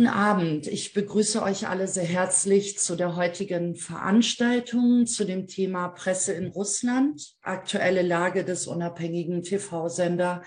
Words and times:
Guten 0.00 0.12
Abend. 0.12 0.66
Ich 0.66 0.94
begrüße 0.94 1.42
euch 1.42 1.68
alle 1.68 1.86
sehr 1.86 2.04
herzlich 2.04 2.78
zu 2.78 2.96
der 2.96 3.16
heutigen 3.16 3.74
Veranstaltung 3.74 5.04
zu 5.04 5.26
dem 5.26 5.46
Thema 5.46 5.88
Presse 5.88 6.32
in 6.32 6.46
Russland, 6.46 7.34
aktuelle 7.42 8.00
Lage 8.00 8.42
des 8.42 8.66
unabhängigen 8.66 9.42
TV-Sender 9.42 10.40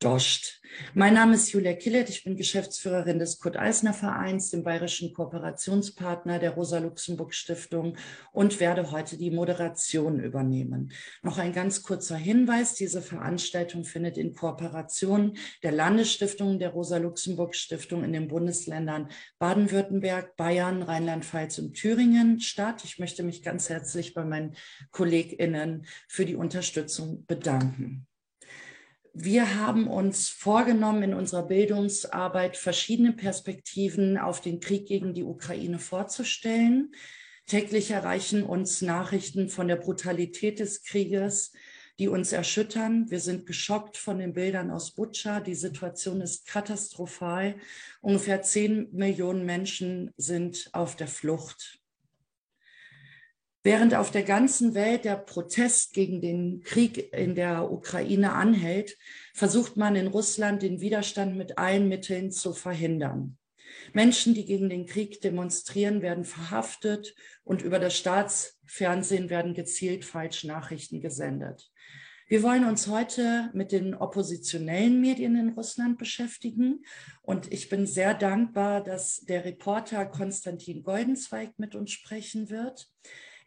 Dost. 0.00 0.62
Mein 0.94 1.12
Name 1.12 1.34
ist 1.34 1.52
Julia 1.52 1.74
Killett, 1.74 2.08
ich 2.08 2.24
bin 2.24 2.34
Geschäftsführerin 2.34 3.18
des 3.18 3.38
Kurt-Eisner-Vereins, 3.38 4.48
dem 4.48 4.62
bayerischen 4.62 5.12
Kooperationspartner 5.12 6.38
der 6.38 6.52
Rosa-Luxemburg-Stiftung 6.52 7.98
und 8.32 8.60
werde 8.60 8.90
heute 8.90 9.18
die 9.18 9.30
Moderation 9.30 10.18
übernehmen. 10.20 10.90
Noch 11.22 11.36
ein 11.36 11.52
ganz 11.52 11.82
kurzer 11.82 12.16
Hinweis, 12.16 12.72
diese 12.72 13.02
Veranstaltung 13.02 13.84
findet 13.84 14.16
in 14.16 14.32
Kooperation 14.32 15.36
der 15.62 15.72
Landesstiftung 15.72 16.58
der 16.58 16.70
Rosa-Luxemburg-Stiftung 16.70 18.02
in 18.02 18.14
den 18.14 18.28
Bundesländern 18.28 19.10
Baden-Württemberg, 19.38 20.34
Bayern, 20.36 20.82
Rheinland-Pfalz 20.82 21.58
und 21.58 21.74
Thüringen 21.74 22.40
statt. 22.40 22.84
Ich 22.84 22.98
möchte 22.98 23.22
mich 23.22 23.42
ganz 23.42 23.68
herzlich 23.68 24.14
bei 24.14 24.24
meinen 24.24 24.56
KollegInnen 24.92 25.84
für 26.08 26.24
die 26.24 26.36
Unterstützung 26.36 27.26
bedanken. 27.26 28.06
Wir 29.12 29.56
haben 29.56 29.88
uns 29.88 30.28
vorgenommen, 30.28 31.02
in 31.02 31.14
unserer 31.14 31.42
Bildungsarbeit 31.42 32.56
verschiedene 32.56 33.12
Perspektiven 33.12 34.16
auf 34.16 34.40
den 34.40 34.60
Krieg 34.60 34.86
gegen 34.86 35.14
die 35.14 35.24
Ukraine 35.24 35.80
vorzustellen. 35.80 36.92
Täglich 37.46 37.90
erreichen 37.90 38.44
uns 38.44 38.82
Nachrichten 38.82 39.48
von 39.48 39.66
der 39.66 39.76
Brutalität 39.76 40.60
des 40.60 40.84
Krieges, 40.84 41.52
die 41.98 42.06
uns 42.06 42.32
erschüttern. 42.32 43.10
Wir 43.10 43.18
sind 43.18 43.46
geschockt 43.46 43.96
von 43.96 44.20
den 44.20 44.32
Bildern 44.32 44.70
aus 44.70 44.92
Butscha. 44.92 45.40
Die 45.40 45.56
Situation 45.56 46.20
ist 46.20 46.46
katastrophal. 46.46 47.56
Ungefähr 48.00 48.42
zehn 48.42 48.88
Millionen 48.92 49.44
Menschen 49.44 50.12
sind 50.16 50.70
auf 50.72 50.94
der 50.94 51.08
Flucht. 51.08 51.79
Während 53.62 53.94
auf 53.94 54.10
der 54.10 54.22
ganzen 54.22 54.74
Welt 54.74 55.04
der 55.04 55.16
Protest 55.16 55.92
gegen 55.92 56.22
den 56.22 56.62
Krieg 56.62 57.12
in 57.12 57.34
der 57.34 57.70
Ukraine 57.70 58.32
anhält, 58.32 58.96
versucht 59.34 59.76
man 59.76 59.96
in 59.96 60.06
Russland 60.06 60.62
den 60.62 60.80
Widerstand 60.80 61.36
mit 61.36 61.58
allen 61.58 61.86
Mitteln 61.88 62.30
zu 62.30 62.54
verhindern. 62.54 63.36
Menschen, 63.92 64.32
die 64.32 64.46
gegen 64.46 64.70
den 64.70 64.86
Krieg 64.86 65.20
demonstrieren, 65.20 66.00
werden 66.00 66.24
verhaftet 66.24 67.14
und 67.44 67.60
über 67.60 67.78
das 67.78 67.96
Staatsfernsehen 67.96 69.28
werden 69.28 69.52
gezielt 69.52 70.06
Falschnachrichten 70.06 71.02
gesendet. 71.02 71.70
Wir 72.28 72.42
wollen 72.42 72.64
uns 72.64 72.86
heute 72.86 73.50
mit 73.54 73.72
den 73.72 73.92
oppositionellen 73.94 75.00
Medien 75.00 75.34
in 75.34 75.48
Russland 75.50 75.98
beschäftigen. 75.98 76.84
Und 77.22 77.52
ich 77.52 77.68
bin 77.68 77.86
sehr 77.86 78.14
dankbar, 78.14 78.84
dass 78.84 79.20
der 79.22 79.44
Reporter 79.44 80.06
Konstantin 80.06 80.84
Goldenzweig 80.84 81.58
mit 81.58 81.74
uns 81.74 81.90
sprechen 81.90 82.48
wird. 82.48 82.88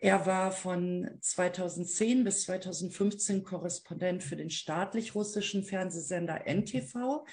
Er 0.03 0.25
war 0.25 0.51
von 0.51 1.09
2010 1.21 2.25
bis 2.25 2.43
2015 2.43 3.45
Korrespondent 3.45 4.21
für 4.21 4.35
den 4.35 4.49
staatlich 4.49 5.15
russischen 5.15 5.63
Fernsehsender 5.63 6.41
NTV 6.45 7.25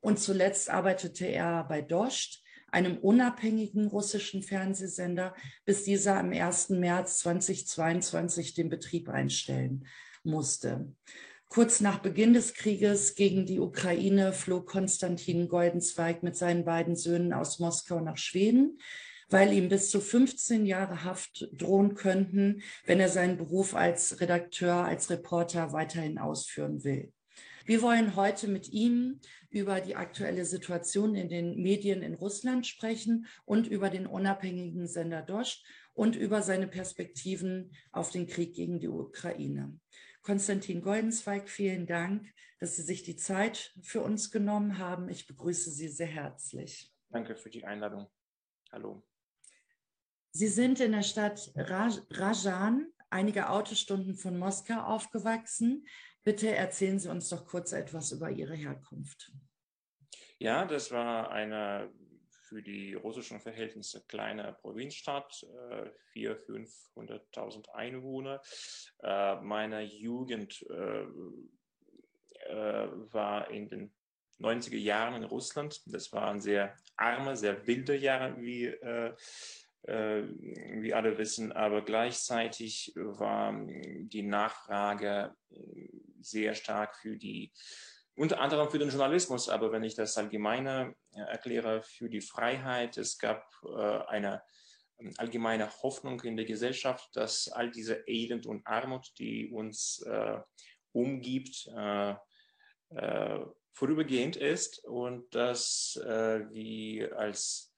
und 0.00 0.18
zuletzt 0.18 0.68
arbeitete 0.68 1.24
er 1.24 1.64
bei 1.64 1.80
Dost, 1.80 2.42
einem 2.70 2.98
unabhängigen 2.98 3.86
russischen 3.86 4.42
Fernsehsender, 4.42 5.34
bis 5.64 5.84
dieser 5.84 6.18
am 6.18 6.30
1. 6.30 6.68
März 6.68 7.20
2022 7.20 8.52
den 8.52 8.68
Betrieb 8.68 9.08
einstellen 9.08 9.86
musste. 10.22 10.92
Kurz 11.48 11.80
nach 11.80 12.00
Beginn 12.00 12.34
des 12.34 12.52
Krieges 12.52 13.14
gegen 13.14 13.46
die 13.46 13.58
Ukraine 13.58 14.34
flog 14.34 14.66
Konstantin 14.66 15.48
Goldenzweig 15.48 16.22
mit 16.22 16.36
seinen 16.36 16.66
beiden 16.66 16.94
Söhnen 16.94 17.32
aus 17.32 17.58
Moskau 17.58 18.00
nach 18.00 18.18
Schweden 18.18 18.78
weil 19.28 19.52
ihm 19.52 19.68
bis 19.68 19.90
zu 19.90 20.00
15 20.00 20.66
Jahre 20.66 21.04
Haft 21.04 21.48
drohen 21.52 21.94
könnten, 21.94 22.62
wenn 22.84 23.00
er 23.00 23.08
seinen 23.08 23.36
Beruf 23.36 23.74
als 23.74 24.20
Redakteur, 24.20 24.84
als 24.84 25.10
Reporter 25.10 25.72
weiterhin 25.72 26.18
ausführen 26.18 26.84
will. 26.84 27.12
Wir 27.64 27.82
wollen 27.82 28.16
heute 28.16 28.48
mit 28.48 28.70
ihm 28.70 29.20
über 29.50 29.82
die 29.82 29.94
aktuelle 29.94 30.46
Situation 30.46 31.14
in 31.14 31.28
den 31.28 31.60
Medien 31.60 32.02
in 32.02 32.14
Russland 32.14 32.66
sprechen 32.66 33.26
und 33.44 33.66
über 33.66 33.90
den 33.90 34.06
unabhängigen 34.06 34.86
Sender 34.86 35.20
Dost 35.20 35.66
und 35.92 36.16
über 36.16 36.40
seine 36.42 36.66
Perspektiven 36.66 37.72
auf 37.92 38.10
den 38.10 38.26
Krieg 38.26 38.54
gegen 38.54 38.80
die 38.80 38.88
Ukraine. 38.88 39.78
Konstantin 40.22 40.80
Goldenzweig, 40.80 41.48
vielen 41.48 41.86
Dank, 41.86 42.26
dass 42.58 42.76
Sie 42.76 42.82
sich 42.82 43.02
die 43.02 43.16
Zeit 43.16 43.74
für 43.82 44.00
uns 44.00 44.30
genommen 44.30 44.78
haben. 44.78 45.08
Ich 45.08 45.26
begrüße 45.26 45.70
Sie 45.70 45.88
sehr 45.88 46.06
herzlich. 46.06 46.92
Danke 47.10 47.36
für 47.36 47.50
die 47.50 47.64
Einladung. 47.64 48.06
Hallo. 48.70 49.02
Sie 50.30 50.48
sind 50.48 50.80
in 50.80 50.92
der 50.92 51.02
Stadt 51.02 51.52
Rajan, 51.56 52.86
einige 53.10 53.48
Autostunden 53.48 54.16
von 54.16 54.38
Moskau 54.38 54.80
aufgewachsen. 54.80 55.86
Bitte 56.22 56.54
erzählen 56.54 56.98
Sie 56.98 57.08
uns 57.08 57.28
doch 57.28 57.46
kurz 57.46 57.72
etwas 57.72 58.12
über 58.12 58.30
Ihre 58.30 58.54
Herkunft. 58.54 59.32
Ja, 60.38 60.66
das 60.66 60.90
war 60.92 61.30
eine 61.30 61.90
für 62.48 62.62
die 62.62 62.94
russischen 62.94 63.40
Verhältnisse 63.40 64.04
kleine 64.06 64.56
Provinzstadt, 64.60 65.46
400.000, 66.14 66.66
äh, 66.96 67.14
500.000 67.34 67.68
Einwohner. 67.74 68.40
Äh, 69.02 69.36
meine 69.42 69.82
Jugend 69.82 70.62
äh, 70.70 71.04
war 73.12 73.50
in 73.50 73.68
den 73.68 73.92
90er 74.40 74.78
Jahren 74.78 75.22
in 75.22 75.24
Russland. 75.24 75.82
Das 75.86 76.12
waren 76.12 76.40
sehr 76.40 76.74
arme, 76.96 77.36
sehr 77.36 77.66
wilde 77.66 77.96
Jahre, 77.96 78.40
wie 78.40 78.66
wie 79.88 80.92
alle 80.92 81.16
wissen, 81.16 81.52
aber 81.52 81.82
gleichzeitig 81.82 82.92
war 82.94 83.54
die 83.66 84.22
Nachfrage 84.22 85.34
äh, 85.50 85.88
sehr 86.20 86.54
stark 86.54 86.96
für 86.96 87.16
die, 87.16 87.52
unter 88.14 88.40
anderem 88.40 88.68
für 88.70 88.78
den 88.78 88.90
Journalismus, 88.90 89.48
aber 89.48 89.72
wenn 89.72 89.84
ich 89.84 89.94
das 89.94 90.18
allgemeine 90.18 90.94
äh, 91.14 91.20
erkläre, 91.20 91.82
für 91.82 92.10
die 92.10 92.20
Freiheit. 92.20 92.98
Es 92.98 93.18
gab 93.18 93.48
eine 94.08 94.42
ähm, 94.98 95.14
allgemeine 95.16 95.70
Hoffnung 95.82 96.20
in 96.20 96.36
der 96.36 96.44
Gesellschaft, 96.44 97.08
dass 97.16 97.48
all 97.48 97.70
diese 97.70 98.04
Elend 98.06 98.46
und 98.46 98.66
Armut, 98.66 99.12
die 99.18 99.50
uns 99.50 100.04
umgibt, 100.92 101.70
vorübergehend 103.72 104.36
ist 104.36 104.84
und 104.84 105.32
dass 105.34 106.00
wir 106.02 107.16
als 107.16 107.68
äh, 107.68 107.77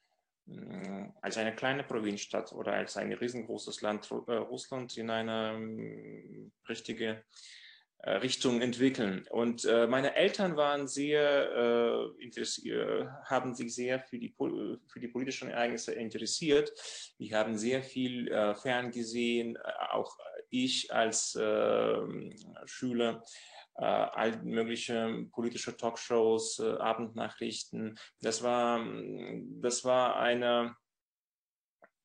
als 1.20 1.36
eine 1.36 1.54
kleine 1.54 1.84
Provinzstadt 1.84 2.52
oder 2.52 2.72
als 2.72 2.96
ein 2.96 3.12
riesengroßes 3.12 3.82
Land 3.82 4.10
äh, 4.10 4.32
Russland 4.34 4.96
in 4.96 5.10
eine 5.10 5.54
ähm, 5.54 6.52
richtige 6.68 7.24
äh, 7.98 8.12
Richtung 8.12 8.60
entwickeln. 8.62 9.26
Und 9.30 9.64
meine 9.64 10.16
Eltern 10.16 10.56
waren 10.56 10.88
sehr 10.88 12.12
interessiert, 12.18 13.08
haben 13.26 13.54
sich 13.54 13.74
sehr 13.74 14.00
für 14.00 14.18
die, 14.18 14.34
für 14.38 15.00
die 15.00 15.08
politischen 15.08 15.50
Ereignisse 15.50 15.92
interessiert. 15.92 16.72
Wir 17.18 17.36
haben 17.36 17.58
sehr 17.58 17.82
viel 17.82 18.28
ferngesehen, 18.62 19.58
auch 19.90 20.16
ich 20.48 20.92
als 20.92 21.38
ähm, 21.40 22.34
Schüler 22.64 23.22
äh, 23.80 23.84
all 23.84 24.42
mögliche 24.42 25.26
politische 25.32 25.74
Talkshows, 25.74 26.58
äh, 26.58 26.72
Abendnachrichten. 26.72 27.98
Das 28.20 28.42
war, 28.42 28.84
das 29.62 29.84
war 29.86 30.16
eine, 30.16 30.76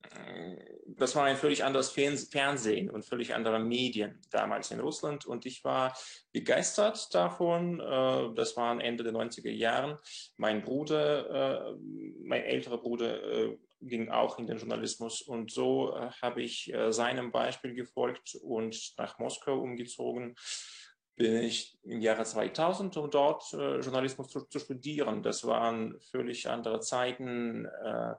äh, 0.02 0.56
das 0.86 1.14
war 1.14 1.24
ein 1.24 1.36
völlig 1.36 1.64
anderes 1.64 1.90
Fernsehen 1.90 2.88
und 2.88 3.04
völlig 3.04 3.34
andere 3.34 3.58
Medien 3.58 4.22
damals 4.30 4.70
in 4.70 4.80
Russland. 4.80 5.26
Und 5.26 5.44
ich 5.44 5.64
war 5.64 5.94
begeistert 6.32 7.14
davon. 7.14 7.78
Äh, 7.78 8.34
das 8.34 8.56
war 8.56 8.80
Ende 8.80 9.04
der 9.04 9.12
90er 9.12 9.50
Jahren. 9.50 9.98
Mein 10.38 10.62
Bruder, 10.62 11.74
äh, 11.74 11.76
mein 12.22 12.42
älterer 12.42 12.78
Bruder, 12.78 13.54
ging 13.82 14.08
auch 14.08 14.38
in 14.38 14.46
den 14.46 14.56
Journalismus. 14.56 15.20
Und 15.20 15.52
so 15.52 15.94
habe 16.22 16.42
ich 16.42 16.72
seinem 16.88 17.30
Beispiel 17.30 17.74
gefolgt 17.74 18.34
und 18.42 18.94
nach 18.96 19.18
Moskau 19.18 19.60
umgezogen 19.60 20.34
bin 21.16 21.36
ich 21.38 21.78
im 21.82 22.00
Jahre 22.00 22.24
2000, 22.24 22.96
um 22.98 23.10
dort 23.10 23.52
äh, 23.54 23.80
Journalismus 23.80 24.28
zu, 24.28 24.42
zu, 24.42 24.58
studieren. 24.58 25.22
Das 25.22 25.44
waren 25.44 25.98
völlig 26.00 26.48
andere 26.48 26.80
Zeiten. 26.80 27.64
Äh, 27.64 28.14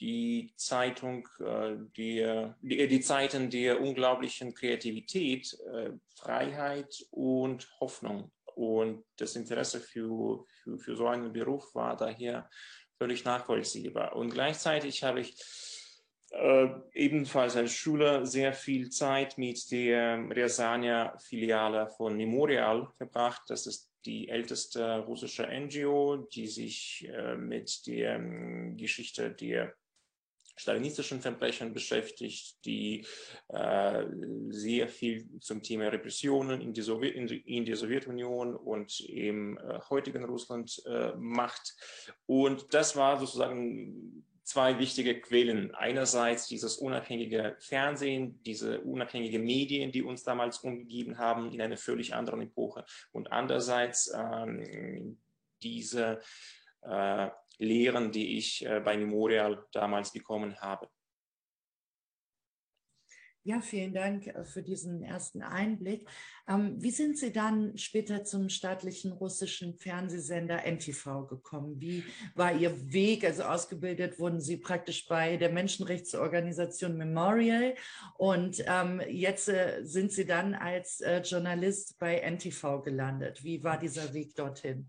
die 0.00 0.52
Zeitung, 0.56 1.28
äh, 1.40 1.76
die, 1.96 2.50
die, 2.62 2.88
die, 2.88 3.00
Zeiten 3.00 3.50
der 3.50 3.80
unglaublichen 3.80 4.54
Kreativität, 4.54 5.58
äh, 5.72 5.90
Freiheit 6.16 7.04
und 7.10 7.70
Hoffnung. 7.80 8.32
Und 8.54 9.04
das 9.16 9.36
Interesse 9.36 9.80
für, 9.80 10.44
für, 10.62 10.78
für 10.78 10.96
so 10.96 11.06
einen 11.06 11.32
Beruf 11.32 11.74
war 11.74 11.96
daher 11.96 12.48
völlig 12.96 13.24
nachvollziehbar. 13.24 14.16
Und 14.16 14.30
gleichzeitig 14.30 15.02
habe 15.02 15.20
ich 15.20 15.36
äh, 16.30 16.68
ebenfalls 16.94 17.56
als 17.56 17.72
Schüler 17.72 18.24
sehr 18.24 18.52
viel 18.52 18.90
Zeit 18.90 19.36
mit 19.36 19.70
der 19.70 20.18
Ryazania-Filiale 20.30 21.88
von 21.96 22.16
Memorial 22.16 22.88
verbracht. 22.96 23.42
Das 23.48 23.66
ist 23.66 23.90
die 24.04 24.28
älteste 24.28 25.00
russische 25.00 25.46
NGO, 25.46 26.28
die 26.32 26.46
sich 26.46 27.08
äh, 27.12 27.36
mit 27.36 27.86
der 27.86 28.14
ähm, 28.16 28.76
Geschichte 28.76 29.30
der 29.30 29.74
stalinistischen 30.56 31.20
Verbrechen 31.20 31.72
beschäftigt, 31.72 32.64
die 32.66 33.06
äh, 33.48 34.04
sehr 34.50 34.88
viel 34.88 35.26
zum 35.40 35.62
Thema 35.62 35.88
Repressionen 35.88 36.60
in, 36.60 36.74
die 36.74 36.82
Sowjet, 36.82 37.14
in, 37.14 37.28
in 37.28 37.64
der 37.64 37.76
Sowjetunion 37.76 38.54
und 38.54 39.00
im 39.00 39.56
äh, 39.56 39.80
heutigen 39.88 40.24
Russland 40.24 40.82
äh, 40.86 41.12
macht. 41.16 41.74
Und 42.26 42.72
das 42.74 42.94
war 42.94 43.18
sozusagen 43.18 44.26
zwei 44.50 44.80
wichtige 44.80 45.20
Quellen. 45.20 45.72
Einerseits 45.76 46.48
dieses 46.48 46.76
unabhängige 46.76 47.56
Fernsehen, 47.60 48.42
diese 48.42 48.80
unabhängigen 48.80 49.44
Medien, 49.44 49.92
die 49.92 50.02
uns 50.02 50.24
damals 50.24 50.58
umgegeben 50.58 51.18
haben 51.18 51.52
in 51.52 51.62
einer 51.62 51.76
völlig 51.76 52.14
anderen 52.14 52.42
Epoche. 52.42 52.84
Und 53.12 53.30
andererseits 53.30 54.12
ähm, 54.12 55.20
diese 55.62 56.20
äh, 56.82 57.28
Lehren, 57.58 58.10
die 58.10 58.38
ich 58.38 58.66
äh, 58.66 58.80
bei 58.80 58.96
Memorial 58.96 59.64
damals 59.72 60.12
bekommen 60.12 60.60
habe. 60.60 60.88
Ja, 63.42 63.62
vielen 63.62 63.94
Dank 63.94 64.26
äh, 64.26 64.44
für 64.44 64.62
diesen 64.62 65.02
ersten 65.02 65.42
Einblick. 65.42 66.06
Ähm, 66.46 66.76
wie 66.78 66.90
sind 66.90 67.16
Sie 67.16 67.32
dann 67.32 67.76
später 67.78 68.22
zum 68.22 68.50
staatlichen 68.50 69.12
russischen 69.12 69.74
Fernsehsender 69.78 70.66
NTV 70.66 71.26
gekommen? 71.26 71.80
Wie 71.80 72.04
war 72.34 72.54
Ihr 72.54 72.92
Weg? 72.92 73.24
Also 73.24 73.44
ausgebildet 73.44 74.18
wurden 74.18 74.42
Sie 74.42 74.58
praktisch 74.58 75.08
bei 75.08 75.38
der 75.38 75.50
Menschenrechtsorganisation 75.50 76.98
Memorial 76.98 77.74
und 78.18 78.62
ähm, 78.66 79.00
jetzt 79.08 79.48
äh, 79.48 79.80
sind 79.84 80.12
Sie 80.12 80.26
dann 80.26 80.54
als 80.54 81.00
äh, 81.00 81.22
Journalist 81.22 81.98
bei 81.98 82.18
NTV 82.18 82.82
gelandet. 82.82 83.42
Wie 83.42 83.64
war 83.64 83.78
dieser 83.78 84.12
Weg 84.12 84.34
dorthin? 84.34 84.86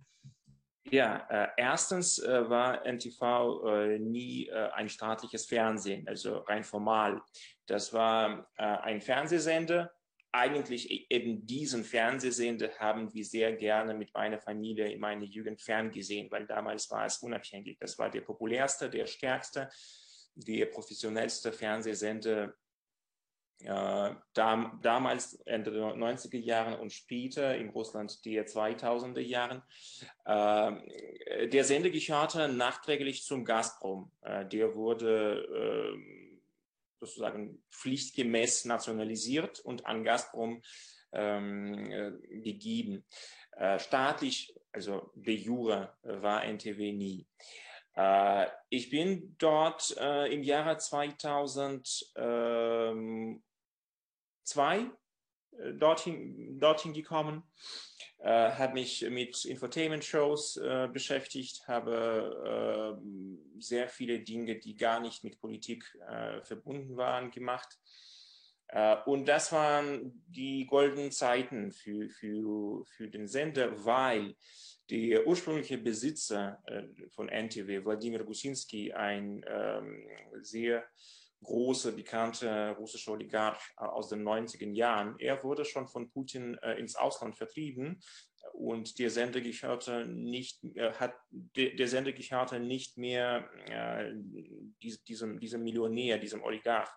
Ja, 0.89 1.25
äh, 1.29 1.47
erstens 1.55 2.19
äh, 2.19 2.49
war 2.49 2.85
NTV 2.85 3.63
äh, 3.65 3.99
nie 3.99 4.51
ein 4.51 4.89
staatliches 4.89 5.45
Fernsehen, 5.45 6.05
also 6.07 6.39
rein 6.39 6.63
formal. 6.63 7.21
Das 7.71 7.93
war 7.93 8.49
äh, 8.57 8.63
ein 8.63 8.99
Fernsehsender. 8.99 9.93
Eigentlich 10.33 10.91
e-, 10.91 11.05
eben 11.09 11.45
diesen 11.45 11.85
Fernsehsender 11.85 12.69
haben 12.79 13.13
wir 13.13 13.23
sehr 13.23 13.53
gerne 13.53 13.93
mit 13.93 14.13
meiner 14.13 14.39
Familie 14.39 14.91
in 14.91 14.99
meiner 14.99 15.23
Jugend 15.23 15.61
ferngesehen, 15.61 16.29
weil 16.31 16.45
damals 16.45 16.91
war 16.91 17.05
es 17.05 17.19
unabhängig. 17.19 17.77
Das 17.79 17.97
war 17.97 18.09
der 18.09 18.21
populärste, 18.21 18.89
der 18.89 19.07
stärkste, 19.07 19.69
der 20.35 20.65
professionellste 20.65 21.53
Fernsehsender 21.53 22.53
äh, 23.63 24.15
dam 24.33 24.79
damals 24.81 25.35
Ende 25.45 25.71
der 25.71 25.95
90er 25.95 26.39
Jahren 26.39 26.77
und 26.77 26.91
später 26.91 27.55
in 27.55 27.69
Russland 27.69 28.25
der 28.25 28.47
2000er 28.47 29.21
Jahren. 29.21 29.61
Äh, 30.25 31.47
der 31.47 31.63
Sender 31.63 31.89
gehörte 31.89 32.49
nachträglich 32.49 33.23
zum 33.23 33.45
Gazprom. 33.45 34.11
Äh, 34.23 34.45
der 34.45 34.75
wurde 34.75 35.93
ähm, 35.95 36.30
sozusagen 37.01 37.61
pflichtgemäß 37.71 38.65
nationalisiert 38.65 39.59
und 39.59 39.85
an 39.85 40.03
Gazprom 40.03 40.61
ähm, 41.11 41.91
äh, 41.91 42.11
gegeben. 42.41 43.03
Äh, 43.57 43.79
staatlich, 43.79 44.55
also 44.71 45.11
de 45.15 45.35
jure, 45.35 45.97
war 46.03 46.45
NTW 46.45 46.93
nie. 46.93 47.27
Äh, 47.95 48.47
ich 48.69 48.89
bin 48.89 49.35
dort 49.37 49.97
äh, 49.97 50.33
im 50.33 50.43
Jahre 50.43 50.77
2000 50.77 52.13
ähm, 52.15 53.43
äh, 54.55 55.73
dorthin, 55.73 56.59
dorthin 56.59 56.93
gekommen, 56.93 57.43
äh, 58.23 58.51
habe 58.51 58.73
mich 58.73 59.01
mit 59.09 59.45
Infotainment-Shows 59.45 60.57
äh, 60.57 60.87
beschäftigt, 60.91 61.67
habe 61.67 62.97
äh, 62.99 63.61
sehr 63.61 63.89
viele 63.89 64.19
Dinge, 64.19 64.59
die 64.59 64.75
gar 64.75 64.99
nicht 64.99 65.23
mit 65.23 65.39
Politik 65.39 65.83
äh, 66.07 66.41
verbunden 66.43 66.97
waren, 66.97 67.31
gemacht. 67.31 67.79
Äh, 68.67 68.97
und 69.05 69.27
das 69.27 69.51
waren 69.51 70.23
die 70.27 70.67
goldenen 70.67 71.11
Zeiten 71.11 71.71
für, 71.71 72.09
für, 72.09 72.85
für 72.85 73.09
den 73.09 73.27
Sender, 73.27 73.83
weil 73.85 74.35
der 74.91 75.25
ursprüngliche 75.25 75.77
Besitzer 75.77 76.61
von 77.11 77.29
NTV, 77.29 77.85
Wladimir 77.85 78.25
Gusinski, 78.25 78.91
ein 78.91 79.43
ähm, 79.47 80.05
sehr 80.41 80.83
große, 81.43 81.93
bekannte 81.93 82.75
russische 82.77 83.11
Oligarch 83.11 83.59
äh, 83.77 83.83
aus 83.83 84.09
den 84.09 84.23
90er 84.23 84.71
Jahren. 84.73 85.15
Er 85.19 85.43
wurde 85.43 85.65
schon 85.65 85.87
von 85.87 86.09
Putin 86.11 86.57
äh, 86.61 86.79
ins 86.79 86.95
Ausland 86.95 87.35
vertrieben 87.35 88.01
und 88.53 88.99
der 88.99 89.09
Sender 89.09 89.41
gehörte 89.41 90.05
nicht, 90.05 90.63
äh, 90.75 90.93
hat, 90.93 91.13
der, 91.29 91.75
der 91.75 91.87
Sender 91.87 92.11
gehörte 92.11 92.59
nicht 92.59 92.97
mehr 92.97 93.49
äh, 93.67 94.13
diesem, 95.07 95.39
diesem 95.39 95.63
Millionär, 95.63 96.17
diesem 96.17 96.43
Oligarch. 96.43 96.89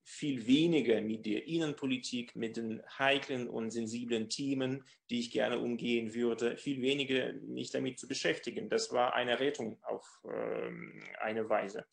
viel 0.05 0.45
weniger 0.45 1.01
mit 1.01 1.25
der 1.25 1.45
Innenpolitik, 1.47 2.35
mit 2.35 2.57
den 2.57 2.81
heiklen 2.99 3.47
und 3.47 3.71
sensiblen 3.71 4.29
Themen, 4.29 4.83
die 5.09 5.19
ich 5.19 5.31
gerne 5.31 5.59
umgehen 5.59 6.13
würde, 6.13 6.57
viel 6.57 6.81
weniger 6.81 7.33
mich 7.33 7.71
damit 7.71 7.99
zu 7.99 8.07
beschäftigen. 8.07 8.69
Das 8.69 8.91
war 8.91 9.13
eine 9.13 9.39
Rettung 9.39 9.81
auf 9.83 10.05
ähm, 10.25 11.01
eine 11.19 11.49
Weise. 11.49 11.85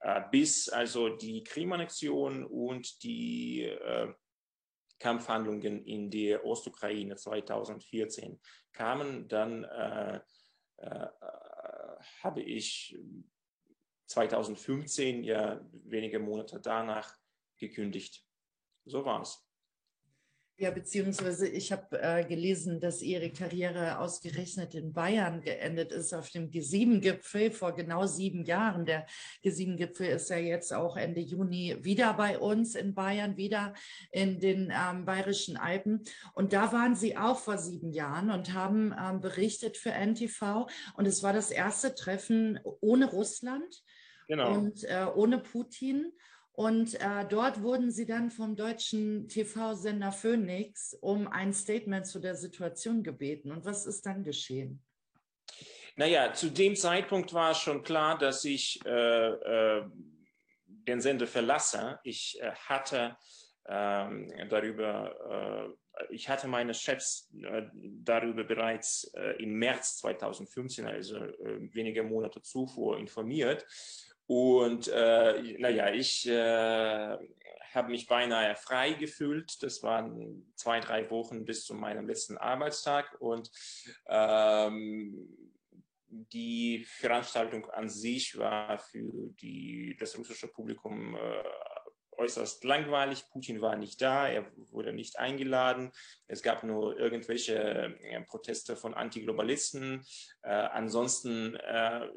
Äh, 0.00 0.22
bis 0.30 0.68
also 0.68 1.08
die 1.08 1.42
Krimannexion 1.42 2.44
und 2.44 3.02
die 3.02 3.64
äh, 3.64 4.12
Kampfhandlungen 4.98 5.84
in 5.84 6.10
der 6.10 6.44
Ostukraine 6.44 7.16
2014 7.16 8.40
kamen, 8.72 9.28
dann 9.28 9.64
äh, 9.64 10.20
äh, 10.78 11.06
habe 12.22 12.42
ich 12.42 12.96
2015, 14.06 15.24
ja 15.24 15.60
wenige 15.72 16.18
Monate 16.18 16.60
danach, 16.60 17.16
gekündigt. 17.58 18.24
So 18.84 19.04
war 19.04 19.22
es. 19.22 19.46
Ja, 20.58 20.70
beziehungsweise 20.70 21.46
ich 21.46 21.70
habe 21.70 22.00
äh, 22.00 22.24
gelesen, 22.24 22.80
dass 22.80 23.02
Ihre 23.02 23.30
Karriere 23.30 23.98
ausgerechnet 23.98 24.74
in 24.74 24.94
Bayern 24.94 25.42
geendet 25.42 25.92
ist 25.92 26.14
auf 26.14 26.30
dem 26.30 26.48
G7-Gipfel 26.48 27.50
vor 27.50 27.74
genau 27.74 28.06
sieben 28.06 28.42
Jahren. 28.42 28.86
Der 28.86 29.04
G7-Gipfel 29.44 30.06
ist 30.06 30.30
ja 30.30 30.38
jetzt 30.38 30.72
auch 30.72 30.96
Ende 30.96 31.20
Juni 31.20 31.76
wieder 31.82 32.14
bei 32.14 32.38
uns 32.38 32.74
in 32.74 32.94
Bayern, 32.94 33.36
wieder 33.36 33.74
in 34.10 34.40
den 34.40 34.72
ähm, 34.74 35.04
Bayerischen 35.04 35.58
Alpen. 35.58 36.02
Und 36.32 36.54
da 36.54 36.72
waren 36.72 36.94
Sie 36.94 37.18
auch 37.18 37.38
vor 37.38 37.58
sieben 37.58 37.92
Jahren 37.92 38.30
und 38.30 38.54
haben 38.54 38.94
ähm, 38.98 39.20
berichtet 39.20 39.76
für 39.76 39.90
NTV. 39.90 40.66
Und 40.96 41.04
es 41.06 41.22
war 41.22 41.34
das 41.34 41.50
erste 41.50 41.94
Treffen 41.94 42.58
ohne 42.80 43.10
Russland 43.10 43.82
genau. 44.26 44.54
und 44.54 44.84
äh, 44.84 45.04
ohne 45.14 45.38
Putin. 45.38 46.14
Und 46.56 46.94
äh, 46.94 47.26
dort 47.28 47.60
wurden 47.60 47.90
sie 47.90 48.06
dann 48.06 48.30
vom 48.30 48.56
deutschen 48.56 49.28
TV-Sender 49.28 50.10
Phoenix 50.10 50.96
um 51.02 51.28
ein 51.28 51.52
Statement 51.52 52.06
zu 52.06 52.18
der 52.18 52.34
Situation 52.34 53.02
gebeten. 53.02 53.52
Und 53.52 53.66
was 53.66 53.84
ist 53.84 54.06
dann 54.06 54.24
geschehen? 54.24 54.82
Naja, 55.96 56.32
zu 56.32 56.50
dem 56.50 56.74
Zeitpunkt 56.74 57.34
war 57.34 57.54
schon 57.54 57.82
klar, 57.82 58.16
dass 58.16 58.42
ich 58.46 58.80
äh, 58.86 59.28
äh, 59.28 59.84
den 60.66 61.02
Sender 61.02 61.26
verlasse. 61.26 62.00
Ich 62.04 62.40
äh, 62.40 62.52
hatte 62.52 63.18
ähm, 63.68 64.32
darüber, 64.48 65.74
äh, 66.00 66.14
ich 66.14 66.26
hatte 66.30 66.48
meine 66.48 66.72
Chefs 66.72 67.30
äh, 67.42 67.64
darüber 67.74 68.44
bereits 68.44 69.12
im 69.38 69.58
März 69.58 69.98
2015, 69.98 70.86
also 70.86 71.16
wenige 71.72 72.02
Monate 72.02 72.40
zuvor, 72.40 72.98
informiert. 72.98 73.66
Und 74.26 74.88
äh, 74.88 75.56
naja, 75.58 75.92
ich 75.92 76.26
äh, 76.28 77.16
habe 77.74 77.90
mich 77.90 78.06
beinahe 78.06 78.56
frei 78.56 78.92
gefühlt. 78.94 79.62
Das 79.62 79.82
waren 79.82 80.50
zwei, 80.56 80.80
drei 80.80 81.08
Wochen 81.10 81.44
bis 81.44 81.64
zu 81.64 81.74
meinem 81.74 82.06
letzten 82.06 82.36
Arbeitstag. 82.38 83.16
Und 83.20 83.50
ähm, 84.08 85.28
die 86.08 86.84
Veranstaltung 86.84 87.68
an 87.70 87.88
sich 87.88 88.36
war 88.38 88.78
für 88.78 89.30
die, 89.40 89.96
das 89.98 90.16
russische 90.18 90.48
Publikum 90.48 91.16
äh, 91.16 91.42
äußerst 92.18 92.64
langweilig. 92.64 93.24
Putin 93.30 93.60
war 93.60 93.76
nicht 93.76 94.00
da, 94.02 94.28
er 94.28 94.46
wurde 94.70 94.92
nicht 94.92 95.18
eingeladen. 95.18 95.92
Es 96.26 96.42
gab 96.42 96.62
nur 96.64 96.98
irgendwelche 96.98 97.56
äh, 98.02 98.20
Proteste 98.22 98.76
von 98.76 98.94
Antiglobalisten. 98.94 100.04
Äh, 100.42 100.50
ansonsten 100.50 101.54
äh, 101.56 102.08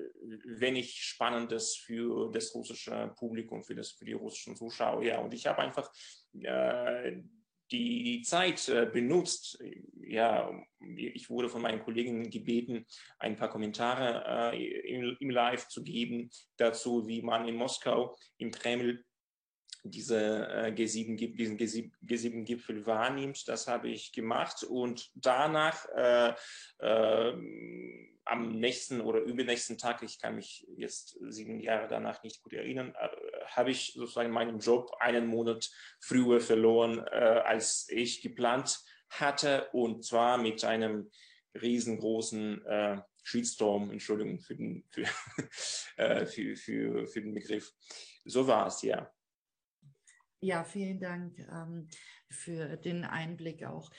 wenig 0.46 1.04
Spannendes 1.04 1.76
für 1.76 2.32
das 2.32 2.54
russische 2.54 3.14
Publikum, 3.18 3.64
für, 3.64 3.76
das, 3.76 3.92
für 3.92 4.06
die 4.06 4.14
russischen 4.14 4.56
Zuschauer. 4.56 5.04
Ja, 5.04 5.20
und 5.20 5.34
ich 5.34 5.48
habe 5.48 5.60
einfach 5.60 5.92
äh, 6.42 7.22
die 7.72 8.22
Zeit 8.24 8.68
äh, 8.70 8.90
benutzt. 8.92 9.62
Ja, 10.08 10.52
ich 10.80 11.30
wurde 11.30 11.50
von 11.50 11.62
meinen 11.62 11.84
Kollegen 11.84 12.30
gebeten, 12.30 12.86
ein 13.20 13.36
paar 13.36 13.50
Kommentare 13.50 14.54
äh, 14.54 14.96
im, 14.96 15.18
im 15.20 15.30
Live 15.30 15.68
zu 15.68 15.84
geben 15.84 16.30
dazu, 16.58 17.08
wie 17.08 17.22
man 17.22 17.48
in 17.48 17.56
Moskau, 17.56 18.18
im 18.38 18.52
Kreml 18.52 19.06
diese 19.84 20.48
äh, 20.48 20.72
G7, 20.72 21.36
diesen 21.36 21.58
G7-Gipfel 21.58 22.86
wahrnimmt. 22.86 23.48
Das 23.48 23.68
habe 23.68 23.90
ich 23.90 24.12
gemacht 24.12 24.64
und 24.64 25.10
danach 25.16 25.86
äh, 25.96 26.34
äh, 26.80 27.34
am 28.26 28.60
nächsten 28.60 29.02
oder 29.02 29.22
übernächsten 29.22 29.78
Tag, 29.78 30.04
ich 30.04 30.20
kann 30.20 30.36
mich 30.36 30.68
jetzt 30.78 31.18
sieben 31.30 31.60
Jahre 31.60 31.88
danach 31.88 32.24
nicht 32.24 32.42
gut 32.44 32.54
erinnern, 32.54 32.94
äh, 33.00 33.10
habe 33.48 33.72
ich 33.72 33.94
sozusagen 33.94 34.32
meinen 34.32 34.60
Job 34.60 34.92
einen 35.00 35.28
Monat 35.28 35.70
früher 36.00 36.40
verloren, 36.40 37.00
äh, 37.00 37.42
als 37.46 37.88
ich 37.90 38.22
geplant 38.22 38.80
hatte 39.10 39.70
und 39.72 40.06
zwar 40.06 40.38
mit 40.38 40.64
einem 40.64 41.10
riesengroßen 41.60 42.66
äh, 42.66 43.02
Shitstorm, 43.24 43.92
Entschuldigung 43.92 44.40
für 44.40 44.56
den, 44.56 44.86
für, 44.90 45.06
für, 46.26 46.56
für, 46.56 47.08
für 47.08 47.22
den 47.22 47.34
Begriff. 47.34 47.72
So 48.26 48.48
war 48.48 48.68
es, 48.68 48.82
ja. 48.82 49.12
Ja, 50.42 50.64
vielen 50.64 51.00
Dank 51.00 51.38
ähm, 51.52 51.88
für 52.30 52.78
den 52.78 53.04
Einblick 53.04 53.66
auch. 53.66 53.92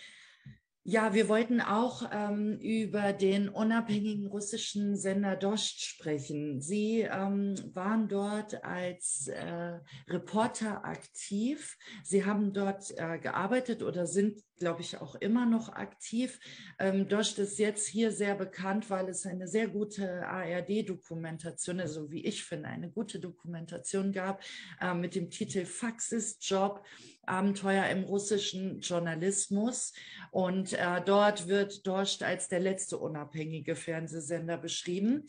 Ja, 0.82 1.12
wir 1.12 1.28
wollten 1.28 1.60
auch 1.60 2.08
ähm, 2.10 2.58
über 2.58 3.12
den 3.12 3.50
unabhängigen 3.50 4.26
russischen 4.26 4.96
Sender 4.96 5.36
Dost 5.36 5.84
sprechen. 5.84 6.62
Sie 6.62 7.02
ähm, 7.02 7.54
waren 7.74 8.08
dort 8.08 8.64
als 8.64 9.28
äh, 9.28 9.78
Reporter 10.08 10.82
aktiv. 10.86 11.76
Sie 12.02 12.24
haben 12.24 12.54
dort 12.54 12.90
äh, 12.96 13.18
gearbeitet 13.18 13.82
oder 13.82 14.06
sind, 14.06 14.42
glaube 14.60 14.82
ich, 14.82 15.00
auch 15.00 15.16
immer 15.16 15.46
noch 15.46 15.70
aktiv. 15.70 16.38
Ähm, 16.78 17.08
Dost 17.08 17.38
ist 17.40 17.58
jetzt 17.58 17.88
hier 17.88 18.12
sehr 18.12 18.36
bekannt, 18.36 18.90
weil 18.90 19.08
es 19.08 19.26
eine 19.26 19.48
sehr 19.48 19.66
gute 19.66 20.24
ARD-Dokumentation, 20.26 21.80
also 21.80 22.12
wie 22.12 22.24
ich 22.24 22.44
finde, 22.44 22.68
eine 22.68 22.90
gute 22.90 23.18
Dokumentation 23.18 24.12
gab 24.12 24.42
äh, 24.80 24.94
mit 24.94 25.16
dem 25.16 25.30
Titel 25.30 25.64
Faxis 25.64 26.38
Job 26.40 26.84
Abenteuer 27.26 27.86
im 27.86 28.04
russischen 28.04 28.80
Journalismus. 28.80 29.92
Und 30.30 30.74
äh, 30.74 31.00
dort 31.04 31.48
wird 31.48 31.86
Dorscht 31.86 32.22
als 32.22 32.48
der 32.48 32.60
letzte 32.60 32.98
unabhängige 32.98 33.76
Fernsehsender 33.76 34.58
beschrieben. 34.58 35.26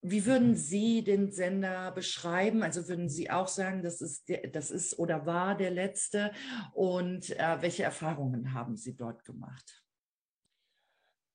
Wie 0.00 0.26
würden 0.26 0.54
Sie 0.54 1.02
den 1.02 1.32
Sender 1.32 1.90
beschreiben? 1.90 2.62
Also 2.62 2.88
würden 2.88 3.08
Sie 3.08 3.30
auch 3.30 3.48
sagen, 3.48 3.82
das 3.82 4.00
ist, 4.00 4.28
der, 4.28 4.46
das 4.48 4.70
ist 4.70 4.98
oder 4.98 5.26
war 5.26 5.56
der 5.56 5.72
letzte? 5.72 6.32
Und 6.72 7.30
äh, 7.30 7.60
welche 7.60 7.82
Erfahrungen 7.82 8.54
haben 8.54 8.76
Sie 8.76 8.96
dort 8.96 9.24
gemacht? 9.24 9.84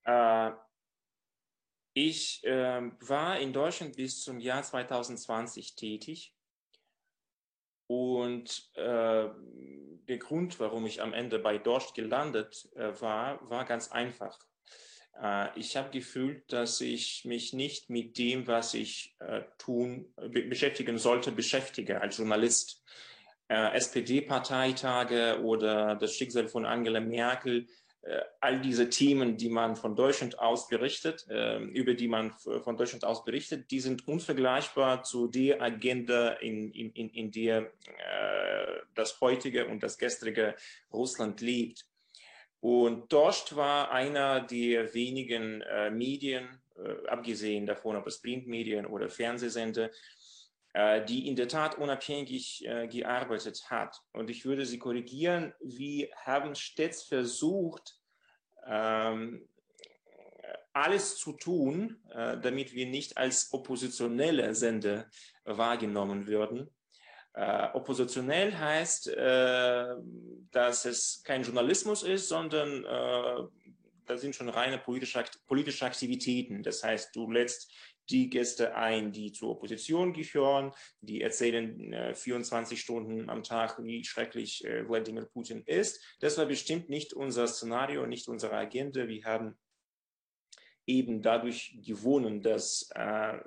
Äh, 0.05 0.51
ich 1.93 2.43
äh, 2.45 2.91
war 3.01 3.39
in 3.39 3.51
Deutschland 3.51 3.97
bis 3.97 4.21
zum 4.21 4.39
Jahr 4.39 4.63
2020 4.63 5.75
tätig. 5.75 6.33
Und 7.87 8.71
äh, 8.75 9.29
der 10.07 10.17
Grund, 10.17 10.59
warum 10.59 10.85
ich 10.85 11.01
am 11.01 11.13
Ende 11.13 11.37
bei 11.37 11.57
Dorst 11.57 11.93
gelandet 11.95 12.69
äh, 12.75 12.99
war, 13.01 13.49
war 13.49 13.65
ganz 13.65 13.91
einfach. 13.91 14.39
Äh, 15.21 15.59
ich 15.59 15.75
habe 15.77 15.89
gefühlt, 15.91 16.51
dass 16.51 16.81
ich 16.81 17.25
mich 17.25 17.53
nicht 17.53 17.89
mit 17.89 18.17
dem, 18.17 18.47
was 18.47 18.73
ich 18.73 19.15
äh, 19.19 19.41
tun, 19.57 20.13
be 20.15 20.43
beschäftigen 20.43 20.97
sollte, 20.97 21.31
beschäftige 21.31 22.01
als 22.01 22.17
Journalist. 22.17 22.83
Äh, 23.47 23.75
SPD-Parteitage 23.75 25.41
oder 25.43 25.95
das 25.95 26.15
Schicksal 26.15 26.47
von 26.47 26.65
Angela 26.65 26.99
Merkel 26.99 27.67
all 28.41 28.59
diese 28.59 28.89
Themen, 28.89 29.37
die 29.37 29.47
man 29.47 29.77
von 29.77 29.95
Deutschland 29.95 30.37
aus 30.37 30.67
berichtet, 30.67 31.25
über 31.71 31.93
die 31.93 32.09
man 32.09 32.33
von 32.33 32.75
Deutschland 32.75 33.05
aus 33.05 33.23
berichtet, 33.23 33.71
die 33.71 33.79
sind 33.79 34.05
unvergleichbar 34.09 35.03
zu 35.03 35.29
der 35.29 35.61
Agenda, 35.61 36.33
in, 36.33 36.69
in, 36.71 37.09
in 37.11 37.31
der 37.31 37.59
äh, 37.59 38.81
das 38.93 39.21
heutige 39.21 39.67
und 39.67 39.83
das 39.83 39.97
gestrige 39.97 40.55
Russland 40.91 41.39
lebt. 41.39 41.85
Und 42.63 43.11
Dorst 43.11 43.57
war 43.57 43.91
einer 43.91 44.39
der 44.39 44.93
wenigen 44.93 45.61
äh, 45.63 45.91
Medien, 45.91 46.61
äh, 46.77 47.09
abgesehen 47.09 47.65
davon, 47.65 47.97
ob 47.97 48.07
es 48.07 48.21
Printmedien 48.21 48.85
oder 48.85 49.09
Fernsehsender, 49.09 49.91
äh, 50.71 51.03
die 51.03 51.27
in 51.27 51.35
der 51.35 51.49
Tat 51.49 51.77
unabhängig 51.77 52.65
äh, 52.65 52.87
gearbeitet 52.87 53.69
hat. 53.69 53.97
Und 54.13 54.29
ich 54.29 54.45
würde 54.45 54.65
Sie 54.65 54.79
korrigieren, 54.79 55.53
wir 55.59 56.07
haben 56.23 56.55
stets 56.55 57.03
versucht, 57.03 57.99
ähm, 58.65 59.45
alles 60.71 61.17
zu 61.17 61.33
tun, 61.33 62.01
äh, 62.13 62.37
damit 62.37 62.73
wir 62.73 62.85
nicht 62.85 63.17
als 63.17 63.51
oppositionelle 63.51 64.55
Sender 64.55 65.09
wahrgenommen 65.43 66.27
würden. 66.27 66.69
Äh, 67.35 67.69
oppositionell 67.73 68.55
heißt, 68.55 69.07
äh, 69.07 69.95
dass 70.51 70.85
es 70.85 71.23
kein 71.23 71.41
Journalismus 71.43 72.03
ist, 72.03 72.29
sondern 72.29 72.85
äh, 72.85 73.47
das 74.05 74.21
sind 74.21 74.35
schon 74.35 74.49
reine 74.49 74.77
politische, 74.77 75.85
Aktivitäten. 75.85 76.61
Das 76.61 76.83
heißt, 76.83 77.15
du 77.15 77.31
lädst 77.31 77.71
die 78.09 78.29
Gäste 78.29 78.75
ein, 78.75 79.11
die 79.11 79.31
zur 79.31 79.51
Opposition 79.51 80.13
gehören, 80.13 80.73
die 81.01 81.21
erzählen 81.21 81.93
äh, 81.93 82.13
24 82.13 82.79
Stunden 82.79 83.29
am 83.29 83.43
Tag, 83.43 83.81
wie 83.83 84.03
schrecklich 84.03 84.63
äh, 84.65 84.87
Wladimir 84.87 85.25
Putin 85.25 85.63
ist. 85.65 86.03
Das 86.19 86.37
war 86.37 86.45
bestimmt 86.45 86.89
nicht 86.89 87.13
unser 87.13 87.47
Szenario, 87.47 88.05
nicht 88.05 88.27
unsere 88.27 88.55
Agenda. 88.55 89.07
Wir 89.07 89.23
haben 89.23 89.57
eben 90.85 91.21
dadurch 91.21 91.77
gewonnen, 91.81 92.41
dass 92.41 92.89
äh, 92.93 93.39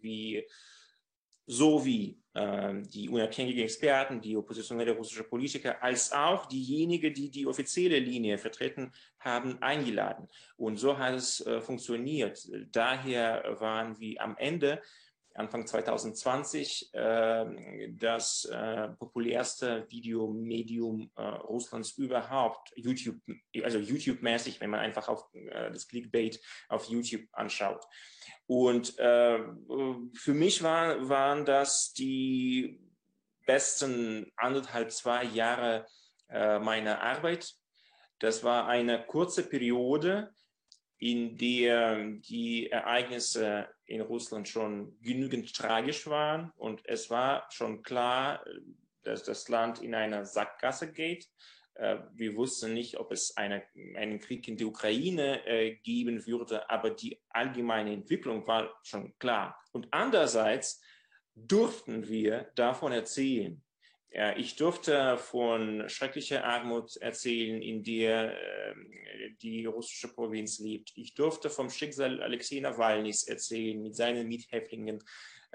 wie 0.00 0.48
so 1.46 1.84
wie 1.84 2.18
äh, 2.34 2.74
die 2.82 3.08
unabhängigen 3.08 3.62
Experten, 3.62 4.20
die 4.20 4.36
oppositionelle 4.36 4.92
russische 4.92 5.24
Politiker, 5.24 5.82
als 5.82 6.12
auch 6.12 6.46
diejenigen, 6.46 7.14
die 7.14 7.30
die 7.30 7.46
offizielle 7.46 7.98
Linie 7.98 8.36
vertreten 8.38 8.92
haben, 9.20 9.60
eingeladen. 9.62 10.28
Und 10.56 10.76
so 10.76 10.98
hat 10.98 11.14
es 11.14 11.40
äh, 11.46 11.60
funktioniert. 11.60 12.46
Daher 12.72 13.56
waren 13.58 13.98
wir 13.98 14.20
am 14.20 14.36
Ende 14.36 14.82
Anfang 15.36 15.66
2020 15.66 16.94
äh, 16.94 17.92
das 17.92 18.44
äh, 18.46 18.88
populärste 18.98 19.86
Videomedium 19.88 21.10
äh, 21.16 21.22
Russlands 21.22 21.92
überhaupt, 21.92 22.72
YouTube, 22.76 23.20
also 23.62 23.78
YouTube-mäßig, 23.78 24.60
wenn 24.60 24.70
man 24.70 24.80
einfach 24.80 25.08
auf 25.08 25.24
äh, 25.34 25.70
das 25.70 25.86
Clickbait 25.88 26.40
auf 26.68 26.86
YouTube 26.86 27.24
anschaut. 27.32 27.84
Und 28.46 28.98
äh, 28.98 29.38
für 30.14 30.34
mich 30.34 30.62
war, 30.62 31.08
waren 31.08 31.44
das 31.44 31.92
die 31.92 32.80
besten 33.46 34.32
anderthalb, 34.36 34.90
zwei 34.92 35.24
Jahre 35.24 35.86
äh, 36.28 36.58
meiner 36.58 37.02
Arbeit. 37.02 37.54
Das 38.18 38.44
war 38.44 38.66
eine 38.66 39.04
kurze 39.06 39.48
Periode, 39.48 40.32
in 40.98 41.36
der 41.36 42.04
die 42.28 42.70
Ereignisse 42.70 43.68
in 43.84 44.00
Russland 44.00 44.48
schon 44.48 44.98
genügend 45.00 45.54
tragisch 45.54 46.06
waren 46.06 46.52
und 46.56 46.82
es 46.84 47.10
war 47.10 47.46
schon 47.50 47.82
klar, 47.82 48.44
dass 49.02 49.22
das 49.22 49.48
Land 49.48 49.82
in 49.82 49.94
eine 49.94 50.24
Sackgasse 50.24 50.92
geht. 50.92 51.28
Äh, 51.74 51.98
wir 52.14 52.36
wussten 52.36 52.74
nicht, 52.74 52.98
ob 52.98 53.12
es 53.12 53.36
eine, 53.36 53.62
einen 53.94 54.18
Krieg 54.18 54.48
in 54.48 54.56
der 54.56 54.66
Ukraine 54.66 55.46
äh, 55.46 55.76
geben 55.76 56.26
würde, 56.26 56.68
aber 56.70 56.90
die 56.90 57.20
allgemeine 57.28 57.92
Entwicklung 57.92 58.46
war 58.46 58.74
schon 58.82 59.16
klar. 59.18 59.60
Und 59.72 59.88
andererseits 59.90 60.82
durften 61.34 62.08
wir 62.08 62.50
davon 62.54 62.92
erzählen. 62.92 63.62
Ich 64.36 64.56
durfte 64.56 65.18
von 65.18 65.90
schrecklicher 65.90 66.42
Armut 66.42 66.96
erzählen, 66.96 67.60
in 67.60 67.82
der 67.82 68.32
ähm, 68.32 68.90
die 69.42 69.66
russische 69.66 70.08
Provinz 70.08 70.58
lebt. 70.58 70.92
Ich 70.96 71.14
durfte 71.14 71.50
vom 71.50 71.68
Schicksal 71.68 72.22
Alexei 72.22 72.60
Nawalnys 72.60 73.24
erzählen, 73.24 73.82
mit 73.82 73.94
seinen 73.94 74.26
Mithäftlingen 74.26 75.02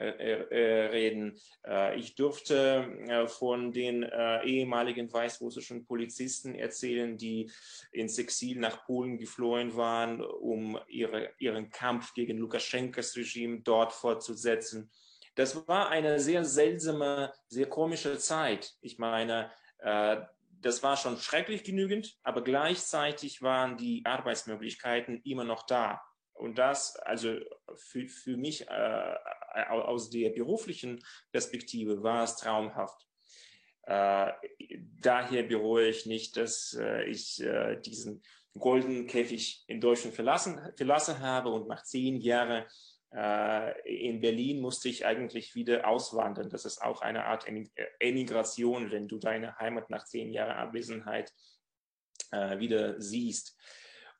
äh, 0.02 0.46
äh, 0.50 0.86
reden. 0.88 1.40
Äh, 1.66 2.00
ich 2.00 2.16
durfte 2.16 3.28
von 3.28 3.72
den 3.72 4.04
ehemaligen 4.44 5.12
weißrussischen 5.12 5.86
Polizisten 5.86 6.56
erzählen, 6.56 7.18
die 7.18 7.52
ins 7.92 8.18
Exil 8.18 8.58
nach 8.58 8.86
Polen 8.86 9.18
geflohen 9.18 9.76
waren, 9.76 10.22
um 10.22 10.80
ihre, 10.88 11.32
ihren 11.38 11.70
Kampf 11.70 12.14
gegen 12.14 12.38
Lukaschenkas 12.38 13.16
Regime 13.16 13.62
dort 13.62 13.94
fortzusetzen. 13.94 14.90
Das 15.36 15.68
war 15.68 15.90
eine 15.90 16.20
sehr 16.20 16.44
seltsame, 16.44 17.34
sehr 17.48 17.68
komische 17.68 18.18
Zeit. 18.18 18.74
Ich 18.82 18.98
meine, 18.98 19.50
äh, 19.80 20.18
das 20.62 20.84
war 20.84 20.98
schon 20.98 21.18
schrecklich 21.18 21.64
genügend, 21.64 22.18
aber 22.24 22.44
gleichzeitig 22.44 23.42
waren 23.42 23.78
die 23.78 24.06
Arbeitsmöglichkeiten 24.06 25.22
immer 25.24 25.44
noch 25.44 25.66
da. 25.66 26.02
Und 26.34 26.58
das, 26.58 26.96
also 26.98 27.38
für, 27.76 28.08
für 28.08 28.38
mich 28.38 28.68
äh, 28.68 29.16
aus 29.70 30.10
der 30.10 30.30
beruflichen 30.30 31.04
Perspektive 31.32 32.04
war 32.04 32.24
es 32.24 32.36
traumhaft. 32.38 33.08
Äh, 33.84 34.32
daher 35.00 35.44
bereue 35.44 35.90
ich 35.90 36.06
nicht, 36.06 36.38
dass 36.38 36.74
äh, 36.80 37.04
ich 37.06 37.42
äh, 37.42 37.80
diesen 37.82 38.22
goldenen 38.58 39.08
Käfig 39.08 39.64
in 39.68 39.80
Deutschland 39.80 40.16
verlassen, 40.16 40.60
verlassen 40.76 41.20
habe 41.20 41.50
und 41.50 41.68
nach 41.68 41.84
zehn 41.84 42.20
Jahren 42.20 42.66
in 43.14 44.22
Berlin 44.22 44.62
musste 44.62 44.88
ich 44.88 45.06
eigentlich 45.06 45.54
wieder 45.54 45.86
auswandern. 45.86 46.50
Das 46.50 46.64
ist 46.64 46.82
auch 46.82 47.02
eine 47.02 47.26
Art 47.26 47.46
Emigration, 48.00 48.90
wenn 48.90 49.10
du 49.10 49.18
deine 49.18 49.58
Heimat 49.58 49.90
nach 49.90 50.06
zehn 50.06 50.32
Jahren 50.32 50.56
Abwesenheit 50.56 51.34
äh, 52.32 52.60
wieder 52.60 53.00
siehst. 53.02 53.58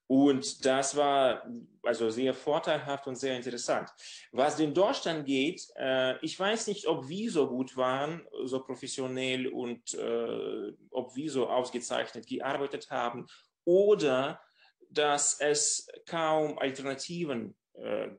Und 0.08 0.66
das 0.66 0.98
war 0.98 1.50
also 1.84 2.10
sehr 2.10 2.34
vorteilhaft 2.34 3.08
und 3.08 3.16
sehr 3.16 3.38
interessant. 3.38 3.90
Was 4.34 4.58
den 4.58 4.74
Deutschland 4.74 5.26
geht, 5.26 5.66
äh, 5.78 6.20
ich 6.20 6.38
weiß 6.38 6.68
nicht, 6.68 6.86
ob 6.88 7.08
wir 7.08 7.32
so 7.32 7.48
gut 7.48 7.78
waren, 7.78 8.28
so 8.44 8.62
professionell 8.62 9.48
und 9.48 9.94
äh, 9.94 10.74
ob 10.90 11.16
wir 11.16 11.32
so 11.32 11.48
ausgezeichnet 11.48 12.28
gearbeitet 12.28 12.92
haben 12.92 13.26
oder 13.64 14.42
dass 14.90 15.40
es 15.40 15.88
kaum 16.06 16.60
Alternativen 16.60 17.52
äh, 17.52 17.61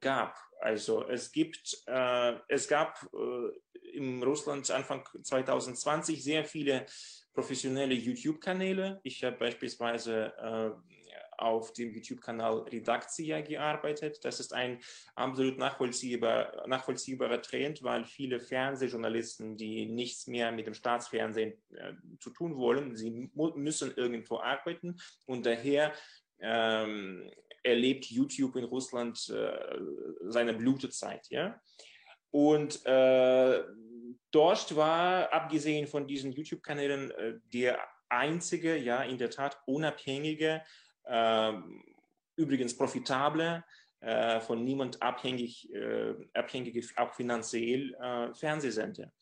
gab. 0.01 0.37
Also 0.61 1.09
es 1.09 1.33
gibt, 1.33 1.83
äh, 1.87 2.35
es 2.49 2.69
gab 2.69 3.07
äh, 3.13 3.97
im 3.97 4.23
Russland 4.23 4.71
Anfang 4.71 5.05
2020 5.23 6.23
sehr 6.23 6.45
viele 6.45 6.87
professionelle 7.35 7.95
YouTube-Kanäle. 7.95 9.01
Ich 9.03 9.25
habe 9.25 9.37
beispielsweise 9.37 10.33
äh, 10.39 10.71
auf 11.37 11.73
dem 11.73 11.93
YouTube-Kanal 11.93 12.61
Redaktia 12.61 13.41
gearbeitet. 13.41 14.25
Das 14.25 14.39
ist 14.39 14.55
ein 14.55 14.79
absolut 15.17 15.59
nachvollziehbar, 15.59 16.69
nachvollziehbarer 16.69 17.43
Trend, 17.43 17.83
weil 17.83 18.05
viele 18.05 18.39
Fernsehjournalisten, 18.39 19.57
die 19.57 19.87
nichts 19.87 20.29
mehr 20.29 20.53
mit 20.53 20.69
dem 20.69 20.75
Staatsfernsehen 20.75 21.55
äh, 21.75 21.95
zu 22.21 22.31
tun 22.31 22.57
wollen, 22.57 22.97
sie 22.97 23.31
müssen 23.35 23.95
irgendwo 23.97 24.39
arbeiten 24.39 24.97
und 25.27 25.45
daher 25.45 25.93
ähm, 26.39 27.29
erlebt 27.63 28.07
YouTube 28.07 28.57
in 28.57 28.65
Russland 28.65 29.29
äh, 29.29 29.79
seine 30.23 30.55
Blutezeit. 30.55 31.29
Ja? 31.31 31.61
Und 32.31 32.85
äh, 32.87 33.63
dort 34.31 34.77
war, 34.77 35.33
abgesehen 35.33 35.87
von 35.87 36.07
diesen 36.07 36.33
YouTube-Kanälen, 36.33 37.11
äh, 37.11 37.35
der 37.53 37.79
einzige, 38.09 38.77
ja, 38.77 39.03
in 39.03 39.19
der 39.19 39.31
Tat 39.31 39.59
unabhängige, 39.67 40.63
äh, 41.05 41.53
übrigens 42.37 42.77
profitable, 42.77 43.65
äh, 44.01 44.41
von 44.41 44.65
niemand 44.65 45.01
abhängig, 45.01 45.73
äh, 45.73 46.15
abhängige, 46.35 46.87
auch 46.97 47.15
finanziell 47.15 47.97
Fernsehsender 48.35 49.13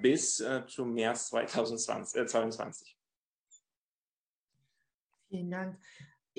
bis 0.00 0.42
zum 0.66 0.94
März 0.94 1.28
2022. 1.28 2.96
Vielen 5.28 5.50
Dank. 5.50 5.78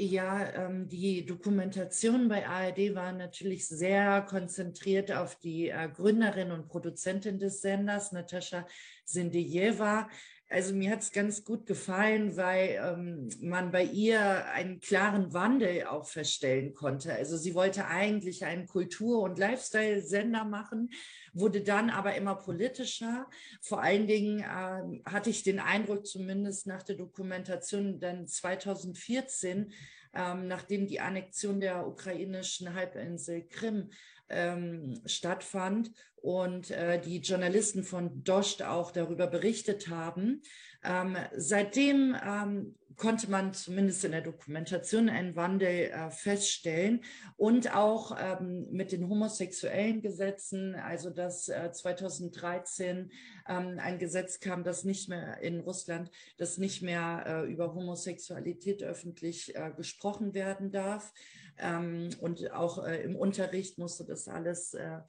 Ja, 0.01 0.49
ähm, 0.53 0.87
die 0.87 1.25
Dokumentation 1.25 2.29
bei 2.29 2.47
ARD 2.47 2.95
war 2.95 3.11
natürlich 3.11 3.67
sehr 3.67 4.21
konzentriert 4.21 5.11
auf 5.11 5.35
die 5.35 5.67
äh, 5.67 5.89
Gründerin 5.93 6.51
und 6.51 6.69
Produzentin 6.69 7.37
des 7.37 7.59
Senders, 7.59 8.13
Natascha 8.13 8.65
Sindejeva. 9.03 10.07
Also 10.51 10.73
mir 10.73 10.89
hat 10.89 11.01
es 11.01 11.11
ganz 11.11 11.45
gut 11.45 11.67
gefallen, 11.67 12.35
weil 12.35 12.79
ähm, 12.83 13.29
man 13.39 13.69
bei 13.69 13.83
ihr 13.83 14.47
einen 14.47 14.79
klaren 14.79 15.31
Wandel 15.31 15.85
auch 15.85 16.07
feststellen 16.07 16.73
konnte. 16.73 17.13
Also 17.13 17.37
sie 17.37 17.53
wollte 17.53 17.85
eigentlich 17.85 18.43
einen 18.43 18.65
Kultur- 18.65 19.21
und 19.21 19.37
Lifestyle-Sender 19.37 20.45
machen, 20.45 20.89
wurde 21.33 21.61
dann 21.61 21.91
aber 21.91 22.15
immer 22.15 22.33
politischer. 22.33 23.27
Vor 23.61 23.83
allen 23.83 24.07
Dingen 24.07 24.39
äh, 24.39 25.07
hatte 25.07 25.29
ich 25.29 25.43
den 25.43 25.59
Eindruck, 25.59 26.07
zumindest 26.07 26.65
nach 26.65 26.81
der 26.81 26.95
Dokumentation, 26.95 27.99
dann 27.99 28.25
2014, 28.25 29.71
ähm, 30.15 30.47
nachdem 30.47 30.87
die 30.87 30.99
Annexion 30.99 31.59
der 31.59 31.85
ukrainischen 31.85 32.73
Halbinsel 32.73 33.47
Krim 33.47 33.91
ähm, 34.29 35.01
stattfand 35.05 35.91
und 36.15 36.71
äh, 36.71 36.99
die 36.99 37.19
Journalisten 37.19 37.83
von 37.83 38.23
Dost 38.23 38.63
auch 38.63 38.91
darüber 38.91 39.27
berichtet 39.27 39.89
haben. 39.89 40.41
Ähm, 40.83 41.17
seitdem 41.35 42.15
ähm, 42.25 42.75
konnte 42.99 43.31
man 43.31 43.53
zumindest 43.53 44.03
in 44.03 44.11
der 44.11 44.21
Dokumentation 44.21 45.09
einen 45.09 45.35
Wandel 45.35 45.89
äh, 45.89 46.11
feststellen 46.11 47.01
und 47.37 47.73
auch 47.73 48.15
ähm, 48.19 48.67
mit 48.71 48.91
den 48.91 49.07
homosexuellen 49.09 50.01
Gesetzen, 50.01 50.75
also 50.75 51.09
dass 51.09 51.47
äh, 51.47 51.71
2013 51.71 53.09
ähm, 53.47 53.79
ein 53.79 53.99
Gesetz 53.99 54.39
kam, 54.41 54.63
das 54.63 54.83
nicht 54.83 55.09
mehr 55.09 55.39
in 55.41 55.61
Russland, 55.61 56.11
das 56.37 56.57
nicht 56.57 56.81
mehr 56.81 57.23
äh, 57.25 57.51
über 57.51 57.73
Homosexualität 57.73 58.83
öffentlich 58.83 59.55
äh, 59.55 59.71
gesprochen 59.75 60.33
werden 60.33 60.69
darf. 60.69 61.13
Ähm, 61.59 62.09
und 62.21 62.51
auch 62.51 62.85
äh, 62.85 63.03
im 63.03 63.15
Unterricht 63.15 63.77
musste 63.77 64.05
das 64.05 64.27
alles 64.27 64.73
äh, 64.73 64.99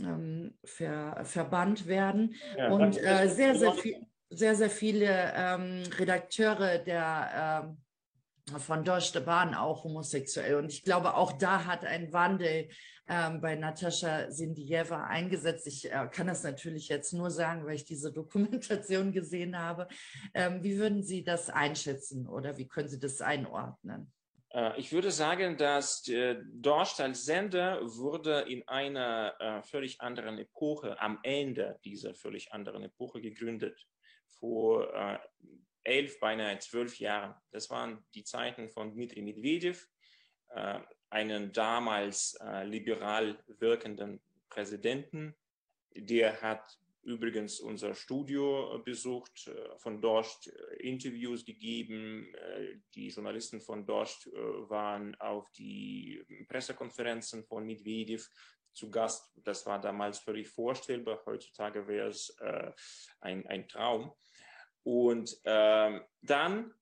ähm, 0.00 0.54
ver, 0.64 1.20
verbannt 1.24 1.86
werden. 1.86 2.34
Ja, 2.56 2.70
und 2.70 2.96
äh, 2.98 3.28
sehr, 3.28 3.54
sehr, 3.56 3.72
viel, 3.74 4.06
sehr, 4.30 4.54
sehr 4.54 4.70
viele 4.70 5.32
ähm, 5.34 5.82
Redakteure 5.98 6.78
der 6.78 7.66
ähm, 7.66 7.76
von 8.58 8.84
Deutsche 8.84 9.24
waren 9.26 9.54
auch 9.54 9.84
homosexuell. 9.84 10.56
Und 10.56 10.72
ich 10.72 10.82
glaube, 10.82 11.14
auch 11.14 11.32
da 11.32 11.66
hat 11.66 11.84
ein 11.84 12.12
Wandel 12.12 12.68
ähm, 13.06 13.40
bei 13.40 13.54
Natascha 13.54 14.30
Sindieva 14.30 15.04
eingesetzt. 15.04 15.66
Ich 15.66 15.90
äh, 15.90 16.08
kann 16.10 16.26
das 16.26 16.42
natürlich 16.42 16.88
jetzt 16.88 17.12
nur 17.12 17.30
sagen, 17.30 17.64
weil 17.64 17.74
ich 17.74 17.84
diese 17.84 18.12
Dokumentation 18.12 19.12
gesehen 19.12 19.58
habe. 19.58 19.88
Ähm, 20.34 20.62
wie 20.62 20.78
würden 20.78 21.02
Sie 21.02 21.22
das 21.22 21.50
einschätzen 21.50 22.26
oder 22.26 22.56
wie 22.56 22.66
können 22.66 22.88
Sie 22.88 22.98
das 22.98 23.20
einordnen? 23.20 24.12
Äh, 24.52 24.78
ich 24.78 24.92
würde 24.92 25.10
sagen, 25.10 25.56
dass 25.56 26.06
äh, 26.08 26.36
Dorst 26.44 27.00
als 27.00 27.24
Sender 27.24 27.80
wurde 27.82 28.40
in 28.48 28.66
einer 28.68 29.34
äh, 29.38 29.62
völlig 29.62 30.00
anderen 30.00 30.38
Epoche, 30.38 31.00
am 31.00 31.18
Ende 31.22 31.78
dieser 31.84 32.14
völlig 32.14 32.52
anderen 32.52 32.82
Epoche 32.82 33.20
gegründet, 33.20 33.86
vor 34.26 35.20
elf, 35.84 36.18
beinahe 36.18 36.58
zwölf 36.60 36.98
Jahren. 36.98 37.34
Das 37.50 37.68
waren 37.68 38.02
die 38.14 38.24
Zeiten 38.24 38.70
von 38.70 38.92
Dmitri 38.92 39.20
Medvedev, 39.20 39.86
einen 41.10 41.52
damals 41.52 42.38
liberal 42.64 43.38
wirkenden 43.46 44.22
Präsidenten. 44.48 45.36
Der 45.94 46.40
hat 46.40 46.78
übrigens 47.02 47.60
unser 47.60 47.94
Studio 47.94 48.80
besucht, 48.84 49.48
äh, 49.48 49.78
von 49.78 50.00
dort 50.00 50.46
äh, 50.46 50.76
Interviews 50.88 51.44
gegeben. 51.44 52.34
Äh, 52.34 52.80
die 52.94 53.08
Journalisten 53.08 53.60
von 53.60 53.86
dort 53.86 54.26
waren 54.68 55.14
auf 55.16 55.50
die 55.52 56.22
Pressekonferenzen 56.48 57.44
von 57.44 57.64
Medvedev 57.64 58.28
zu 58.72 58.90
Gast. 58.90 59.32
Das 59.36 59.66
war 59.66 59.80
damals 59.80 60.18
völlig 60.18 60.48
vorstellbar. 60.48 61.22
Heutzutage 61.26 61.86
wäre 61.88 62.08
es 62.08 62.36
ein, 63.20 63.46
ein 63.46 63.66
Traum. 63.66 64.12
Und 64.84 65.36
ähm, 65.44 66.02
dann 66.22 66.72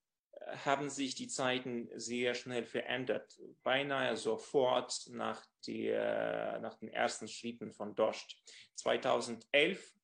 haben 0.65 0.89
sich 0.89 1.15
die 1.15 1.27
Zeiten 1.27 1.89
sehr 1.95 2.33
schnell 2.33 2.65
verändert. 2.65 3.39
Beinahe 3.63 4.15
sofort 4.17 5.07
nach, 5.09 5.45
der, 5.67 6.59
nach 6.61 6.75
den 6.75 6.89
ersten 6.89 7.27
Schritten 7.27 7.71
von 7.73 7.95
Dost. 7.95 8.41
2011 8.75 9.98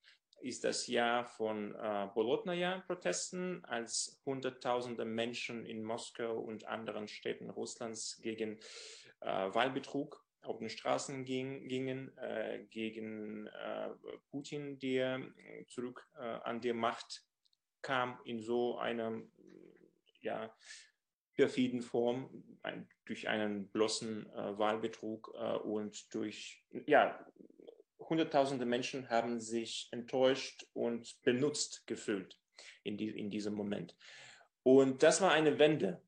ist 0.45 0.63
das 0.63 0.86
Jahr 0.86 1.25
von 1.25 1.73
äh, 1.73 2.08
Bolotnaya-Protesten, 2.13 3.65
als 3.65 4.21
Hunderttausende 4.25 5.03
Menschen 5.03 5.65
in 5.65 5.84
Moskau 5.84 6.38
und 6.39 6.67
anderen 6.67 7.08
Städten 7.08 7.49
Russlands 7.49 8.19
gegen 8.21 8.60
äh, 9.21 9.25
Wahlbetrug 9.25 10.23
auf 10.43 10.60
den 10.60 10.69
Straßen 10.69 11.25
ging, 11.25 11.67
gingen, 11.67 12.15
äh, 12.19 12.63
gegen 12.69 13.47
äh, 13.47 13.89
Putin, 14.29 14.77
der 14.77 15.19
zurück 15.67 16.08
äh, 16.15 16.21
an 16.21 16.62
die 16.62 16.73
Macht 16.73 17.25
kam 17.81 18.19
in 18.23 18.39
so 18.39 18.77
einer 18.77 19.23
ja, 20.21 20.55
perfiden 21.34 21.81
Form, 21.81 22.43
ein, 22.62 22.88
durch 23.05 23.27
einen 23.27 23.67
bloßen 23.69 24.29
äh, 24.29 24.58
Wahlbetrug 24.60 25.27
und 25.63 26.13
durch 26.13 26.63
ja, 26.86 27.19
Hunderttausende 28.09 28.65
Menschen 28.65 29.09
haben 29.09 29.39
sich 29.39 29.87
enttäuscht 29.91 30.65
und 30.73 31.21
benutzt 31.23 31.87
gefühlt 31.87 32.39
in, 32.83 32.97
die, 32.97 33.09
in 33.09 33.29
diesem 33.29 33.53
Moment. 33.53 33.95
Und 34.63 35.03
das 35.03 35.21
war 35.21 35.31
eine 35.31 35.57
Wende 35.59 36.01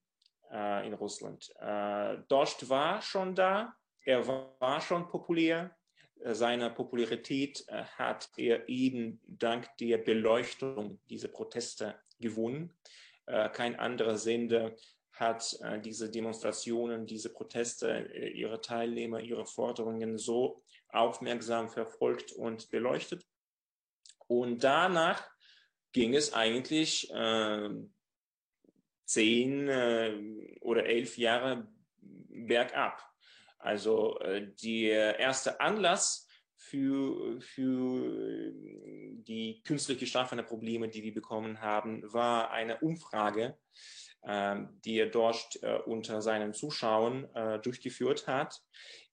äh, 0.52 0.88
in 0.88 0.94
Russland. 0.94 1.52
Äh, 1.60 2.18
Dost 2.28 2.70
war 2.70 3.02
schon 3.02 3.36
da, 3.36 3.76
er 4.06 4.28
war 4.28 4.82
schon 4.82 5.08
populär. 5.08 5.76
Äh, 6.22 6.34
seine 6.34 6.70
Popularität 6.70 7.66
äh, 7.68 7.84
hat 7.84 8.30
er 8.38 8.68
eben 8.70 9.20
dank 9.28 9.76
der 9.78 9.98
Beleuchtung 9.98 11.00
dieser 11.10 11.28
Proteste 11.30 11.96
gewonnen. 12.20 12.74
Äh, 13.26 13.50
kein 13.50 13.76
anderer 13.76 14.18
Sender 14.18 14.76
hat 15.12 15.58
äh, 15.62 15.80
diese 15.80 16.10
Demonstrationen, 16.10 17.06
diese 17.06 17.34
Proteste, 17.34 18.10
ihre 18.34 18.62
Teilnehmer, 18.62 19.20
ihre 19.20 19.46
Forderungen 19.46 20.18
so 20.18 20.64
aufmerksam 20.90 21.70
verfolgt 21.70 22.32
und 22.32 22.70
beleuchtet. 22.70 23.26
Und 24.28 24.64
danach 24.64 25.30
ging 25.94 26.16
es 26.16 26.34
eigentlich 26.34 27.12
äh, 27.14 27.70
zehn 29.06 29.68
äh, 29.68 30.58
oder 30.62 30.86
elf 30.86 31.18
Jahre 31.18 31.68
bergab. 32.00 33.02
Also 33.58 34.20
äh, 34.20 34.54
der 34.64 35.20
erste 35.20 35.60
Anlass 35.60 36.28
für, 36.56 37.40
für 37.42 38.52
die 38.54 39.62
künstlich 39.64 40.00
geschaffenen 40.00 40.46
Probleme, 40.46 40.90
die 40.90 41.04
wir 41.04 41.14
bekommen 41.14 41.62
haben, 41.62 42.02
war 42.12 42.52
eine 42.52 42.80
Umfrage, 42.80 43.58
äh, 44.24 44.58
die 44.86 45.00
er 45.00 45.08
dort 45.08 45.62
äh, 45.64 45.78
unter 45.86 46.22
seinen 46.22 46.54
Zuschauern 46.54 47.30
äh, 47.34 47.60
durchgeführt 47.60 48.28
hat. 48.28 48.62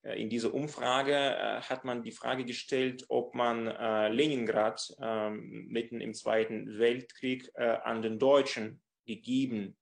Äh, 0.05 0.21
in 0.21 0.29
dieser 0.29 0.55
Umfrage 0.55 1.15
äh, 1.15 1.61
hat 1.63 1.85
man 1.85 2.03
die 2.03 2.13
Frage 2.13 2.45
gestellt, 2.45 3.05
ob 3.09 3.35
man 3.35 3.67
äh, 3.67 4.09
Leningrad 4.09 4.95
ähm, 5.01 5.67
mitten 5.69 6.01
im 6.01 6.15
Zweiten 6.15 6.79
Weltkrieg 6.79 7.51
an 7.57 8.03
den 8.03 8.19
Deutschen 8.19 8.81
gegeben 9.07 9.77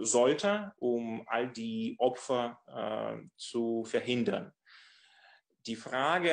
sollte, 0.00 0.72
um 0.78 1.22
all 1.26 1.48
die 1.48 1.96
Opfer 1.98 2.58
zu 3.36 3.84
verhindern. 3.84 4.52
Die 5.66 5.76
Frage 5.76 6.30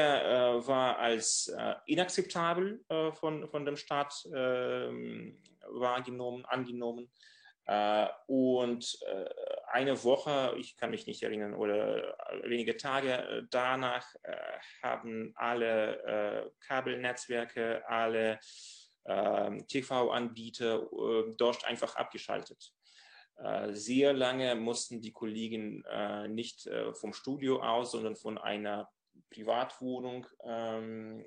war 0.66 0.98
als 0.98 1.54
inakzeptabel 1.86 2.84
von, 3.14 3.48
von 3.50 3.66
dem 3.66 3.76
Staat 3.76 4.26
ähm, 4.34 5.38
wahrgenommen, 5.68 6.46
angenommen. 6.46 7.10
und 8.28 9.00
eine 9.78 10.04
Woche, 10.04 10.56
ich 10.58 10.76
kann 10.76 10.90
mich 10.90 11.06
nicht 11.06 11.22
erinnern, 11.22 11.54
oder 11.54 12.18
wenige 12.44 12.78
Tage 12.78 13.14
äh, 13.14 13.44
danach 13.52 14.06
äh, 14.24 14.36
haben 14.82 15.34
alle 15.36 16.04
äh, 16.04 16.50
Kabelnetzwerke, 16.68 17.88
alle 17.88 18.40
ähm, 19.06 19.68
TV-Anbieter 19.68 20.82
äh, 20.82 21.34
dort 21.38 21.64
einfach 21.66 21.96
abgeschaltet. 21.96 22.74
Äh, 23.38 23.74
sehr 23.74 24.14
lange 24.14 24.56
mussten 24.56 25.00
die 25.00 25.12
Kollegen 25.12 25.84
äh, 25.86 26.28
nicht 26.28 26.68
vom 26.94 27.14
Studio 27.14 27.62
aus, 27.62 27.92
sondern 27.92 28.16
von 28.16 28.40
einer 28.40 28.90
Privatwohnung 29.30 30.26
ähm, 30.44 31.24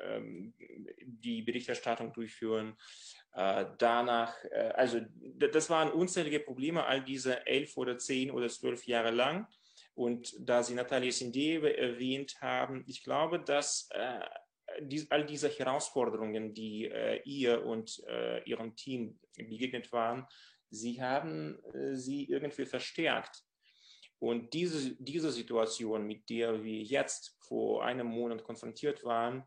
ähm, 0.00 0.54
die 1.04 1.42
Berichterstattung 1.42 2.12
durchführen. 2.12 2.76
Äh, 3.34 3.66
danach, 3.78 4.36
äh, 4.50 4.72
also 4.74 5.00
das 5.38 5.70
waren 5.70 5.90
unzählige 5.90 6.40
Probleme, 6.40 6.84
all 6.84 7.02
diese 7.02 7.46
elf 7.46 7.76
oder 7.76 7.98
zehn 7.98 8.30
oder 8.30 8.48
zwölf 8.48 8.86
Jahre 8.86 9.10
lang. 9.10 9.46
Und 9.94 10.34
da 10.38 10.62
Sie 10.62 10.74
Natalia 10.74 11.12
Sindeve 11.12 11.76
erwähnt 11.76 12.36
haben, 12.40 12.84
ich 12.86 13.02
glaube, 13.02 13.40
dass 13.40 13.88
äh, 13.90 14.20
all 15.10 15.26
diese 15.26 15.48
Herausforderungen, 15.48 16.54
die 16.54 16.86
äh, 16.86 17.20
ihr 17.24 17.64
und 17.64 18.02
äh, 18.06 18.42
Ihrem 18.44 18.74
Team 18.74 19.18
begegnet 19.36 19.92
waren, 19.92 20.26
Sie 20.70 21.02
haben 21.02 21.58
äh, 21.74 21.94
sie 21.94 22.24
irgendwie 22.24 22.64
verstärkt. 22.64 23.44
Und 24.18 24.54
diese, 24.54 24.94
diese 24.98 25.30
Situation, 25.30 26.06
mit 26.06 26.30
der 26.30 26.62
wir 26.62 26.80
jetzt 26.82 27.36
vor 27.40 27.84
einem 27.84 28.06
Monat 28.06 28.44
konfrontiert 28.44 29.04
waren, 29.04 29.40
äh, 29.40 29.42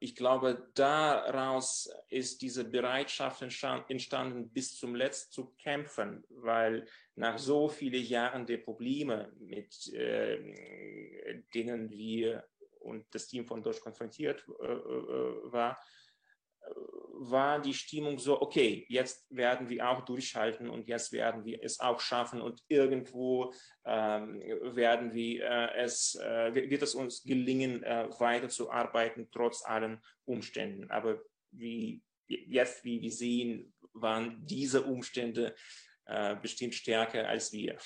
ich 0.00 0.16
glaube, 0.16 0.68
daraus 0.74 1.88
ist 2.08 2.42
diese 2.42 2.64
Bereitschaft 2.64 3.40
entstanden, 3.42 4.50
bis 4.50 4.76
zum 4.76 4.96
Letzten 4.96 5.32
zu 5.32 5.54
kämpfen, 5.62 6.24
weil 6.30 6.86
nach 7.14 7.38
so 7.38 7.68
vielen 7.68 8.04
Jahren 8.04 8.46
der 8.46 8.58
Probleme, 8.58 9.32
mit 9.38 9.92
äh, 9.92 11.42
denen 11.54 11.90
wir 11.90 12.44
und 12.80 13.06
das 13.12 13.28
Team 13.28 13.44
von 13.46 13.62
Deutsch 13.62 13.80
konfrontiert 13.80 14.44
äh, 14.60 14.64
äh 14.64 15.52
war, 15.52 15.80
war 17.20 17.60
die 17.60 17.74
Stimmung 17.74 18.18
so, 18.18 18.40
okay, 18.40 18.86
jetzt 18.88 19.26
werden 19.30 19.68
wir 19.68 19.88
auch 19.88 20.04
durchhalten 20.04 20.70
und 20.70 20.86
jetzt 20.86 21.12
werden 21.12 21.44
wir 21.44 21.62
es 21.62 21.80
auch 21.80 22.00
schaffen 22.00 22.40
und 22.40 22.62
irgendwo 22.68 23.52
ähm, 23.84 24.40
werden 24.76 25.12
wir 25.12 25.44
äh, 25.44 25.82
es, 25.82 26.14
äh, 26.14 26.54
wird 26.54 26.82
es 26.82 26.94
uns 26.94 27.24
gelingen, 27.24 27.82
äh, 27.82 28.08
weiterzuarbeiten, 28.18 29.28
trotz 29.32 29.64
allen 29.64 30.00
Umständen. 30.24 30.90
Aber 30.90 31.20
wie 31.50 32.02
jetzt, 32.28 32.84
wie 32.84 33.00
wir 33.00 33.12
sehen, 33.12 33.74
waren 33.92 34.46
diese 34.46 34.82
Umstände 34.84 35.56
äh, 36.06 36.36
bestimmt 36.36 36.74
stärker 36.74 37.28
als 37.28 37.52
wir. 37.52 37.78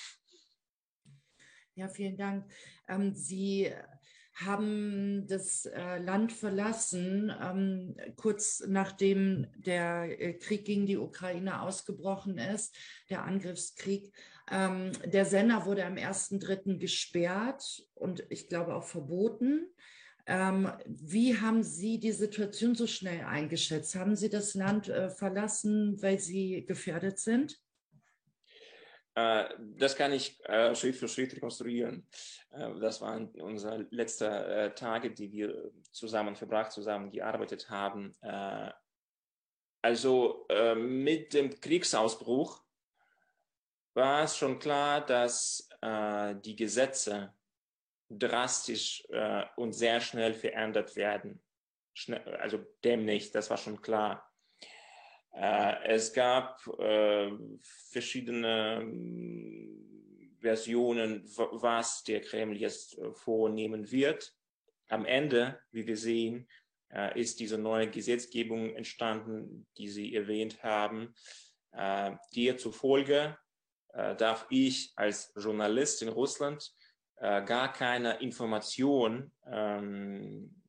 Ja, 1.75 1.87
vielen 1.87 2.17
Dank. 2.17 2.51
Ähm, 2.87 3.15
Sie 3.15 3.73
haben 4.33 5.27
das 5.27 5.65
äh, 5.65 5.99
Land 5.99 6.31
verlassen, 6.31 7.31
ähm, 7.41 7.95
kurz 8.15 8.63
nachdem 8.67 9.47
der 9.55 10.19
äh, 10.19 10.33
Krieg 10.33 10.65
gegen 10.65 10.85
die 10.85 10.97
Ukraine 10.97 11.61
ausgebrochen 11.61 12.37
ist, 12.37 12.75
der 13.09 13.23
Angriffskrieg. 13.23 14.11
Ähm, 14.51 14.91
der 15.05 15.25
Sender 15.25 15.65
wurde 15.65 15.85
am 15.85 15.95
1.3. 15.95 16.77
gesperrt 16.77 17.83
und 17.93 18.23
ich 18.29 18.47
glaube 18.47 18.75
auch 18.75 18.83
verboten. 18.83 19.67
Ähm, 20.25 20.71
wie 20.85 21.37
haben 21.39 21.63
Sie 21.63 21.99
die 21.99 22.11
Situation 22.11 22.75
so 22.75 22.87
schnell 22.87 23.25
eingeschätzt? 23.25 23.95
Haben 23.95 24.15
Sie 24.15 24.29
das 24.29 24.53
Land 24.53 24.89
äh, 24.89 25.09
verlassen, 25.09 26.01
weil 26.01 26.19
Sie 26.19 26.65
gefährdet 26.65 27.19
sind? 27.19 27.59
Äh, 29.15 29.45
das 29.77 29.95
kann 29.95 30.11
ich 30.11 30.39
äh, 30.45 30.73
Schritt 30.75 30.95
für 30.95 31.07
Schritt 31.07 31.35
rekonstruieren. 31.35 32.07
Äh, 32.51 32.79
das 32.79 33.01
waren 33.01 33.29
unsere 33.41 33.85
letzten 33.91 34.73
Tage, 34.75 35.11
die 35.11 35.31
wir 35.31 35.71
zusammen 35.91 36.35
verbracht, 36.35 36.71
zusammen 36.71 37.11
gearbeitet 37.11 37.69
haben. 37.69 38.15
also 39.81 40.47
mit 40.77 41.33
dem 41.33 41.59
Kriegsausbruch 41.59 42.63
war 43.93 44.23
es 44.23 44.37
schon 44.37 44.57
klar, 44.57 45.05
dass 45.05 45.69
die 46.43 46.55
Gesetze 46.55 47.33
drastisch 48.09 49.05
und 49.57 49.73
sehr 49.73 49.99
schnell 50.01 50.33
verändert 50.33 50.95
werden. 50.95 51.41
also 52.39 52.65
demnächst, 52.83 53.35
das 53.35 53.49
war 53.49 53.57
schon 53.57 53.81
klar. 53.81 54.32
Äh, 55.33 55.85
es 55.85 56.13
gab 56.13 56.65
äh, 56.79 57.31
verschiedene 57.89 58.83
mm, 58.85 60.37
Versionen, 60.39 61.23
was 61.35 62.03
der 62.03 62.21
Kreml 62.21 62.57
jetzt 62.57 62.99
vornehmen 63.13 63.89
wird. 63.91 64.35
Am 64.89 65.05
Ende, 65.05 65.59
wie 65.71 65.87
wir 65.87 65.95
sehen, 65.95 66.49
ist 67.15 67.39
diese 67.39 67.57
neue 67.57 67.89
Gesetzgebung 67.89 68.75
entstanden, 68.75 69.65
die 69.77 69.87
Sie 69.87 70.13
erwähnt 70.13 70.61
haben. 70.61 71.15
Der 71.73 72.57
zufolge 72.57 73.37
darf 73.87 74.45
ich 74.49 74.91
als 74.97 75.31
Journalist 75.37 76.01
in 76.01 76.09
Russland 76.09 76.75
gar 77.15 77.71
keine 77.71 78.21
Information 78.21 79.31
ähm, 79.47 80.61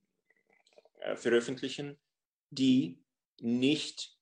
veröffentlichen, 1.16 1.98
die 2.50 3.02
nicht 3.40 4.13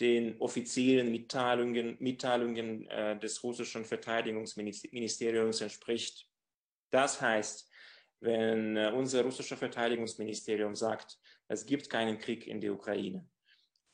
den 0.00 0.40
offiziellen 0.40 1.10
Mitteilungen, 1.10 1.96
Mitteilungen 1.98 2.86
äh, 2.88 3.18
des 3.18 3.42
russischen 3.42 3.84
Verteidigungsministeriums 3.84 5.60
entspricht. 5.60 6.28
Das 6.90 7.20
heißt, 7.20 7.68
wenn 8.20 8.76
äh, 8.76 8.92
unser 8.94 9.22
russisches 9.22 9.58
Verteidigungsministerium 9.58 10.74
sagt, 10.74 11.18
es 11.48 11.66
gibt 11.66 11.90
keinen 11.90 12.18
Krieg 12.18 12.46
in 12.46 12.60
der 12.60 12.72
Ukraine, 12.72 13.28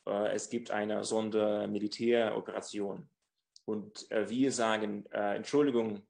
äh, 0.07 0.33
es 0.33 0.49
gibt 0.49 0.71
eine 0.71 1.03
Sondermilitäroperation 1.03 3.09
und 3.65 4.09
äh, 4.11 4.29
wir 4.29 4.51
sagen, 4.51 5.05
äh, 5.11 5.35
Entschuldigung, 5.35 6.05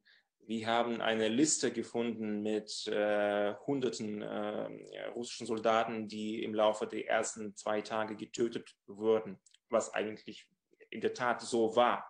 wir 0.47 0.67
haben 0.67 1.01
eine 1.01 1.27
Liste 1.27 1.71
gefunden 1.71 2.43
mit 2.43 2.85
äh, 2.87 3.55
hunderten 3.65 4.21
äh, 4.21 5.07
russischen 5.15 5.47
Soldaten, 5.47 6.07
die 6.07 6.43
im 6.43 6.53
Laufe 6.53 6.85
der 6.85 7.07
ersten 7.07 7.55
zwei 7.55 7.81
Tage 7.81 8.15
getötet 8.15 8.75
wurden, 8.85 9.39
was 9.69 9.93
eigentlich 9.93 10.47
in 10.89 11.01
der 11.01 11.13
Tat 11.13 11.41
so 11.41 11.75
war. 11.75 12.09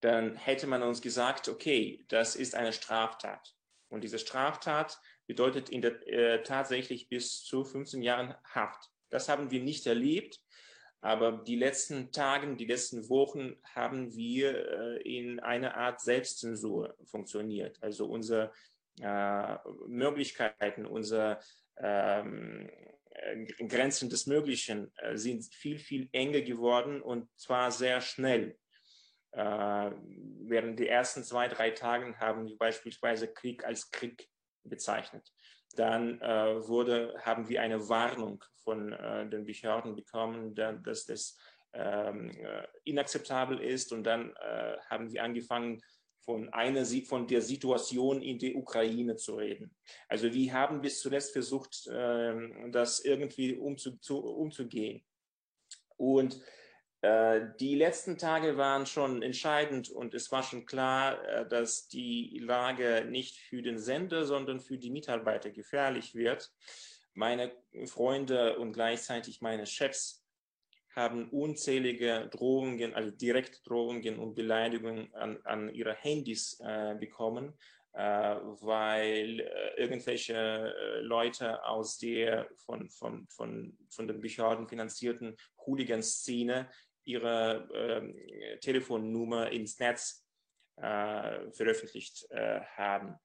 Dann 0.00 0.36
hätte 0.36 0.66
man 0.66 0.82
uns 0.82 1.02
gesagt, 1.02 1.48
okay, 1.48 2.04
das 2.08 2.36
ist 2.36 2.54
eine 2.54 2.72
Straftat. 2.72 3.54
Und 3.88 4.04
diese 4.04 4.18
Straftat 4.18 5.00
bedeutet 5.26 5.70
in 5.70 5.82
der, 5.82 6.06
äh, 6.06 6.42
tatsächlich 6.42 7.08
bis 7.08 7.42
zu 7.42 7.64
15 7.64 8.02
Jahren 8.02 8.34
Haft. 8.44 8.90
Das 9.10 9.28
haben 9.28 9.50
wir 9.50 9.60
nicht 9.60 9.86
erlebt. 9.86 10.40
Aber 11.00 11.32
die 11.32 11.56
letzten 11.56 12.10
Tage, 12.10 12.56
die 12.56 12.66
letzten 12.66 13.08
Wochen 13.08 13.56
haben 13.74 14.14
wir 14.16 14.96
äh, 14.96 15.18
in 15.18 15.38
einer 15.38 15.76
Art 15.76 16.00
Selbstzensur 16.00 16.96
funktioniert. 17.04 17.80
Also 17.80 18.06
unsere 18.06 18.52
äh, 19.00 19.56
Möglichkeiten, 19.86 20.86
unsere 20.86 21.38
ähm, 21.76 22.68
äh, 22.68 22.97
Grenzen 23.68 24.10
des 24.10 24.26
Möglichen 24.26 24.92
äh, 24.96 25.16
sind 25.16 25.44
viel, 25.54 25.78
viel 25.78 26.08
enger 26.12 26.40
geworden 26.42 27.02
und 27.02 27.28
zwar 27.38 27.70
sehr 27.70 28.00
schnell. 28.00 28.56
Äh, 29.32 29.90
während 30.40 30.78
der 30.78 30.90
ersten 30.90 31.22
zwei, 31.22 31.48
drei 31.48 31.70
Tagen 31.70 32.18
haben 32.18 32.46
wir 32.46 32.56
beispielsweise 32.56 33.28
Krieg 33.28 33.64
als 33.64 33.90
Krieg 33.90 34.28
bezeichnet. 34.64 35.30
Dann 35.76 36.20
äh, 36.20 36.66
wurde, 36.66 37.14
haben 37.22 37.48
wir 37.48 37.60
eine 37.60 37.88
Warnung 37.88 38.42
von 38.64 38.92
äh, 38.92 39.28
den 39.28 39.44
Behörden 39.44 39.94
bekommen, 39.94 40.54
dass 40.54 41.04
das 41.04 41.36
ähm, 41.74 42.30
äh, 42.30 42.66
inakzeptabel 42.84 43.60
ist. 43.60 43.92
Und 43.92 44.04
dann 44.04 44.30
äh, 44.36 44.76
haben 44.88 45.12
wir 45.12 45.22
angefangen, 45.22 45.80
von 46.28 46.52
einer 46.52 46.84
von 47.06 47.26
der 47.26 47.40
Situation 47.40 48.20
in 48.20 48.38
der 48.38 48.54
Ukraine 48.54 49.16
zu 49.16 49.36
reden. 49.36 49.74
Also 50.08 50.30
wir 50.30 50.52
haben 50.52 50.82
bis 50.82 51.00
zuletzt 51.00 51.32
versucht, 51.32 51.88
ähm, 51.90 52.70
das 52.70 53.00
irgendwie 53.00 53.56
umzu, 53.56 53.96
zu, 53.96 54.18
umzugehen. 54.18 55.02
Und 55.96 56.38
äh, 57.00 57.40
die 57.58 57.76
letzten 57.76 58.18
Tage 58.18 58.58
waren 58.58 58.84
schon 58.84 59.22
entscheidend 59.22 59.88
und 59.88 60.12
es 60.12 60.30
war 60.30 60.42
schon 60.42 60.66
klar, 60.66 61.26
äh, 61.26 61.48
dass 61.48 61.88
die 61.88 62.38
Lage 62.44 63.06
nicht 63.08 63.38
für 63.38 63.62
den 63.62 63.78
Sender, 63.78 64.26
sondern 64.26 64.60
für 64.60 64.76
die 64.76 64.90
Mitarbeiter 64.90 65.48
gefährlich 65.48 66.14
wird. 66.14 66.52
Meine 67.14 67.52
Freunde 67.86 68.58
und 68.58 68.74
gleichzeitig 68.74 69.40
meine 69.40 69.64
Chefs 69.64 70.17
haben 70.98 71.30
unzählige 71.30 72.28
Drohungen, 72.30 72.94
also 72.94 73.10
Direktdrohungen 73.10 74.18
und 74.18 74.34
Beleidigungen 74.34 75.14
an, 75.14 75.38
an 75.44 75.72
ihre 75.72 75.94
Handys 75.94 76.60
äh, 76.60 76.96
bekommen, 76.98 77.54
äh, 77.92 78.00
weil 78.60 79.40
äh, 79.40 79.80
irgendwelche 79.80 80.34
äh, 80.34 81.00
Leute 81.00 81.64
aus 81.64 81.98
der 81.98 82.48
von, 82.66 82.90
von, 82.90 83.26
von, 83.28 83.78
von 83.88 84.08
den 84.08 84.20
Behörden 84.20 84.68
finanzierten 84.68 85.36
Hooligan-Szene 85.64 86.68
ihre 87.04 87.68
äh, 87.72 88.58
Telefonnummer 88.58 89.50
ins 89.50 89.78
Netz 89.78 90.26
äh, 90.76 91.50
veröffentlicht 91.52 92.26
äh, 92.30 92.60
haben. 92.76 93.16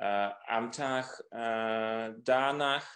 Am 0.00 0.70
Tag 0.70 1.24
danach 1.32 2.86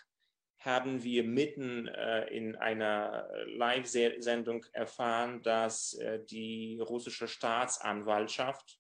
haben 0.64 1.03
wir 1.03 1.25
mitten 1.25 1.88
äh, 1.88 2.27
in 2.29 2.57
einer 2.57 3.29
Live-Sendung 3.46 4.64
erfahren, 4.72 5.42
dass 5.42 5.98
die 6.31 6.79
russische 6.81 7.29
Staatsanwaltschaft 7.29 8.79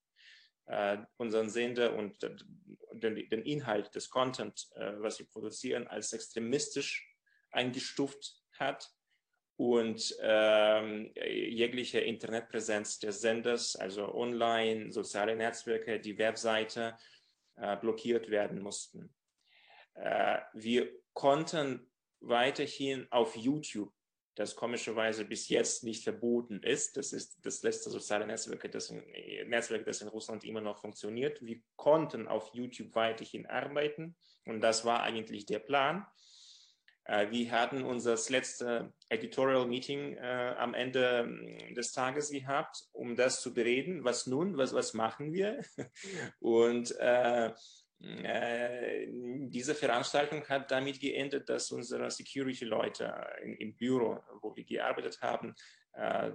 unseren 1.16 1.50
Sender 1.50 1.94
und 1.94 2.22
den, 2.22 3.28
den, 3.28 3.42
Inhalt 3.42 3.92
des 3.96 4.08
Content, 4.10 4.70
was 4.76 5.16
sie 5.16 5.24
produzieren, 5.24 5.88
als 5.88 6.12
extremistisch 6.12 7.12
eingestuft 7.50 8.40
hat 8.58 8.88
und 9.56 10.16
ähm, 10.20 11.12
jegliche 11.14 12.00
Internetpräsenz 12.00 12.98
des 12.98 13.20
Senders, 13.20 13.76
also 13.76 14.12
online, 14.14 14.92
soziale 14.92 15.36
Netzwerke, 15.36 16.00
die 16.00 16.18
Webseite 16.18 16.96
äh, 17.56 17.76
blockiert 17.76 18.30
werden 18.30 18.60
mussten. 18.60 19.14
Äh, 19.94 20.38
wir 20.54 20.90
konnten 21.14 21.90
weiterhin 22.20 23.06
auf 23.10 23.36
YouTube, 23.36 23.92
das 24.34 24.56
komischerweise 24.56 25.24
bis 25.24 25.48
jetzt 25.48 25.84
nicht 25.84 26.04
verboten 26.04 26.62
ist, 26.62 26.96
das 26.96 27.12
ist 27.12 27.44
das 27.44 27.62
letzte 27.62 27.90
soziale 27.90 28.26
Netzwerk, 28.26 28.70
das 28.72 28.90
in, 28.90 29.02
Netzwerk, 29.48 29.84
das 29.84 30.00
in 30.00 30.08
Russland 30.08 30.44
immer 30.44 30.60
noch 30.60 30.78
funktioniert. 30.78 31.44
Wir 31.44 31.60
konnten 31.76 32.28
auf 32.28 32.50
YouTube 32.54 32.94
weiterhin 32.94 33.46
arbeiten 33.46 34.16
und 34.46 34.60
das 34.60 34.84
war 34.84 35.02
eigentlich 35.02 35.44
der 35.44 35.58
Plan. 35.58 36.06
Äh, 37.04 37.30
wir 37.30 37.50
hatten 37.50 37.82
unser 37.82 38.16
letztes 38.28 38.64
Editorial 39.08 39.66
Meeting 39.66 40.16
äh, 40.16 40.54
am 40.56 40.72
Ende 40.72 41.24
mm, 41.24 41.74
des 41.74 41.92
Tages 41.92 42.30
gehabt, 42.30 42.84
um 42.92 43.16
das 43.16 43.42
zu 43.42 43.52
bereden. 43.52 44.04
Was 44.04 44.26
nun? 44.26 44.56
Was, 44.56 44.72
was 44.72 44.94
machen 44.94 45.32
wir? 45.32 45.62
Und 46.40 46.94
äh, 46.98 47.46
äh, 47.46 47.52
diese 49.48 49.74
Veranstaltung 49.74 50.44
hat 50.48 50.70
damit 50.70 50.98
geendet, 50.98 51.48
dass 51.48 51.70
unsere 51.70 52.10
Security-Leute 52.10 53.14
im 53.58 53.76
Büro, 53.76 54.18
wo 54.40 54.56
wir 54.56 54.64
gearbeitet 54.64 55.20
haben, 55.22 55.54
äh, 55.92 56.32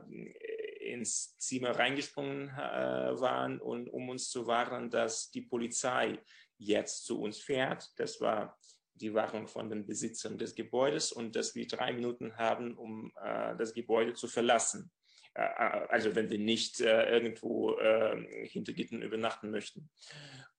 ins 0.88 1.38
Zimmer 1.38 1.72
reingesprungen 1.72 2.50
äh, 2.50 3.20
waren 3.20 3.60
und 3.60 3.90
um 3.90 4.10
uns 4.10 4.30
zu 4.30 4.48
warnen, 4.48 4.90
dass 4.90 5.32
die 5.32 5.42
Polizei 5.42 6.20
jetzt 6.58 7.06
zu 7.06 7.22
uns 7.22 7.40
fährt. 7.40 7.92
Das 7.98 8.22
war 8.22 8.58
die 8.94 9.14
Warnung 9.14 9.48
von 9.48 9.70
den 9.70 9.86
Besitzern 9.86 10.38
des 10.38 10.56
Gebäudes 10.56 11.12
und 11.12 11.36
dass 11.36 11.56
wir 11.56 11.68
drei 11.68 11.94
Minuten 11.94 12.36
haben, 12.38 12.78
um 12.78 13.12
äh, 13.22 13.56
das 13.58 13.74
Gebäude 13.74 14.14
zu 14.14 14.28
verlassen. 14.28 14.92
Äh, 15.34 15.44
äh 15.44 15.88
also 15.90 16.16
wenn 16.16 16.30
wir 16.30 16.40
nicht 16.40 16.80
äh, 16.80 17.10
irgendwo 17.10 17.78
äh, 17.78 18.48
hinter 18.48 18.74
Gittern 18.74 19.02
übernachten 19.02 19.52
möchten. 19.52 19.90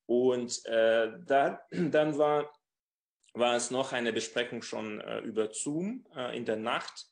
Und 0.08 0.64
äh, 0.64 1.12
da, 1.26 1.60
dann 1.70 2.18
war, 2.18 2.52
war 3.34 3.54
es 3.54 3.70
noch 3.70 3.92
eine 3.92 4.12
Besprechung 4.12 4.62
schon 4.62 5.00
über 5.22 5.52
Zoom 5.52 6.06
in 6.32 6.44
der 6.44 6.56
Nacht. 6.56 7.06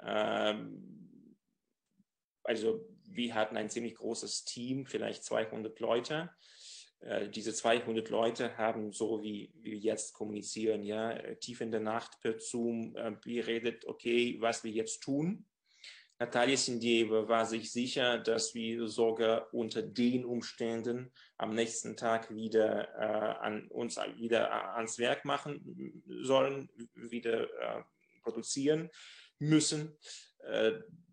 Ähm, 0.00 1.36
also 2.44 2.86
wir 3.08 3.34
hatten 3.34 3.56
ein 3.56 3.70
ziemlich 3.70 3.96
großes 3.96 4.44
Team, 4.44 4.86
vielleicht 4.86 5.24
200 5.24 5.80
Leute. 5.80 6.30
Äh, 7.00 7.28
diese 7.28 7.52
200 7.52 8.08
Leute 8.08 8.56
haben 8.56 8.92
so 8.92 9.22
wie 9.22 9.52
wir 9.56 9.76
jetzt 9.76 10.14
kommunizieren, 10.14 10.82
ja, 10.82 11.12
äh, 11.12 11.36
tief 11.36 11.60
in 11.60 11.70
der 11.70 11.80
Nacht 11.80 12.20
per 12.20 12.38
Zoom 12.38 12.94
äh, 12.96 13.12
beredet, 13.22 13.86
okay, 13.86 14.36
was 14.40 14.64
wir 14.64 14.70
jetzt 14.70 15.00
tun. 15.00 15.46
Natalia 16.18 16.56
Sindjeva 16.56 17.28
war 17.28 17.44
sich 17.44 17.70
sicher, 17.70 18.18
dass 18.18 18.54
wir 18.54 18.88
sogar 18.88 19.52
unter 19.52 19.82
den 19.82 20.24
Umständen 20.24 21.12
am 21.36 21.54
nächsten 21.54 21.96
Tag 21.96 22.34
wieder 22.34 22.88
äh, 22.98 23.44
an 23.44 23.68
uns 23.68 23.98
wieder 24.16 24.76
ans 24.76 24.98
Werk 24.98 25.26
machen 25.26 26.02
sollen, 26.22 26.70
wieder 26.94 27.42
äh, 27.60 27.82
produzieren 28.22 28.88
müssen. 29.38 29.94
Äh, 30.38 30.72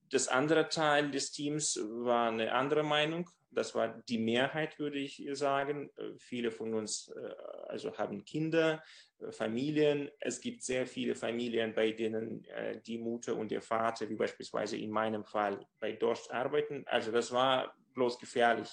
das 0.10 0.30
andere 0.30 0.70
Teil 0.70 1.12
des 1.12 1.32
Teams 1.32 1.78
war 1.82 2.30
eine 2.30 2.54
andere 2.54 2.84
Meinung 2.84 3.30
das 3.56 3.76
war 3.76 4.02
die 4.10 4.18
Mehrheit, 4.18 4.80
würde 4.80 5.00
ich 5.00 5.24
sagen. 5.34 5.90
Äh, 5.98 6.18
viele 6.18 6.52
von 6.52 6.74
uns 6.74 7.10
äh, 7.10 7.34
also 7.68 7.96
haben 7.98 8.26
Kinder, 8.26 8.84
äh, 9.13 9.13
Familien. 9.32 10.10
Es 10.20 10.42
gibt 10.42 10.64
sehr 10.64 10.86
viele 10.86 11.16
Familien, 11.16 11.74
bei 11.74 11.92
denen 11.92 12.46
die 12.86 12.98
Mutter 12.98 13.36
und 13.36 13.52
der 13.52 13.62
Vater, 13.62 14.10
wie 14.10 14.16
beispielsweise 14.16 14.78
in 14.78 14.90
meinem 14.90 15.24
Fall, 15.24 15.66
bei 15.80 15.94
Dorst 15.94 16.32
arbeiten. 16.32 16.84
Also 16.88 17.12
das 17.12 17.32
war 17.32 17.76
bloß 17.94 18.20
gefährlich. 18.20 18.70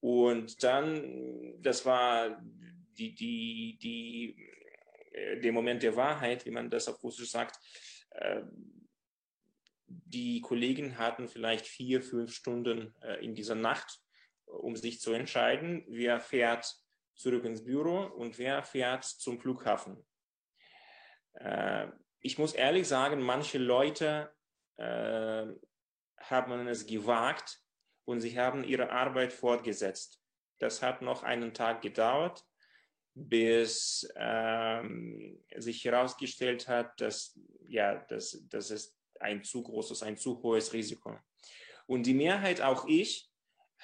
Und 0.00 0.62
dann, 0.62 1.54
das 1.62 1.84
war 1.84 2.40
die, 2.96 3.14
die, 3.14 3.78
die, 3.80 4.48
äh, 5.12 5.40
der 5.40 5.52
Moment 5.52 5.82
der 5.82 5.96
Wahrheit, 5.96 6.44
wie 6.46 6.50
man 6.50 6.70
das 6.70 6.88
auf 6.88 7.02
Russisch 7.02 7.30
sagt. 7.30 7.58
Äh, 8.10 8.42
die 9.86 10.40
Kollegen 10.40 10.98
hatten 10.98 11.28
vielleicht 11.28 11.66
vier, 11.66 12.02
fünf 12.02 12.32
Stunden 12.32 12.94
äh, 13.02 13.24
in 13.24 13.34
dieser 13.34 13.54
Nacht, 13.54 14.00
um 14.44 14.76
sich 14.76 15.00
zu 15.00 15.12
entscheiden, 15.12 15.84
wer 15.88 16.20
fährt 16.20 16.72
zurück 17.16 17.44
ins 17.44 17.64
Büro 17.64 18.04
und 18.04 18.38
wer 18.38 18.62
fährt 18.62 19.04
zum 19.04 19.40
Flughafen. 19.40 20.06
Ich 22.20 22.38
muss 22.38 22.54
ehrlich 22.54 22.86
sagen, 22.88 23.20
manche 23.20 23.58
Leute 23.58 24.32
haben 24.78 26.68
es 26.68 26.86
gewagt 26.86 27.60
und 28.04 28.20
sie 28.20 28.38
haben 28.38 28.64
ihre 28.64 28.90
Arbeit 28.90 29.32
fortgesetzt. 29.32 30.20
Das 30.58 30.82
hat 30.82 31.02
noch 31.02 31.22
einen 31.22 31.52
Tag 31.52 31.82
gedauert, 31.82 32.42
bis 33.14 34.08
ähm, 34.16 35.42
sich 35.56 35.84
herausgestellt 35.84 36.68
hat, 36.68 37.00
dass, 37.00 37.38
ja, 37.68 37.96
dass, 37.96 38.44
das 38.48 38.70
ist 38.70 38.96
ein 39.20 39.42
zu 39.42 39.62
großes, 39.62 40.02
ein 40.02 40.16
zu 40.16 40.42
hohes 40.42 40.72
Risiko. 40.72 41.18
Und 41.86 42.04
die 42.04 42.14
Mehrheit, 42.14 42.60
auch 42.60 42.86
ich, 42.86 43.30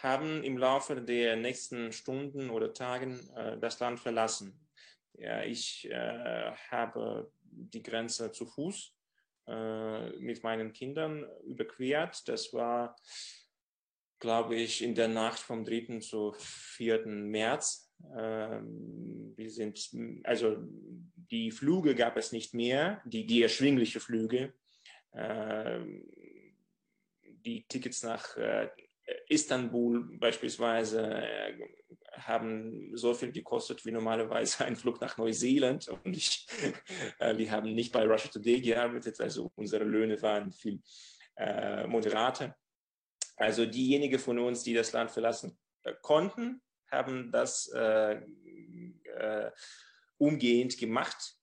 haben 0.02 0.42
im 0.42 0.58
Laufe 0.58 1.00
der 1.00 1.36
nächsten 1.36 1.92
Stunden 1.92 2.50
oder 2.50 2.72
Tagen 2.72 3.20
äh, 3.36 3.58
das 3.58 3.78
Land 3.80 4.00
verlassen. 4.00 4.58
Ja, 5.14 5.42
ich 5.42 5.88
äh, 5.90 6.52
habe 6.70 7.30
die 7.44 7.82
Grenze 7.82 8.32
zu 8.32 8.46
Fuß 8.46 8.94
äh, 9.46 10.10
mit 10.18 10.42
meinen 10.42 10.72
Kindern 10.72 11.24
überquert. 11.44 12.26
Das 12.28 12.52
war, 12.52 12.96
glaube 14.18 14.56
ich, 14.56 14.82
in 14.82 14.94
der 14.94 15.08
Nacht 15.08 15.38
vom 15.38 15.64
3. 15.64 15.98
zu 16.00 16.32
4. 16.38 17.06
März. 17.06 17.92
Ähm, 18.16 19.34
wir 19.36 19.50
sind, 19.50 19.90
also 20.24 20.56
die 21.30 21.50
Flüge 21.50 21.94
gab 21.94 22.16
es 22.16 22.32
nicht 22.32 22.54
mehr, 22.54 23.00
die, 23.04 23.26
die 23.26 23.42
erschwingliche 23.42 24.00
Flüge. 24.00 24.54
Ähm, 25.14 26.04
die 27.22 27.64
Tickets 27.68 28.02
nach 28.02 28.36
äh, 28.36 28.68
Istanbul 29.28 30.18
beispielsweise 30.18 31.22
äh, 31.22 31.58
haben 32.12 32.96
so 32.96 33.14
viel 33.14 33.32
gekostet 33.32 33.84
wie 33.84 33.92
normalerweise 33.92 34.64
ein 34.64 34.76
Flug 34.76 35.00
nach 35.00 35.16
Neuseeland. 35.16 35.88
Und 35.88 36.16
ich, 36.16 36.46
äh, 37.18 37.36
wir 37.36 37.50
haben 37.50 37.74
nicht 37.74 37.92
bei 37.92 38.06
Russia 38.06 38.30
Today 38.30 38.60
gearbeitet, 38.60 39.20
also 39.20 39.50
unsere 39.56 39.84
Löhne 39.84 40.20
waren 40.22 40.52
viel 40.52 40.80
äh, 41.36 41.86
moderater. 41.86 42.56
Also 43.36 43.66
diejenigen 43.66 44.18
von 44.18 44.38
uns, 44.38 44.62
die 44.62 44.74
das 44.74 44.92
Land 44.92 45.10
verlassen 45.10 45.58
äh, 45.82 45.94
konnten, 46.00 46.62
haben 46.90 47.32
das 47.32 47.68
äh, 47.74 48.20
äh, 49.16 49.50
umgehend 50.18 50.78
gemacht. 50.78 51.36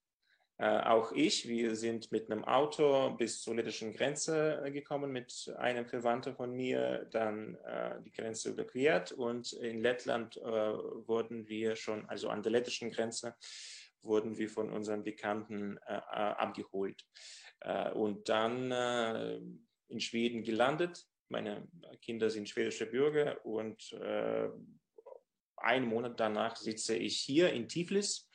Äh, 0.60 0.82
auch 0.82 1.14
ich, 1.14 1.48
wir 1.48 1.74
sind 1.78 2.12
mit 2.12 2.30
einem 2.30 2.44
Auto 2.44 3.12
bis 3.12 3.42
zur 3.42 3.56
lettischen 3.56 3.94
Grenze 3.94 4.62
äh, 4.66 4.72
gekommen 4.72 5.10
mit 5.10 5.50
einem 5.58 5.86
Verwandten 5.86 6.36
von 6.36 6.54
mir, 6.54 7.08
dann 7.12 7.56
äh, 7.64 8.02
die 8.04 8.12
Grenze 8.12 8.50
überquert 8.50 9.14
und 9.14 9.54
in 9.54 9.80
Lettland 9.80 10.36
äh, 10.36 10.42
wurden 10.44 11.48
wir 11.48 11.78
schon, 11.78 12.06
also 12.10 12.28
an 12.28 12.44
der 12.44 12.52
lettischen 12.52 12.92
Grenze, 12.92 13.36
wurden 14.02 14.38
wir 14.38 14.50
von 14.50 14.70
unseren 14.70 15.06
Bekannten 15.06 15.78
äh, 15.88 15.96
äh, 15.96 16.00
abgeholt. 16.00 17.06
und 17.94 18.30
dann 18.30 18.72
in 19.90 20.00
Schweden 20.00 20.44
gelandet. 20.44 21.06
Meine 21.28 21.68
Kinder 22.02 22.30
sind 22.30 22.48
schwedische 22.48 22.86
Bürger 22.86 23.46
und 23.46 23.94
einen 25.58 25.86
Monat 25.86 26.18
danach 26.22 26.56
sitze 26.56 26.96
ich 26.96 27.20
hier 27.20 27.52
in 27.52 27.68
Tiflis, 27.68 28.30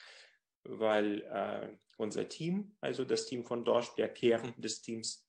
weil 0.65 1.23
unser 1.97 2.29
Team, 2.29 2.77
also 2.81 3.05
das 3.05 3.27
Team 3.27 3.45
von 3.45 3.65
Dorsch, 3.65 3.95
der 3.97 4.09
Kern 4.09 4.55
des 4.57 4.83
Teams, 4.83 5.27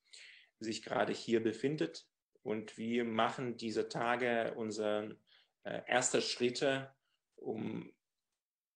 sich 0.60 0.84
gerade 0.84 1.14
hier 1.14 1.44
befindet. 1.44 2.08
Und 2.44 2.78
wir 2.78 3.04
machen 3.04 3.58
diese 3.58 3.90
Tage 3.90 4.54
unsere 4.56 5.18
äh, 5.64 5.82
ersten 5.88 6.22
Schritte, 6.22 6.94
um 7.36 7.92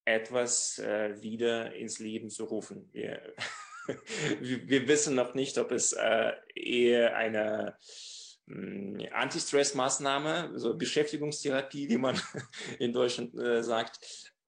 etwas 0.06 0.80
äh, 0.80 1.22
wieder 1.22 1.76
ins 1.76 2.00
Leben 2.00 2.30
zu 2.30 2.46
rufen. 2.46 2.90
Wir, 4.40 4.70
wir, 4.70 4.88
wissen 4.88 5.16
noch 5.16 5.34
nicht, 5.34 5.58
ob 5.58 5.72
es 5.72 5.94
äh, 5.94 6.34
eher 6.54 7.16
eine 7.16 7.76
hm, 8.46 9.04
Anti-Stress-Maßnahme, 9.12 10.52
so 10.60 10.78
Beschäftigungstherapie, 10.78 11.90
wie 11.90 11.98
man 11.98 12.22
in 12.80 12.94
Deutschland 12.94 13.34
äh, 13.36 13.64
sagt, 13.64 14.00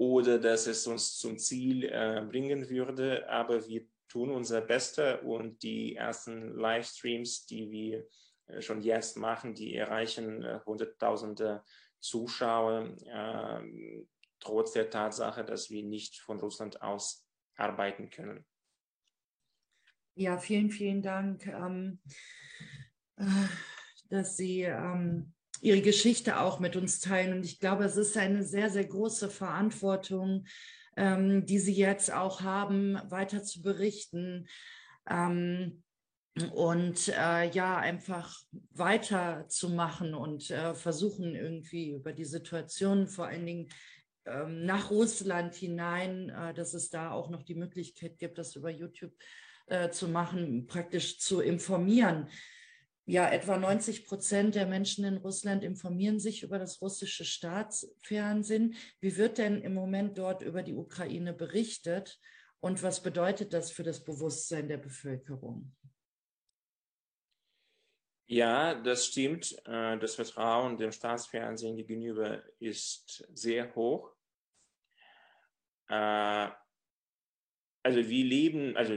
oder 0.01 0.39
dass 0.39 0.65
es 0.65 0.87
uns 0.87 1.19
zum 1.19 1.37
Ziel 1.37 1.83
äh, 1.83 2.25
bringen 2.27 2.67
würde. 2.67 3.29
Aber 3.29 3.67
wir 3.67 3.85
tun 4.07 4.31
unser 4.31 4.61
Bestes 4.61 5.19
und 5.21 5.61
die 5.61 5.95
ersten 5.95 6.55
Livestreams, 6.55 7.45
die 7.45 7.69
wir 7.69 8.07
äh, 8.47 8.61
schon 8.63 8.81
jetzt 8.81 9.15
machen, 9.15 9.53
die 9.53 9.75
erreichen 9.75 10.41
äh, 10.41 10.59
Hunderttausende 10.65 11.63
Zuschauer, 11.99 12.97
äh, 13.05 14.03
trotz 14.39 14.71
der 14.71 14.89
Tatsache, 14.89 15.45
dass 15.45 15.69
wir 15.69 15.83
nicht 15.83 16.17
von 16.17 16.39
Russland 16.39 16.81
aus 16.81 17.23
arbeiten 17.55 18.09
können. 18.09 18.43
Ja, 20.15 20.39
vielen, 20.39 20.71
vielen 20.71 21.03
Dank, 21.03 21.45
ähm, 21.45 21.99
äh, 23.17 23.25
dass 24.09 24.35
Sie 24.35 24.63
ähm, 24.63 25.35
ihre 25.61 25.81
Geschichte 25.81 26.39
auch 26.39 26.59
mit 26.59 26.75
uns 26.75 26.99
teilen. 26.99 27.33
Und 27.33 27.45
ich 27.45 27.59
glaube, 27.59 27.85
es 27.85 27.95
ist 27.95 28.17
eine 28.17 28.43
sehr, 28.43 28.69
sehr 28.69 28.85
große 28.85 29.29
Verantwortung, 29.29 30.45
ähm, 30.97 31.45
die 31.45 31.59
sie 31.59 31.73
jetzt 31.73 32.11
auch 32.11 32.41
haben, 32.41 32.99
weiter 33.09 33.43
zu 33.43 33.61
berichten. 33.61 34.47
Ähm, 35.09 35.83
und 36.53 37.09
äh, 37.09 37.49
ja, 37.49 37.77
einfach 37.77 38.41
weiterzumachen 38.71 40.13
und 40.13 40.49
äh, 40.49 40.73
versuchen 40.73 41.35
irgendwie 41.35 41.91
über 41.91 42.13
die 42.13 42.25
Situation, 42.25 43.07
vor 43.07 43.27
allen 43.27 43.45
Dingen 43.45 43.67
ähm, 44.25 44.65
nach 44.65 44.91
Russland 44.91 45.55
hinein, 45.55 46.29
äh, 46.29 46.53
dass 46.53 46.73
es 46.73 46.89
da 46.89 47.11
auch 47.11 47.29
noch 47.29 47.43
die 47.43 47.55
Möglichkeit 47.55 48.17
gibt, 48.17 48.37
das 48.37 48.55
über 48.55 48.69
YouTube 48.69 49.13
äh, 49.67 49.89
zu 49.89 50.07
machen, 50.07 50.67
praktisch 50.67 51.19
zu 51.19 51.41
informieren 51.41 52.29
ja, 53.11 53.29
etwa 53.29 53.57
90 53.57 54.05
Prozent 54.05 54.55
der 54.55 54.65
Menschen 54.65 55.03
in 55.03 55.17
Russland 55.17 55.65
informieren 55.65 56.17
sich 56.17 56.43
über 56.43 56.57
das 56.57 56.81
russische 56.81 57.25
Staatsfernsehen. 57.25 58.75
Wie 59.01 59.17
wird 59.17 59.37
denn 59.37 59.61
im 59.61 59.73
Moment 59.73 60.17
dort 60.17 60.41
über 60.41 60.63
die 60.63 60.75
Ukraine 60.75 61.33
berichtet 61.33 62.21
und 62.61 62.81
was 62.83 63.03
bedeutet 63.03 63.51
das 63.51 63.69
für 63.69 63.83
das 63.83 64.05
Bewusstsein 64.05 64.69
der 64.69 64.77
Bevölkerung? 64.77 65.75
Ja, 68.27 68.75
das 68.75 69.07
stimmt. 69.07 69.57
Äh, 69.65 69.99
das 69.99 70.15
Vertrauen 70.15 70.77
dem 70.77 70.93
Staatsfernsehen 70.93 71.75
gegenüber 71.75 72.41
ist 72.59 73.27
sehr 73.33 73.75
hoch. 73.75 74.15
Äh, 75.89 76.49
also 77.83 78.07
wir 78.07 78.23
leben, 78.25 78.77
also 78.77 78.93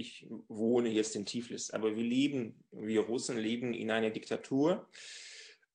ich 0.00 0.26
wohne 0.48 0.88
jetzt 0.88 1.14
in 1.14 1.26
Tiflis, 1.26 1.70
aber 1.70 1.94
wir 1.94 2.02
leben, 2.02 2.64
wir 2.72 3.02
Russen 3.02 3.38
leben 3.38 3.74
in 3.74 3.90
einer 3.90 4.10
Diktatur 4.10 4.88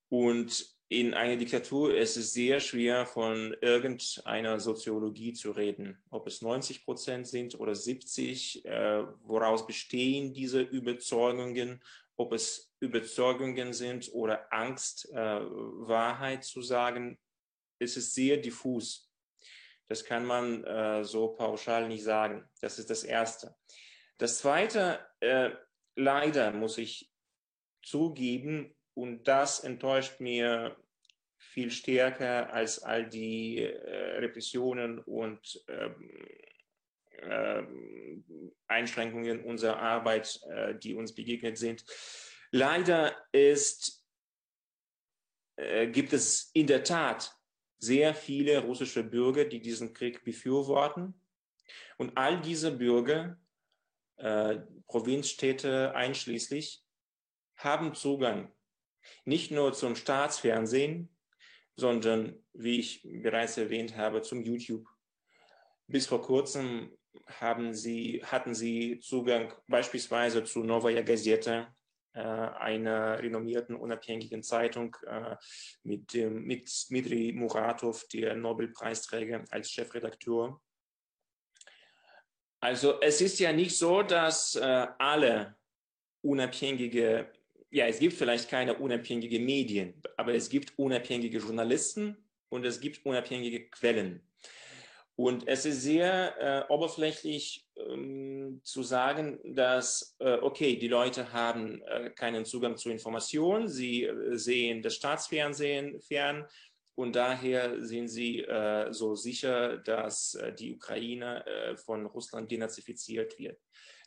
und 0.09 0.75
in 0.87 1.13
einer 1.15 1.35
Diktatur 1.35 1.95
ist 1.95 2.15
es 2.15 2.33
sehr 2.33 2.59
schwer, 2.59 3.05
von 3.05 3.55
irgendeiner 3.61 4.59
Soziologie 4.59 5.33
zu 5.33 5.51
reden. 5.51 5.97
Ob 6.11 6.27
es 6.27 6.41
90 6.41 6.85
Prozent 6.85 7.27
sind 7.27 7.59
oder 7.59 7.73
70, 7.73 8.65
äh, 8.65 9.03
woraus 9.23 9.65
bestehen 9.65 10.33
diese 10.33 10.61
Überzeugungen, 10.61 11.81
ob 12.17 12.33
es 12.33 12.71
Überzeugungen 12.79 13.73
sind 13.73 14.13
oder 14.13 14.53
Angst, 14.53 15.09
äh, 15.11 15.15
Wahrheit 15.15 16.43
zu 16.43 16.61
sagen, 16.61 17.17
ist 17.79 17.97
es 17.97 18.13
sehr 18.13 18.37
diffus. 18.37 19.11
Das 19.87 20.05
kann 20.05 20.25
man 20.25 20.63
äh, 20.63 21.03
so 21.03 21.29
pauschal 21.29 21.87
nicht 21.87 22.03
sagen. 22.03 22.47
Das 22.61 22.79
ist 22.79 22.89
das 22.89 23.03
Erste. 23.03 23.55
Das 24.17 24.39
Zweite, 24.39 24.99
äh, 25.19 25.51
leider 25.95 26.51
muss 26.51 26.77
ich 26.77 27.11
zugeben, 27.83 28.75
und 28.95 29.27
das 29.27 29.59
enttäuscht 29.59 30.21
mir 30.21 30.77
viel 31.37 31.69
stärker 31.69 32.51
als 32.53 32.81
all 32.81 33.07
die 33.07 33.59
äh, 33.59 34.17
Repressionen 34.19 34.99
und 34.99 35.63
ähm, 35.67 36.27
äh, 37.17 37.63
Einschränkungen 38.67 39.43
unserer 39.43 39.79
Arbeit, 39.79 40.39
äh, 40.49 40.75
die 40.75 40.95
uns 40.95 41.13
begegnet 41.13 41.57
sind. 41.57 41.85
Leider 42.51 43.15
ist, 43.33 44.05
äh, 45.57 45.87
gibt 45.87 46.13
es 46.13 46.51
in 46.53 46.67
der 46.67 46.83
Tat 46.83 47.35
sehr 47.77 48.15
viele 48.15 48.59
russische 48.59 49.03
Bürger, 49.03 49.45
die 49.45 49.59
diesen 49.59 49.93
Krieg 49.93 50.23
befürworten. 50.23 51.13
Und 51.97 52.17
all 52.17 52.39
diese 52.41 52.71
Bürger 52.71 53.37
äh, 54.17 54.59
Provinzstädte 54.87 55.93
einschließlich, 55.95 56.83
haben 57.57 57.93
Zugang 57.95 58.51
nicht 59.23 59.51
nur 59.51 59.73
zum 59.73 59.95
Staatsfernsehen, 59.95 61.15
sondern, 61.75 62.43
wie 62.53 62.79
ich 62.79 63.01
bereits 63.03 63.57
erwähnt 63.57 63.97
habe, 63.97 64.21
zum 64.21 64.41
YouTube. 64.41 64.87
Bis 65.87 66.07
vor 66.07 66.21
kurzem 66.21 66.97
haben 67.27 67.73
sie, 67.73 68.21
hatten 68.23 68.55
sie 68.55 68.99
Zugang 68.99 69.53
beispielsweise 69.67 70.43
zu 70.43 70.63
Novaya 70.63 71.01
Gazeta, 71.01 71.73
äh, 72.13 72.21
einer 72.21 73.19
renommierten 73.19 73.75
unabhängigen 73.75 74.41
Zeitung 74.41 74.95
äh, 75.05 75.35
mit, 75.83 76.13
mit 76.13 76.69
Dmitri 76.89 77.33
Muratov, 77.33 78.07
der 78.07 78.35
Nobelpreisträger, 78.35 79.43
als 79.49 79.69
Chefredakteur. 79.71 80.61
Also 82.59 82.99
es 83.01 83.21
ist 83.21 83.39
ja 83.39 83.53
nicht 83.53 83.75
so, 83.75 84.01
dass 84.01 84.55
äh, 84.55 84.87
alle 84.97 85.55
unabhängige, 86.21 87.31
ja, 87.69 87.85
es 87.87 87.99
gibt 87.99 88.13
vielleicht 88.13 88.49
keine 88.49 88.75
unabhängigen 88.75 89.45
Medien, 89.45 90.01
aber 90.17 90.33
es 90.33 90.49
gibt 90.49 90.77
unabhängige 90.77 91.37
Journalisten 91.37 92.17
und 92.49 92.65
es 92.65 92.79
gibt 92.79 93.05
unabhängige 93.05 93.69
Quellen. 93.69 94.21
Und 95.17 95.47
es 95.47 95.65
ist 95.65 95.81
sehr 95.81 96.67
äh, 96.67 96.73
oberflächlich 96.73 97.65
ähm, 97.77 98.59
zu 98.63 98.83
sagen, 98.83 99.39
dass, 99.45 100.15
äh, 100.19 100.33
okay, 100.41 100.75
die 100.75 100.89
Leute 100.89 101.31
haben 101.31 101.81
äh, 101.83 102.09
keinen 102.09 102.43
Zugang 102.43 102.75
zu 102.75 102.89
Informationen, 102.89 103.69
sie 103.69 104.03
äh, 104.03 104.37
sehen 104.37 104.81
das 104.81 104.95
Staatsfernsehen 104.95 106.01
fern 106.01 106.45
und 106.95 107.15
daher 107.15 107.81
sind 107.81 108.07
sie 108.07 108.41
äh, 108.41 108.91
so 108.91 109.15
sicher, 109.15 109.77
dass 109.77 110.35
äh, 110.35 110.53
die 110.53 110.73
Ukraine 110.73 111.75
von 111.85 112.05
Russland 112.05 112.51
denazifiziert 112.51 113.37
wird. 113.37 113.59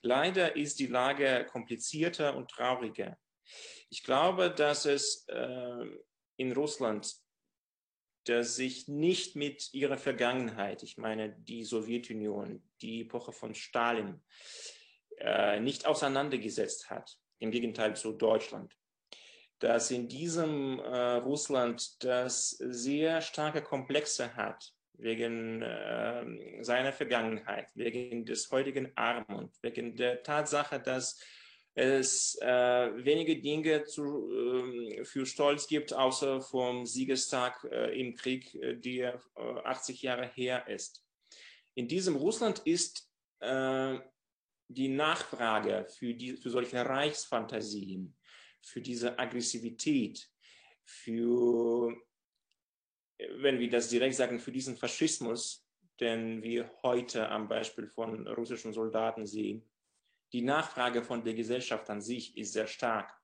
Leider 0.02 0.56
ist 0.56 0.78
die 0.78 0.86
Lage 0.86 1.46
komplizierter 1.50 2.36
und 2.36 2.50
trauriger. 2.50 3.18
Ich 3.90 4.04
glaube, 4.04 4.50
dass 4.50 4.84
es 4.84 5.26
in 6.36 6.52
Russland 6.52 7.16
dass 8.28 8.56
sich 8.56 8.88
nicht 8.88 9.36
mit 9.36 9.72
ihrer 9.72 9.96
Vergangenheit, 9.96 10.82
ich 10.82 10.98
meine 10.98 11.30
die 11.30 11.64
Sowjetunion, 11.64 12.62
die 12.82 13.02
Epoche 13.02 13.32
von 13.32 13.54
Stalin, 13.54 14.22
äh, 15.18 15.60
nicht 15.60 15.86
auseinandergesetzt 15.86 16.90
hat, 16.90 17.18
im 17.38 17.50
Gegenteil 17.50 17.96
zu 17.96 18.12
Deutschland. 18.12 18.77
Dass 19.58 19.90
in 19.90 20.08
diesem 20.08 20.78
äh, 20.78 21.14
Russland 21.16 22.04
das 22.04 22.50
sehr 22.50 23.20
starke 23.20 23.62
Komplexe 23.62 24.36
hat, 24.36 24.72
wegen 24.98 25.62
äh, 25.62 26.62
seiner 26.62 26.92
Vergangenheit, 26.92 27.68
wegen 27.74 28.24
des 28.24 28.50
heutigen 28.50 28.92
Armut, 28.96 29.50
wegen 29.62 29.96
der 29.96 30.22
Tatsache, 30.22 30.80
dass 30.80 31.20
es 31.74 32.36
äh, 32.42 33.04
wenige 33.04 33.40
Dinge 33.40 33.84
zu, 33.84 34.28
äh, 34.32 35.04
für 35.04 35.24
Stolz 35.24 35.68
gibt, 35.68 35.92
außer 35.92 36.40
vom 36.40 36.84
Siegestag 36.86 37.64
äh, 37.70 37.98
im 37.98 38.16
Krieg, 38.16 38.54
äh, 38.56 38.74
der 38.74 39.20
80 39.36 40.02
äh, 40.02 40.06
Jahre 40.06 40.26
her 40.34 40.66
ist. 40.66 41.04
In 41.74 41.86
diesem 41.86 42.16
Russland 42.16 42.58
ist 42.64 43.08
äh, 43.38 43.96
die 44.66 44.88
Nachfrage 44.88 45.86
für, 45.88 46.14
die, 46.14 46.36
für 46.36 46.50
solche 46.50 46.84
Reichsfantasien, 46.84 48.16
für 48.62 48.80
diese 48.80 49.18
Aggressivität, 49.18 50.30
für, 50.84 51.94
wenn 53.38 53.58
wir 53.58 53.70
das 53.70 53.88
direkt 53.88 54.14
sagen, 54.14 54.38
für 54.38 54.52
diesen 54.52 54.76
Faschismus, 54.76 55.64
den 56.00 56.42
wir 56.42 56.70
heute 56.82 57.28
am 57.28 57.48
Beispiel 57.48 57.86
von 57.88 58.26
russischen 58.28 58.72
Soldaten 58.72 59.26
sehen, 59.26 59.68
die 60.32 60.42
Nachfrage 60.42 61.02
von 61.02 61.24
der 61.24 61.34
Gesellschaft 61.34 61.88
an 61.90 62.00
sich 62.00 62.36
ist 62.36 62.52
sehr 62.52 62.66
stark. 62.66 63.18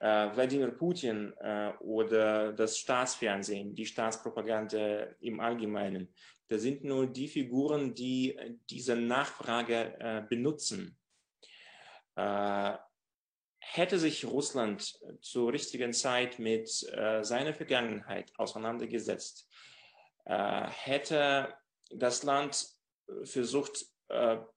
Äh, 0.00 0.34
Wladimir 0.34 0.70
Putin 0.70 1.32
äh, 1.40 1.72
oder 1.80 2.52
das 2.52 2.78
Staatsfernsehen, 2.78 3.74
die 3.74 3.86
Staatspropaganda 3.86 5.08
im 5.20 5.40
Allgemeinen, 5.40 6.14
das 6.46 6.62
sind 6.62 6.84
nur 6.84 7.06
die 7.06 7.28
Figuren, 7.28 7.94
die 7.94 8.38
diese 8.70 8.96
Nachfrage 8.96 9.96
äh, 9.98 10.22
benutzen. 10.28 10.96
Äh, 13.68 13.78
hätte 13.78 13.98
sich 13.98 14.24
Russland 14.24 14.98
zur 15.20 15.52
richtigen 15.52 15.92
Zeit 15.92 16.38
mit 16.38 16.68
äh, 16.92 17.22
seiner 17.22 17.54
Vergangenheit 17.54 18.32
auseinandergesetzt, 18.36 19.48
äh, 20.24 20.66
hätte 20.68 21.54
das 21.90 22.22
Land 22.22 22.66
versucht, 23.24 23.86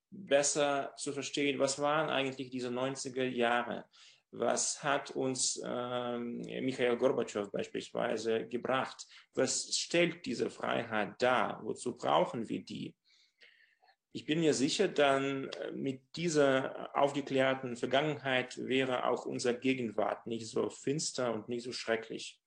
besser 0.09 0.93
zu 0.97 1.11
verstehen, 1.13 1.59
was 1.59 1.79
waren 1.79 2.09
eigentlich 2.09 2.49
diese 2.49 2.69
90er 2.69 3.23
Jahre? 3.23 3.85
Was 4.31 4.81
hat 4.83 5.11
uns 5.11 5.61
ähm, 5.65 6.37
Michael 6.41 6.97
Gorbatschow 6.97 7.49
beispielsweise 7.51 8.47
gebracht? 8.47 9.05
Was 9.33 9.77
stellt 9.77 10.25
diese 10.25 10.49
Freiheit 10.49 11.21
dar? 11.21 11.61
Wozu 11.63 11.97
brauchen 11.97 12.47
wir 12.47 12.63
die? 12.63 12.93
Ich 14.13 14.25
bin 14.25 14.41
mir 14.41 14.53
sicher, 14.53 14.89
dann 14.89 15.47
äh, 15.47 15.71
mit 15.71 16.01
dieser 16.17 16.95
aufgeklärten 16.95 17.77
Vergangenheit 17.77 18.57
wäre 18.57 19.05
auch 19.05 19.25
unser 19.25 19.53
Gegenwart 19.53 20.27
nicht 20.27 20.47
so 20.47 20.69
finster 20.69 21.33
und 21.33 21.47
nicht 21.47 21.63
so 21.63 21.71
schrecklich. 21.71 22.41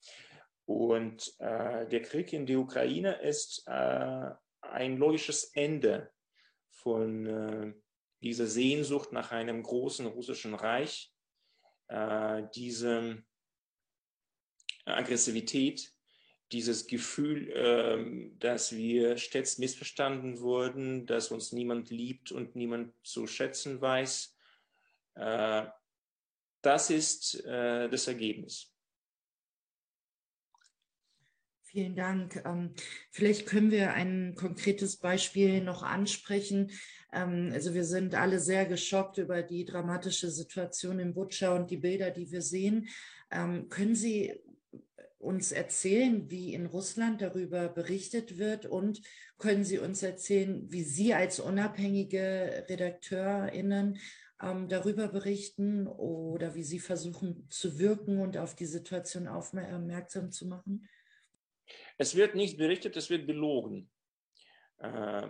Und 0.67 1.35
äh, 1.39 1.87
der 1.89 2.03
Krieg 2.03 2.33
in 2.33 2.47
der 2.47 2.59
Ukraine 2.59 3.15
ist 3.23 3.65
äh, 3.67 4.31
ein 4.61 4.97
logisches 4.99 5.45
Ende 5.55 6.11
von 6.71 7.27
äh, 7.27 7.73
dieser 8.23 8.47
Sehnsucht 8.47 9.13
nach 9.13 9.33
einem 9.33 9.63
großen 9.63 10.07
russischen 10.07 10.55
Reich, 10.55 11.15
äh, 11.89 12.43
diese 12.55 13.23
Aggressivität, 14.85 15.94
dieses 16.53 16.87
Gefühl, 16.87 17.51
äh, 17.51 18.31
dass 18.39 18.77
wir 18.77 19.17
stets 19.17 19.59
missverstanden 19.59 20.41
wurden, 20.41 21.07
dass 21.07 21.31
uns 21.31 21.53
niemand 21.53 21.91
liebt 21.91 22.33
und 22.33 22.55
niemand 22.55 22.93
zu 23.03 23.27
schätzen 23.27 23.81
weiß. 23.81 24.37
Äh, 25.15 25.67
das 26.63 26.91
ist 26.91 27.45
äh, 27.45 27.89
das 27.89 28.09
Ergebnis. 28.09 28.75
Vielen 31.75 31.97
Dank. 31.97 32.41
Ähm, 32.47 32.73
vielleicht 33.11 33.47
können 33.47 33.73
wir 33.73 33.95
ein 33.95 34.37
konkretes 34.37 34.97
Beispiel 34.97 35.61
noch 35.61 35.83
ansprechen. 35.83 36.71
Ähm, 37.13 37.51
also 37.53 37.75
wir 37.75 37.85
sind 37.85 38.15
alle 38.15 38.39
sehr 38.39 38.65
geschockt 38.65 39.19
über 39.19 39.43
die 39.43 39.65
dramatische 39.65 40.31
Situation 40.31 41.01
in 41.01 41.15
Butscha 41.15 41.53
und 41.53 41.73
die 41.73 41.79
Bilder, 41.79 42.13
die 42.13 42.31
wir 42.31 42.43
sehen. 42.43 42.87
Ähm, 43.33 43.69
können 43.71 43.97
Sie 43.97 44.33
uns 45.25 45.53
erzählen, 45.53 46.31
wie 46.31 46.55
in 46.55 46.67
Russland 46.67 47.23
darüber 47.23 47.69
berichtet 47.69 48.39
wird 48.39 48.67
und 48.67 49.01
können 49.39 49.65
Sie 49.65 49.79
uns 49.79 50.03
erzählen, 50.03 50.71
wie 50.71 50.83
Sie 50.83 51.15
als 51.15 51.41
unabhängige 51.41 52.67
RedakteurInnen 52.69 53.99
darüber 54.39 55.09
berichten 55.09 55.87
oder 55.87 56.55
wie 56.55 56.63
Sie 56.63 56.79
versuchen 56.79 57.47
zu 57.51 57.79
wirken 57.79 58.21
und 58.21 58.37
auf 58.37 58.55
die 58.55 58.67
Situation 58.67 59.27
aufmerksam 59.27 60.31
zu 60.31 60.47
machen? 60.47 60.89
Es 61.97 62.15
wird 62.15 62.35
nicht 62.35 62.59
berichtet, 62.59 62.97
es 62.97 63.09
wird 63.11 63.27
belogen. 63.27 63.91
Äh, 64.79 65.29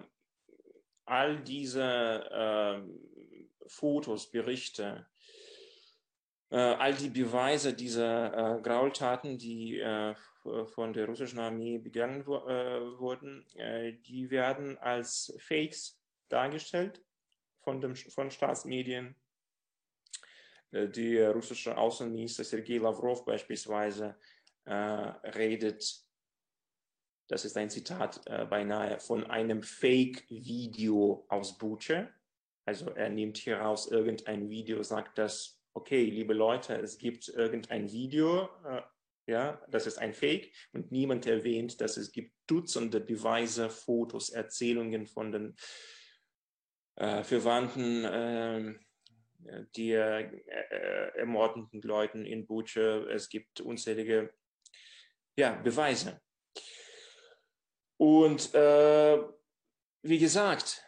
all 1.04 1.42
diese 1.44 1.82
äh, 1.82 2.82
Fotos, 3.66 4.30
Berichte, 4.30 5.06
all 6.56 6.94
die 6.94 7.08
Beweise 7.08 7.72
dieser 7.72 8.58
äh, 8.58 8.62
Graultaten, 8.62 9.38
die 9.38 9.78
äh, 9.78 10.14
von 10.66 10.92
der 10.92 11.06
russischen 11.06 11.38
Armee 11.38 11.78
begangen 11.78 12.20
äh, 12.20 12.26
wurden, 12.98 13.46
die 14.06 14.30
werden 14.30 14.76
als 14.78 15.34
Fakes 15.38 15.98
dargestellt 16.28 17.02
von, 17.62 17.80
dem, 17.80 17.96
von 17.96 18.30
Staatsmedien. 18.30 19.16
Der 20.70 21.30
russische 21.30 21.78
Außenminister 21.78 22.44
Sergei 22.44 22.78
Lavrov 22.78 23.24
beispielsweise 23.24 24.16
redet 24.66 26.04
das 27.28 27.44
ist 27.44 27.56
ein 27.56 27.70
Zitat 27.70 28.20
äh, 28.26 28.44
beinahe 28.44 28.98
von 29.00 29.24
einem 29.30 29.62
Fake-Video 29.62 31.24
aus 31.28 31.56
Buche. 31.56 32.12
Also 32.66 32.90
er 32.90 33.08
nimmt 33.08 33.38
hieraus 33.38 33.86
irgendein 33.90 34.48
Video, 34.48 34.82
sagt 34.82 35.18
das, 35.18 35.58
okay, 35.74 36.04
liebe 36.04 36.32
Leute, 36.34 36.76
es 36.76 36.98
gibt 36.98 37.28
irgendein 37.28 37.90
Video, 37.90 38.48
äh, 38.64 38.82
ja, 39.26 39.60
das 39.68 39.86
ist 39.86 39.98
ein 39.98 40.12
Fake 40.12 40.52
und 40.72 40.92
niemand 40.92 41.26
erwähnt, 41.26 41.80
dass 41.80 41.96
es 41.96 42.12
gibt 42.12 42.32
Dutzende 42.46 43.00
Beweise, 43.00 43.70
Fotos, 43.70 44.30
Erzählungen 44.30 45.06
von 45.06 45.32
den 45.32 45.56
äh, 46.96 47.24
Verwandten 47.24 48.04
äh, 48.04 48.74
der 49.76 50.32
äh, 50.48 51.18
ermordeten 51.18 51.80
Leuten 51.82 52.24
in 52.24 52.46
Buche. 52.46 53.08
Es 53.10 53.28
gibt 53.28 53.60
unzählige 53.60 54.32
ja, 55.36 55.54
Beweise. 55.54 56.20
Und 57.96 58.54
äh, 58.54 59.18
wie 60.02 60.18
gesagt, 60.18 60.84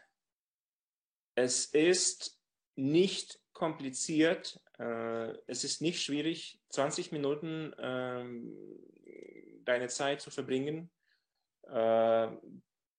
es 1.35 1.67
ist 1.67 2.39
nicht 2.77 3.41
kompliziert, 3.57 4.61
äh, 4.79 5.33
es 5.47 5.65
ist 5.65 5.81
nicht 5.81 6.03
schwierig, 6.03 6.61
20 6.69 7.11
Minuten 7.11 7.73
äh, 7.73 8.25
deine 9.65 9.89
Zeit 9.89 10.21
zu 10.21 10.31
verbringen, 10.31 10.91
äh, 11.63 12.29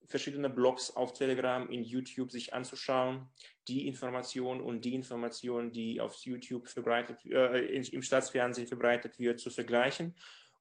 verschiedene 0.08 0.49
Blogs 0.49 0.89
auf 0.89 1.14
Telegram, 1.14 1.70
in 1.70 1.84
YouTube 1.84 2.32
sich 2.32 2.53
anzuschauen, 2.55 3.30
die 3.68 3.88
Informationen 3.88 4.62
und 4.62 4.84
die 4.84 4.95
Informationen, 4.95 5.72
die 5.72 6.01
auf 6.01 6.16
YouTube 6.26 6.68
verbreitet, 6.68 7.24
äh, 7.26 7.60
im 7.76 8.01
Staatsfernsehen 8.01 8.68
verbreitet 8.68 9.20
wird, 9.20 9.39
zu 9.39 9.51
vergleichen 9.51 10.16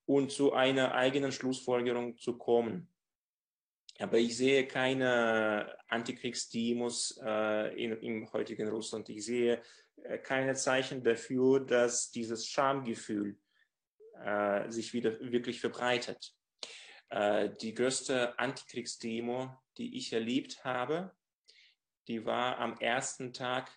und 0.05 0.30
zu 0.30 0.53
einer 0.53 0.94
eigenen 0.94 1.32
Schlussfolgerung 1.32 2.18
zu 2.18 2.36
kommen. 2.36 2.88
Aber 3.99 4.18
ich 4.18 4.36
sehe 4.36 4.66
keine 4.66 5.74
Antikriegsdemos 5.88 7.18
äh, 7.24 7.82
in, 7.82 7.92
im 8.03 8.32
heutigen 8.32 8.68
Russland. 8.68 9.09
Ich 9.09 9.24
sehe 9.24 9.62
keine 10.22 10.55
Zeichen 10.55 11.03
dafür, 11.03 11.61
dass 11.61 12.11
dieses 12.11 12.47
Schamgefühl 12.47 13.38
äh, 14.24 14.70
sich 14.70 14.92
wieder 14.92 15.18
wirklich 15.20 15.61
verbreitet. 15.61 16.34
Äh, 17.11 17.51
die 17.61 17.74
größte 17.74 18.38
Antikriegsdemo, 18.38 19.57
die 19.78 19.97
ich 19.97 20.12
erlebt 20.12 20.64
habe, 20.64 21.14
die 22.09 22.24
war 22.24 22.59
am 22.59 22.78
ersten 22.78 23.32
Tag 23.32 23.70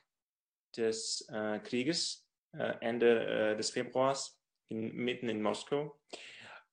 des 0.78 1.28
äh, 1.30 1.60
Krieges, 1.60 2.28
äh, 2.54 2.76
Ende 2.82 3.56
des 3.58 3.72
Februars, 3.72 4.40
in, 4.70 4.96
mitten 4.96 5.30
in 5.30 5.42
Moskau. 5.42 6.00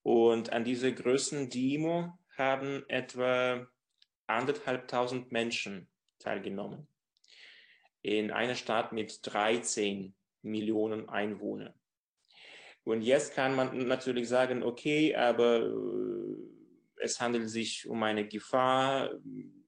Und 0.03 0.53
an 0.53 0.65
dieser 0.65 0.93
größten 0.93 1.51
Demo 1.51 2.19
haben 2.37 2.85
etwa 2.89 3.67
anderthalbtausend 4.27 5.33
Menschen 5.33 5.89
teilgenommen. 6.19 6.87
In 8.07 8.31
einer 8.31 8.55
Stadt 8.55 8.93
mit 8.93 9.19
13 9.25 10.15
Millionen 10.43 11.09
Einwohnern. 11.09 11.75
Und 12.85 13.03
jetzt 13.03 13.35
kann 13.35 13.57
man 13.57 13.77
natürlich 13.89 14.29
sagen, 14.29 14.63
okay, 14.63 15.17
aber 15.17 15.57
äh, 15.57 17.03
es 17.03 17.21
handelt 17.21 17.51
sich 17.51 17.89
um 17.89 18.01
eine 18.05 18.29
Gefahr, 18.29 19.11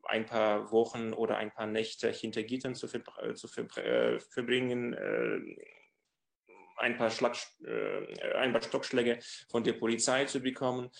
ein 0.04 0.24
paar 0.24 0.70
Wochen 0.70 1.12
oder 1.14 1.36
ein 1.38 1.50
paar 1.50 1.66
Nächte 1.66 2.12
hinter 2.12 2.44
Gittern 2.44 2.76
zu, 2.76 2.86
ver 2.86 3.02
äh, 3.20 3.34
zu 3.34 3.48
ver 3.48 3.76
äh, 3.76 4.20
verbringen, 4.20 4.94
ein 6.76 6.96
paar, 6.96 7.10
Schlag, 7.10 7.36
ein 8.36 8.52
paar 8.52 8.62
Stockschläge 8.62 9.18
von 9.50 9.64
der 9.64 9.72
Polizei 9.72 10.26
zu 10.26 10.38
bekommen. 10.38 10.90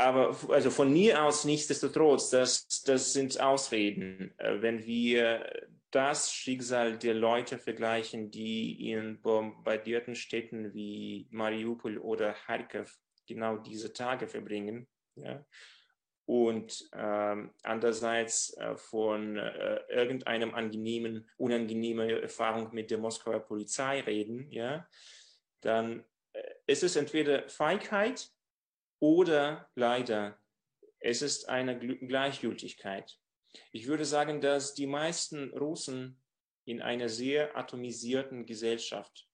Aber 0.00 0.34
also 0.48 0.70
von 0.70 0.90
mir 0.90 1.22
aus 1.22 1.44
nichtsdestotrotz, 1.44 2.30
das, 2.30 2.66
das 2.86 3.12
sind 3.12 3.38
Ausreden. 3.38 4.32
Wenn 4.38 4.86
wir 4.86 5.44
das 5.90 6.32
Schicksal 6.32 6.96
der 6.96 7.12
Leute 7.12 7.58
vergleichen, 7.58 8.30
die 8.30 8.90
in 8.90 9.20
bombardierten 9.20 10.14
Städten 10.14 10.72
wie 10.72 11.28
Mariupol 11.30 11.98
oder 11.98 12.32
Kharkiv 12.32 12.98
genau 13.26 13.58
diese 13.58 13.92
Tage 13.92 14.26
verbringen. 14.26 14.88
Ja? 15.16 15.44
Und 16.24 16.88
ähm, 16.94 17.52
andererseits 17.62 18.56
äh, 18.56 18.76
von 18.76 19.36
äh, 19.36 19.80
irgendeinem 19.90 20.54
angenehmen, 20.54 21.28
unangenehmen 21.36 22.08
Erfahrung 22.08 22.72
mit 22.72 22.90
der 22.90 22.98
Moskauer 22.98 23.40
Polizei 23.40 24.00
reden, 24.00 24.50
ja, 24.50 24.88
dann 25.60 26.04
äh, 26.32 26.42
ist 26.66 26.84
es 26.84 26.96
entweder 26.96 27.48
Feigheit 27.48 28.30
oder 29.00 29.68
leider 29.74 30.38
es 31.00 31.22
ist 31.22 31.48
eine 31.48 31.78
Gleichgültigkeit. 31.78 33.18
Ich 33.72 33.86
würde 33.86 34.04
sagen, 34.04 34.40
dass 34.40 34.74
die 34.74 34.86
meisten 34.86 35.50
Russen 35.54 36.20
in 36.66 36.82
einer 36.82 37.08
sehr 37.08 37.56
atomisierten 37.56 38.46
Gesellschaft, 38.46 39.26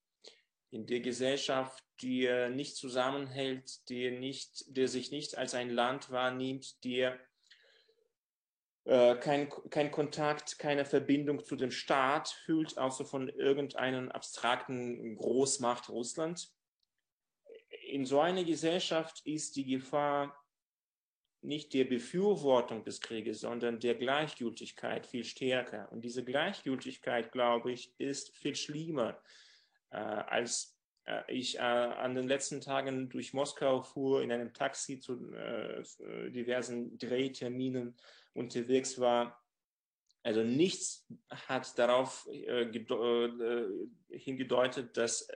in 0.70 0.86
der 0.86 1.00
Gesellschaft, 1.00 1.84
die 2.00 2.28
nicht 2.50 2.76
zusammenhält, 2.76 3.88
die, 3.88 4.10
nicht, 4.10 4.64
der 4.76 4.88
sich 4.88 5.10
nicht 5.10 5.36
als 5.36 5.54
ein 5.54 5.70
Land 5.70 6.10
wahrnimmt, 6.10 6.84
der 6.84 7.18
äh, 8.84 9.16
kein, 9.16 9.50
kein 9.70 9.90
Kontakt, 9.90 10.58
keine 10.58 10.84
Verbindung 10.84 11.44
zu 11.44 11.56
dem 11.56 11.72
Staat 11.72 12.28
fühlt, 12.28 12.78
außer 12.78 13.04
von 13.04 13.28
irgendeinem 13.28 14.10
abstrakten 14.10 15.16
Großmacht 15.16 15.88
Russland. 15.88 16.48
In 17.86 18.04
so 18.04 18.20
einer 18.20 18.42
Gesellschaft 18.42 19.24
ist 19.24 19.54
die 19.56 19.64
Gefahr 19.64 20.36
nicht 21.40 21.72
der 21.72 21.84
Befürwortung 21.84 22.82
des 22.82 23.00
Krieges, 23.00 23.40
sondern 23.40 23.78
der 23.78 23.94
Gleichgültigkeit 23.94 25.06
viel 25.06 25.22
stärker. 25.22 25.90
Und 25.92 26.02
diese 26.02 26.24
Gleichgültigkeit, 26.24 27.30
glaube 27.30 27.72
ich, 27.72 27.94
ist 27.98 28.36
viel 28.36 28.56
schlimmer, 28.56 29.20
äh, 29.90 29.98
als 29.98 30.76
äh, 31.04 31.22
ich 31.28 31.56
äh, 31.56 31.60
an 31.60 32.16
den 32.16 32.26
letzten 32.26 32.60
Tagen 32.60 33.08
durch 33.08 33.32
Moskau 33.32 33.82
fuhr, 33.82 34.22
in 34.22 34.32
einem 34.32 34.52
Taxi 34.52 34.98
zu 34.98 35.32
äh, 35.32 35.84
diversen 36.30 36.98
Drehterminen 36.98 37.96
unterwegs 38.34 38.98
war. 38.98 39.40
Also 40.24 40.42
nichts 40.42 41.06
hat 41.30 41.78
darauf 41.78 42.28
äh, 42.32 42.62
äh, 42.62 43.88
hingedeutet, 44.10 44.96
dass 44.96 45.28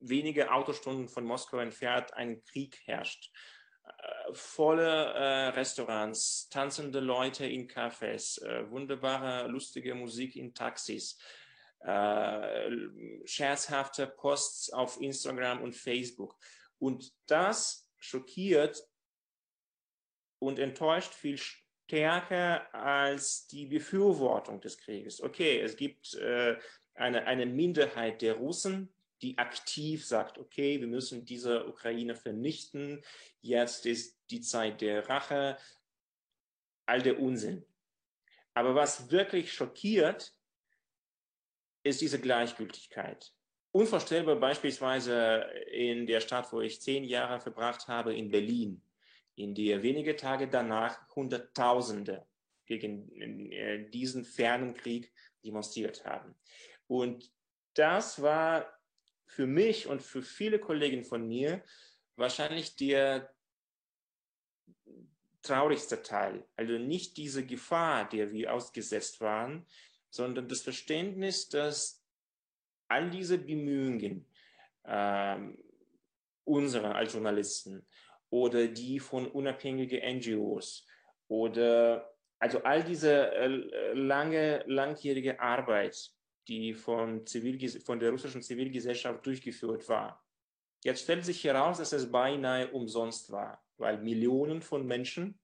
wenige 0.00 0.52
Autostunden 0.52 1.08
von 1.08 1.24
Moskau 1.24 1.58
entfernt 1.58 2.14
ein 2.14 2.42
Krieg 2.44 2.80
herrscht 2.84 3.30
volle 4.32 5.12
äh, 5.14 5.48
Restaurants, 5.48 6.48
tanzende 6.48 7.00
Leute 7.00 7.46
in 7.46 7.68
Cafés, 7.68 8.42
äh, 8.42 8.70
wunderbare, 8.70 9.48
lustige 9.48 9.94
Musik 9.94 10.36
in 10.36 10.54
Taxis, 10.54 11.18
äh, 11.80 12.70
scherzhafte 13.24 14.06
Posts 14.06 14.72
auf 14.72 15.00
Instagram 15.00 15.62
und 15.62 15.74
Facebook. 15.74 16.36
Und 16.78 17.12
das 17.26 17.88
schockiert 17.98 18.82
und 20.38 20.58
enttäuscht 20.58 21.12
viel 21.14 21.38
stärker 21.38 22.72
als 22.74 23.46
die 23.46 23.66
Befürwortung 23.66 24.60
des 24.60 24.78
Krieges. 24.78 25.20
Okay, 25.20 25.60
es 25.60 25.76
gibt 25.76 26.14
äh, 26.14 26.56
eine, 26.94 27.26
eine 27.26 27.46
Minderheit 27.46 28.22
der 28.22 28.34
Russen, 28.34 28.92
die 29.22 29.38
aktiv 29.38 30.06
sagt, 30.06 30.38
okay, 30.38 30.80
wir 30.80 30.86
müssen 30.86 31.24
diese 31.24 31.66
Ukraine 31.66 32.14
vernichten, 32.14 33.02
jetzt 33.40 33.86
ist 33.86 34.18
die 34.30 34.40
Zeit 34.40 34.80
der 34.80 35.08
Rache, 35.08 35.58
all 36.86 37.02
der 37.02 37.20
Unsinn. 37.20 37.64
Aber 38.54 38.74
was 38.74 39.10
wirklich 39.10 39.52
schockiert, 39.52 40.34
ist 41.82 42.00
diese 42.00 42.20
Gleichgültigkeit. 42.20 43.32
Unvorstellbar 43.72 44.36
beispielsweise 44.36 45.46
in 45.70 46.06
der 46.06 46.20
Stadt, 46.20 46.52
wo 46.52 46.60
ich 46.60 46.80
zehn 46.80 47.04
Jahre 47.04 47.40
verbracht 47.40 47.88
habe, 47.88 48.14
in 48.14 48.30
Berlin, 48.30 48.82
in 49.36 49.54
der 49.54 49.82
wenige 49.82 50.16
Tage 50.16 50.48
danach 50.48 51.08
Hunderttausende 51.14 52.26
gegen 52.66 53.50
äh, 53.52 53.88
diesen 53.90 54.24
fernen 54.24 54.74
Krieg 54.74 55.12
demonstriert 55.44 56.04
haben. 56.04 56.34
Und 56.86 57.32
das 57.74 58.20
war 58.20 58.79
für 59.30 59.46
mich 59.46 59.86
und 59.86 60.02
für 60.02 60.22
viele 60.22 60.58
Kollegen 60.58 61.04
von 61.04 61.26
mir 61.26 61.62
wahrscheinlich 62.16 62.74
der 62.74 63.32
traurigste 65.42 66.02
Teil. 66.02 66.44
Also 66.56 66.72
nicht 66.78 67.16
diese 67.16 67.46
Gefahr, 67.46 68.08
der 68.08 68.32
wir 68.32 68.52
ausgesetzt 68.52 69.20
waren, 69.20 69.66
sondern 70.10 70.48
das 70.48 70.62
Verständnis, 70.62 71.48
dass 71.48 72.04
all 72.88 73.08
diese 73.08 73.38
Bemühungen 73.38 74.26
äh, 74.82 75.38
unserer 76.44 76.96
als 76.96 77.12
Journalisten 77.12 77.86
oder 78.30 78.66
die 78.66 78.98
von 78.98 79.28
unabhängigen 79.28 80.18
NGOs 80.18 80.86
oder 81.28 82.12
also 82.40 82.64
all 82.64 82.82
diese 82.82 83.30
äh, 83.32 83.92
lange, 83.92 84.64
langjährige 84.66 85.38
Arbeit, 85.38 86.10
die 86.48 86.74
von, 86.74 87.26
Zivilges 87.26 87.82
von 87.84 88.00
der 88.00 88.10
russischen 88.10 88.42
Zivilgesellschaft 88.42 89.24
durchgeführt 89.24 89.88
war. 89.88 90.24
Jetzt 90.82 91.02
stellt 91.02 91.24
sich 91.24 91.44
heraus, 91.44 91.78
dass 91.78 91.92
es 91.92 92.10
beinahe 92.10 92.70
umsonst 92.70 93.30
war, 93.30 93.62
weil 93.76 93.98
Millionen 93.98 94.62
von 94.62 94.86
Menschen 94.86 95.38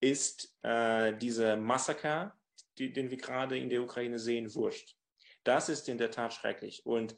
ist 0.00 0.56
äh, 0.62 1.16
dieser 1.16 1.56
Massaker, 1.56 2.38
die, 2.78 2.92
den 2.92 3.10
wir 3.10 3.16
gerade 3.16 3.58
in 3.58 3.68
der 3.68 3.82
Ukraine 3.82 4.18
sehen, 4.18 4.54
wurscht. 4.54 4.96
Das 5.44 5.68
ist 5.68 5.88
in 5.88 5.98
der 5.98 6.10
Tat 6.10 6.32
schrecklich. 6.32 6.84
Und 6.86 7.16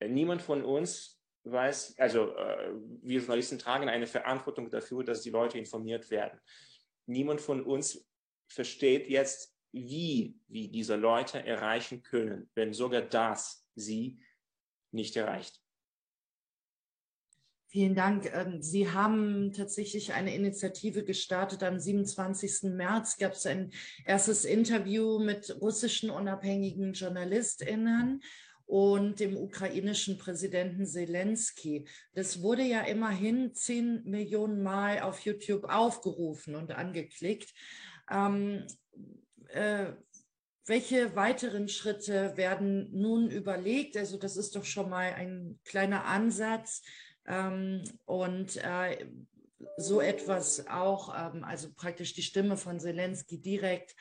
niemand 0.00 0.42
von 0.42 0.64
uns 0.64 1.20
weiß, 1.44 1.98
also 1.98 2.34
äh, 2.36 2.72
wir 3.02 3.20
Journalisten 3.20 3.58
tragen 3.58 3.88
eine 3.88 4.06
Verantwortung 4.06 4.70
dafür, 4.70 5.04
dass 5.04 5.22
die 5.22 5.30
Leute 5.30 5.58
informiert 5.58 6.10
werden. 6.10 6.40
Niemand 7.06 7.40
von 7.40 7.62
uns 7.62 8.06
versteht 8.48 9.08
jetzt, 9.08 9.53
wie 9.74 10.38
wir 10.46 10.70
diese 10.70 10.96
Leute 10.96 11.44
erreichen 11.44 12.02
können, 12.02 12.48
wenn 12.54 12.72
sogar 12.72 13.02
das 13.02 13.66
sie 13.74 14.20
nicht 14.92 15.16
erreicht. 15.16 15.60
Vielen 17.66 17.96
Dank. 17.96 18.32
Ähm, 18.32 18.62
sie 18.62 18.92
haben 18.92 19.52
tatsächlich 19.52 20.12
eine 20.12 20.32
Initiative 20.32 21.02
gestartet. 21.02 21.64
Am 21.64 21.80
27. 21.80 22.70
März 22.70 23.18
gab 23.18 23.32
es 23.32 23.46
ein 23.46 23.72
erstes 24.04 24.44
Interview 24.44 25.18
mit 25.18 25.60
russischen 25.60 26.08
unabhängigen 26.10 26.92
JournalistInnen. 26.92 28.22
und 28.66 29.20
dem 29.20 29.36
ukrainischen 29.36 30.16
Präsidenten 30.16 30.86
Zelensky. 30.86 31.86
Das 32.14 32.40
wurde 32.40 32.62
ja 32.62 32.80
immerhin 32.80 33.52
zehn 33.52 34.02
Millionen 34.04 34.62
Mal 34.62 35.00
auf 35.00 35.20
YouTube 35.20 35.64
aufgerufen 35.64 36.54
und 36.54 36.72
angeklickt. 36.72 37.52
Ähm, 38.10 38.64
äh, 38.66 38.83
welche 40.66 41.14
weiteren 41.14 41.68
Schritte 41.68 42.36
werden 42.36 42.88
nun 42.92 43.30
überlegt? 43.30 43.96
Also 43.96 44.16
das 44.16 44.36
ist 44.36 44.56
doch 44.56 44.64
schon 44.64 44.88
mal 44.88 45.12
ein 45.12 45.58
kleiner 45.64 46.06
Ansatz. 46.06 46.82
Ähm, 47.26 47.84
und 48.04 48.56
äh, 48.56 49.06
so 49.76 50.00
etwas 50.00 50.66
auch, 50.68 51.14
ähm, 51.16 51.44
also 51.44 51.68
praktisch 51.74 52.14
die 52.14 52.22
Stimme 52.22 52.56
von 52.56 52.80
Zelensky 52.80 53.40
direkt 53.40 53.94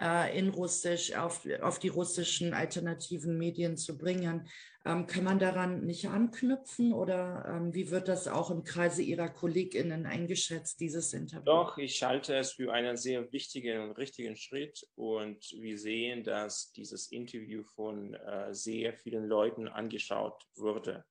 äh, 0.00 0.36
in 0.38 0.48
Russisch 0.48 1.14
auf, 1.14 1.46
auf 1.60 1.78
die 1.78 1.88
russischen 1.88 2.54
alternativen 2.54 3.36
Medien 3.36 3.76
zu 3.76 3.98
bringen. 3.98 4.48
Ähm, 4.88 5.06
kann 5.06 5.24
man 5.24 5.38
daran 5.38 5.84
nicht 5.84 6.08
anknüpfen 6.08 6.94
oder 6.94 7.44
ähm, 7.46 7.74
wie 7.74 7.90
wird 7.90 8.08
das 8.08 8.26
auch 8.26 8.50
im 8.50 8.64
Kreise 8.64 9.02
Ihrer 9.02 9.28
KollegInnen 9.28 10.06
eingeschätzt, 10.06 10.80
dieses 10.80 11.12
Interview? 11.12 11.44
Doch, 11.44 11.76
ich 11.76 12.02
halte 12.02 12.34
es 12.34 12.52
für 12.52 12.72
einen 12.72 12.96
sehr 12.96 13.30
wichtigen 13.30 13.82
und 13.82 13.98
richtigen 13.98 14.34
Schritt 14.34 14.88
und 14.94 15.44
wir 15.60 15.78
sehen, 15.78 16.24
dass 16.24 16.72
dieses 16.72 17.12
Interview 17.12 17.64
von 17.64 18.14
äh, 18.14 18.54
sehr 18.54 18.94
vielen 18.94 19.26
Leuten 19.26 19.68
angeschaut 19.68 20.42
wurde. 20.54 21.04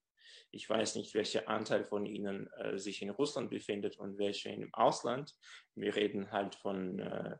Ich 0.49 0.67
weiß 0.67 0.95
nicht, 0.95 1.13
welcher 1.13 1.47
Anteil 1.47 1.83
von 1.83 2.07
ihnen 2.07 2.49
äh, 2.53 2.79
sich 2.79 3.03
in 3.03 3.11
Russland 3.11 3.51
befindet 3.51 3.99
und 3.99 4.17
welche 4.17 4.49
im 4.49 4.73
Ausland. 4.73 5.35
Wir 5.75 5.95
reden 5.95 6.31
halt 6.31 6.55
von 6.55 6.97
äh, 6.97 7.35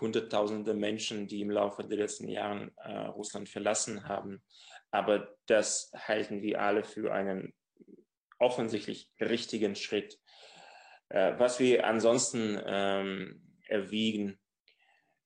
Hunderttausende 0.00 0.74
Menschen, 0.74 1.26
die 1.26 1.40
im 1.40 1.50
Laufe 1.50 1.84
der 1.84 1.98
letzten 1.98 2.28
Jahre 2.28 2.70
äh, 2.76 3.06
Russland 3.06 3.48
verlassen 3.48 4.08
haben. 4.08 4.42
Aber 4.90 5.34
das 5.46 5.92
halten 5.94 6.42
wir 6.42 6.60
alle 6.60 6.84
für 6.84 7.12
einen 7.12 7.54
offensichtlich 8.38 9.10
richtigen 9.20 9.76
Schritt. 9.76 10.18
Äh, 11.08 11.38
was 11.38 11.60
wir 11.60 11.86
ansonsten 11.86 12.60
ähm, 12.64 13.58
erwiegen, 13.68 14.40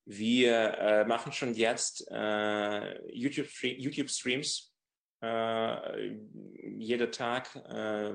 wir 0.07 0.75
äh, 0.79 1.05
machen 1.07 1.33
schon 1.33 1.55
jetzt 1.55 2.07
äh, 2.11 3.01
YouTube-Streams 3.12 4.75
äh, 5.22 6.16
jeder 6.77 7.11
Tag 7.11 7.55
äh, 7.57 8.12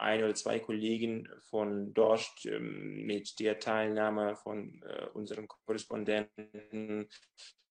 ein 0.00 0.22
oder 0.24 0.34
zwei 0.34 0.58
Kollegen 0.58 1.28
von 1.50 1.92
dort 1.94 2.30
ähm, 2.44 3.04
mit 3.06 3.38
der 3.38 3.58
Teilnahme 3.58 4.36
von 4.36 4.82
äh, 4.82 5.06
unseren 5.14 5.48
Korrespondenten, 5.48 7.08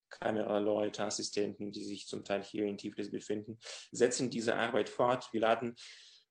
Kameraleute, 0.10 1.04
Assistenten, 1.04 1.72
die 1.72 1.84
sich 1.84 2.08
zum 2.08 2.24
Teil 2.24 2.44
hier 2.44 2.66
in 2.66 2.78
Tiflis 2.78 3.12
befinden, 3.12 3.60
setzen 3.92 4.30
diese 4.30 4.56
Arbeit 4.56 4.90
fort. 4.90 5.30
Wir 5.32 5.42
laden 5.42 5.76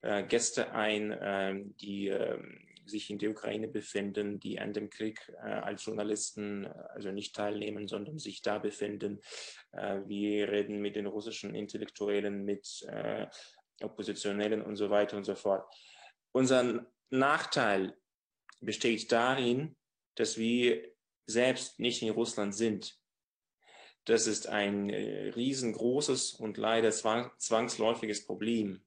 äh, 0.03 0.25
Gäste 0.25 0.73
ein, 0.73 1.13
äh, 1.13 1.63
die 1.81 2.09
ähm, 2.09 2.67
sich 2.87 3.11
in 3.11 3.19
der 3.19 3.31
Ukraine 3.31 3.69
befinden, 3.69 4.41
die 4.41 4.59
an 4.59 4.73
dem 4.73 4.89
Krieg 4.91 5.21
äh, 5.45 5.51
als 5.51 5.85
Journalisten 5.85 6.67
also 6.67 7.13
nicht 7.13 7.37
teilnehmen, 7.37 7.87
sondern 7.87 8.19
sich 8.19 8.41
da 8.43 8.59
befinden. 8.59 9.21
Wir 10.07 10.51
reden 10.51 10.81
mit 10.81 10.97
den 10.97 11.07
russischen 11.07 11.55
Intellektuellen, 11.55 12.47
mit 12.47 12.83
äh, 12.89 13.27
Oppositionellen 13.83 14.63
und 14.63 14.77
so 14.77 14.91
weiter 14.91 15.17
und 15.17 15.25
so 15.25 15.35
fort. 15.35 15.73
Unser 16.33 16.87
Nachteil 17.11 17.97
besteht 18.61 19.11
darin, 19.13 19.77
dass 20.15 20.37
wir 20.37 20.83
selbst 21.27 21.79
nicht 21.79 22.03
in 22.03 22.11
Russland 22.11 22.55
sind. 22.55 22.99
Das 24.05 24.27
ist 24.27 24.47
ein 24.47 24.89
äh, 24.89 25.29
riesengroßes 25.31 26.33
und 26.33 26.57
leider 26.57 26.91
zwang, 26.91 27.31
zwangsläufiges 27.39 28.27
Problem. 28.27 28.81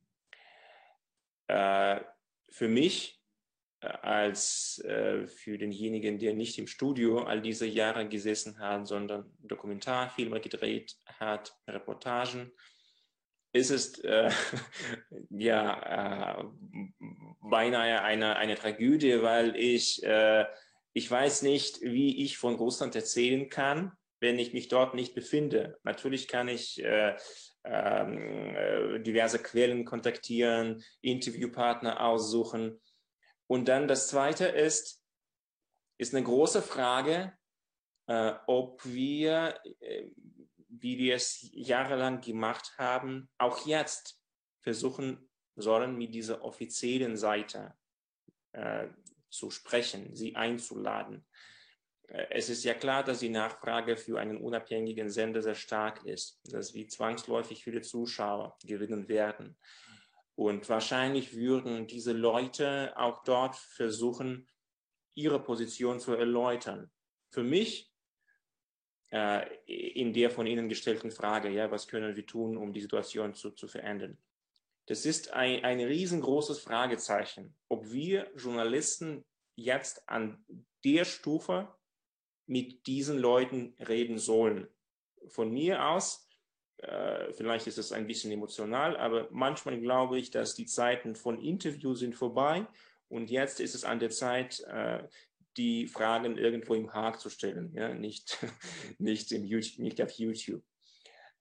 Äh, 1.47 2.01
für 2.49 2.67
mich 2.67 3.21
äh, 3.81 3.87
als 3.87 4.81
für 4.83 5.57
denjenigen, 5.57 6.17
der 6.17 6.33
nicht 6.33 6.57
im 6.57 6.65
Studio 6.67 7.23
all 7.23 7.41
diese 7.41 7.67
Jahre 7.67 8.07
gesessen 8.09 8.57
hat, 8.59 8.87
sondern 8.87 9.31
Dokumentarfilme 9.39 10.41
gedreht 10.41 10.97
hat, 11.19 11.55
Reportagen, 11.67 12.51
ist 13.53 13.71
es 13.71 13.99
äh, 13.99 14.31
ja 15.29 16.39
äh, 16.39 16.43
beinahe 17.41 18.01
eine, 18.01 18.35
eine 18.37 18.55
Tragödie, 18.55 19.21
weil 19.21 19.55
ich, 19.55 20.03
äh, 20.03 20.45
ich 20.93 21.09
weiß 21.09 21.41
nicht, 21.43 21.81
wie 21.81 22.23
ich 22.23 22.37
von 22.37 22.55
Russland 22.55 22.95
erzählen 22.95 23.49
kann, 23.49 23.91
wenn 24.19 24.39
ich 24.39 24.53
mich 24.53 24.67
dort 24.67 24.93
nicht 24.93 25.15
befinde. 25.15 25.79
Natürlich 25.83 26.27
kann 26.27 26.47
ich 26.47 26.83
äh, 26.83 27.15
ähm, 27.63 28.55
äh, 28.55 28.99
diverse 28.99 29.39
Quellen 29.39 29.85
kontaktieren, 29.85 30.83
Interviewpartner 31.01 32.05
aussuchen, 32.05 32.79
und 33.51 33.67
dann 33.67 33.89
das 33.89 34.07
Zweite 34.07 34.45
ist, 34.45 35.03
ist 35.97 36.15
eine 36.15 36.23
große 36.23 36.61
Frage, 36.61 37.33
äh, 38.07 38.31
ob 38.47 38.85
wir, 38.85 39.59
äh, 39.81 40.05
wie 40.81 40.97
wir 40.97 41.15
es 41.15 41.49
jahrelang 41.53 42.21
gemacht 42.21 42.73
haben, 42.77 43.29
auch 43.37 43.65
jetzt 43.65 44.19
versuchen 44.61 45.29
sollen, 45.55 45.97
mit 45.97 46.13
dieser 46.13 46.43
offiziellen 46.43 47.17
Seite 47.17 47.73
äh, 48.53 48.87
zu 49.29 49.49
sprechen, 49.49 50.15
sie 50.15 50.35
einzuladen. 50.35 51.25
Äh, 52.07 52.27
es 52.31 52.49
ist 52.49 52.63
ja 52.63 52.73
klar, 52.73 53.03
dass 53.03 53.19
die 53.19 53.29
Nachfrage 53.29 53.97
für 53.97 54.19
einen 54.19 54.37
unabhängigen 54.37 55.09
Sender 55.09 55.41
sehr 55.41 55.55
stark 55.55 56.05
ist, 56.05 56.39
dass 56.45 56.73
wir 56.73 56.87
zwangsläufig 56.87 57.63
viele 57.63 57.81
Zuschauer 57.81 58.57
gewinnen 58.63 59.07
werden. 59.07 59.57
Und 60.35 60.67
wahrscheinlich 60.69 61.35
würden 61.35 61.87
diese 61.87 62.13
Leute 62.13 62.93
auch 62.97 63.23
dort 63.23 63.55
versuchen, 63.55 64.47
ihre 65.13 65.43
Position 65.43 65.99
zu 65.99 66.13
erläutern. 66.13 66.89
Für 67.29 67.43
mich, 67.43 67.90
in 69.65 70.13
der 70.13 70.29
von 70.29 70.47
Ihnen 70.47 70.69
gestellten 70.69 71.11
Frage, 71.11 71.49
ja, 71.49 71.69
was 71.69 71.87
können 71.87 72.15
wir 72.15 72.25
tun, 72.25 72.57
um 72.57 72.73
die 72.73 72.81
Situation 72.81 73.33
zu, 73.33 73.51
zu 73.51 73.67
verändern? 73.67 74.17
Das 74.87 75.05
ist 75.05 75.33
ein, 75.33 75.63
ein 75.63 75.79
riesengroßes 75.79 76.59
Fragezeichen, 76.59 77.55
ob 77.67 77.91
wir 77.91 78.31
Journalisten 78.35 79.23
jetzt 79.55 80.07
an 80.09 80.43
der 80.83 81.05
Stufe 81.05 81.67
mit 82.47 82.87
diesen 82.87 83.17
Leuten 83.17 83.75
reden 83.79 84.17
sollen. 84.17 84.67
Von 85.27 85.51
mir 85.51 85.85
aus 85.85 86.27
äh, 86.81 87.31
vielleicht 87.33 87.67
ist 87.67 87.77
es 87.77 87.91
ein 87.91 88.07
bisschen 88.07 88.31
emotional, 88.31 88.97
aber 88.97 89.27
manchmal 89.29 89.79
glaube 89.79 90.17
ich, 90.17 90.31
dass 90.31 90.55
die 90.55 90.65
Zeiten 90.65 91.15
von 91.15 91.39
Interviews 91.39 91.99
sind 91.99 92.15
vorbei 92.15 92.65
und 93.07 93.29
jetzt 93.29 93.59
ist 93.59 93.75
es 93.75 93.83
an 93.83 93.99
der 93.99 94.09
Zeit, 94.09 94.61
äh, 94.61 95.03
die 95.57 95.87
Fragen 95.87 96.37
irgendwo 96.37 96.75
im 96.75 96.93
Haag 96.93 97.19
zu 97.19 97.29
stellen, 97.29 97.73
ja? 97.73 97.93
nicht, 97.93 98.37
nicht, 98.97 99.31
im 99.31 99.45
YouTube, 99.45 99.79
nicht 99.79 100.01
auf 100.01 100.11
YouTube. 100.11 100.63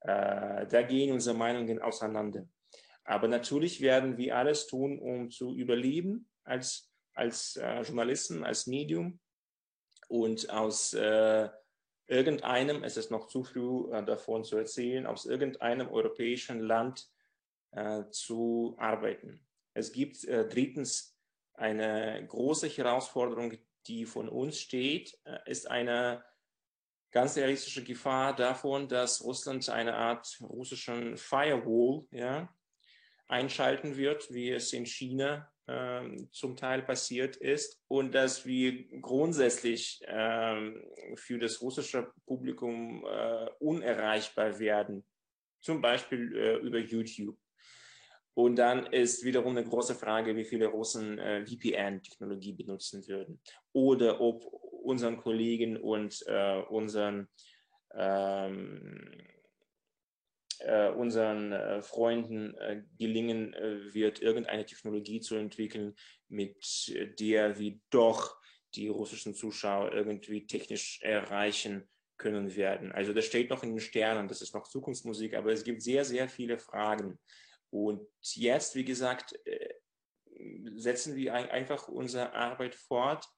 Äh, 0.00 0.66
da 0.66 0.82
gehen 0.82 1.12
unsere 1.12 1.36
Meinungen 1.36 1.80
auseinander. 1.80 2.48
Aber 3.04 3.28
natürlich 3.28 3.80
werden 3.80 4.16
wir 4.16 4.36
alles 4.36 4.66
tun, 4.66 4.98
um 4.98 5.30
zu 5.30 5.54
überleben 5.54 6.28
als, 6.44 6.90
als 7.14 7.56
äh, 7.56 7.82
Journalisten, 7.82 8.44
als 8.44 8.66
Medium 8.66 9.20
und 10.08 10.50
aus 10.50 10.92
äh, 10.94 11.48
irgendeinem, 12.06 12.82
es 12.82 12.96
ist 12.96 13.10
noch 13.10 13.28
zu 13.28 13.44
früh 13.44 13.92
äh, 13.92 14.04
davon 14.04 14.44
zu 14.44 14.56
erzählen, 14.56 15.06
aus 15.06 15.26
irgendeinem 15.26 15.88
europäischen 15.88 16.60
Land 16.60 17.08
äh, 17.72 18.04
zu 18.10 18.74
arbeiten. 18.78 19.46
Es 19.74 19.92
gibt 19.92 20.24
äh, 20.24 20.48
drittens 20.48 21.16
eine 21.54 22.26
große 22.26 22.68
Herausforderung, 22.68 23.52
die 23.86 24.04
von 24.04 24.28
uns 24.28 24.60
steht, 24.60 25.18
äh, 25.24 25.38
ist 25.46 25.70
eine 25.70 26.24
ganz 27.10 27.36
realistische 27.36 27.82
Gefahr 27.82 28.34
davon, 28.34 28.88
dass 28.88 29.22
Russland 29.24 29.68
eine 29.68 29.94
Art 29.94 30.38
russischen 30.40 31.16
Firewall 31.16 32.06
ja, 32.12 32.48
einschalten 33.26 33.96
wird, 33.96 34.32
wie 34.32 34.50
es 34.50 34.72
in 34.72 34.86
China 34.86 35.50
ähm, 35.66 36.28
zum 36.32 36.56
Teil 36.56 36.82
passiert 36.82 37.36
ist 37.36 37.80
und 37.88 38.12
dass 38.14 38.44
wir 38.44 38.88
grundsätzlich 39.00 40.00
ähm, 40.06 40.84
für 41.14 41.38
das 41.38 41.60
russische 41.62 42.12
Publikum 42.26 43.04
äh, 43.04 43.46
unerreichbar 43.60 44.58
werden, 44.58 45.04
zum 45.60 45.80
Beispiel 45.80 46.36
äh, 46.36 46.56
über 46.56 46.78
YouTube. 46.78 47.38
Und 48.34 48.56
dann 48.56 48.86
ist 48.86 49.24
wiederum 49.24 49.56
eine 49.56 49.66
große 49.66 49.94
Frage, 49.94 50.36
wie 50.36 50.44
viele 50.44 50.66
Russen 50.66 51.18
äh, 51.18 51.44
VPN-Technologie 51.44 52.52
benutzen 52.52 53.06
würden 53.08 53.40
oder 53.72 54.20
ob 54.20 54.44
unseren 54.44 55.18
Kollegen 55.18 55.76
und 55.76 56.24
äh, 56.26 56.62
unseren 56.68 57.28
ähm, 57.94 59.20
äh, 60.60 60.90
unseren 60.90 61.52
äh, 61.52 61.82
Freunden 61.82 62.54
äh, 62.58 62.82
gelingen 62.98 63.54
äh, 63.54 63.94
wird, 63.94 64.20
irgendeine 64.20 64.66
Technologie 64.66 65.20
zu 65.20 65.36
entwickeln, 65.36 65.94
mit 66.28 66.92
der 67.18 67.58
wir 67.58 67.78
doch 67.90 68.36
die 68.74 68.88
russischen 68.88 69.34
Zuschauer 69.34 69.92
irgendwie 69.92 70.46
technisch 70.46 71.00
erreichen 71.02 71.88
können 72.18 72.54
werden. 72.54 72.92
Also 72.92 73.12
das 73.12 73.24
steht 73.24 73.50
noch 73.50 73.62
in 73.62 73.70
den 73.70 73.80
Sternen, 73.80 74.28
das 74.28 74.42
ist 74.42 74.54
noch 74.54 74.68
Zukunftsmusik, 74.68 75.34
aber 75.34 75.52
es 75.52 75.64
gibt 75.64 75.82
sehr, 75.82 76.04
sehr 76.04 76.28
viele 76.28 76.58
Fragen. 76.58 77.18
Und 77.70 78.06
jetzt, 78.22 78.74
wie 78.74 78.84
gesagt, 78.84 79.34
äh, 79.46 79.74
setzen 80.76 81.16
wir 81.16 81.34
einfach 81.34 81.88
unsere 81.88 82.32
Arbeit 82.32 82.74
fort. 82.74 83.28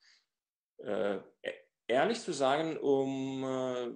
Äh, 0.78 1.18
ehrlich 1.86 2.20
zu 2.20 2.32
sagen, 2.32 2.76
um 2.78 3.44
äh, 3.44 3.92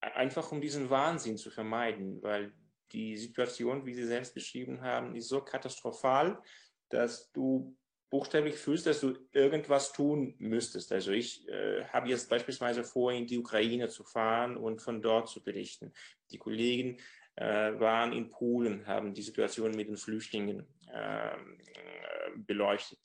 einfach 0.00 0.50
um 0.52 0.60
diesen 0.60 0.90
Wahnsinn 0.90 1.36
zu 1.36 1.50
vermeiden, 1.50 2.22
weil 2.22 2.52
die 2.92 3.16
Situation, 3.16 3.86
wie 3.86 3.94
Sie 3.94 4.06
selbst 4.06 4.34
beschrieben 4.34 4.82
haben, 4.82 5.14
ist 5.14 5.28
so 5.28 5.40
katastrophal, 5.40 6.42
dass 6.90 7.30
du 7.32 7.76
buchstäblich 8.10 8.56
fühlst, 8.56 8.86
dass 8.86 9.00
du 9.00 9.16
irgendwas 9.32 9.92
tun 9.92 10.34
müsstest. 10.38 10.92
Also 10.92 11.12
ich 11.12 11.48
äh, 11.48 11.84
habe 11.86 12.10
jetzt 12.10 12.28
beispielsweise 12.28 12.84
vor, 12.84 13.10
in 13.10 13.26
die 13.26 13.38
Ukraine 13.38 13.88
zu 13.88 14.04
fahren 14.04 14.58
und 14.58 14.82
von 14.82 15.00
dort 15.00 15.30
zu 15.30 15.42
berichten. 15.42 15.94
Die 16.30 16.36
Kollegen 16.36 16.98
waren 17.36 18.12
in 18.12 18.28
Polen, 18.28 18.86
haben 18.86 19.14
die 19.14 19.22
Situation 19.22 19.72
mit 19.72 19.88
den 19.88 19.96
Flüchtlingen 19.96 20.66
ähm, 20.92 21.58
äh, 21.74 22.36
beleuchtet. 22.36 22.98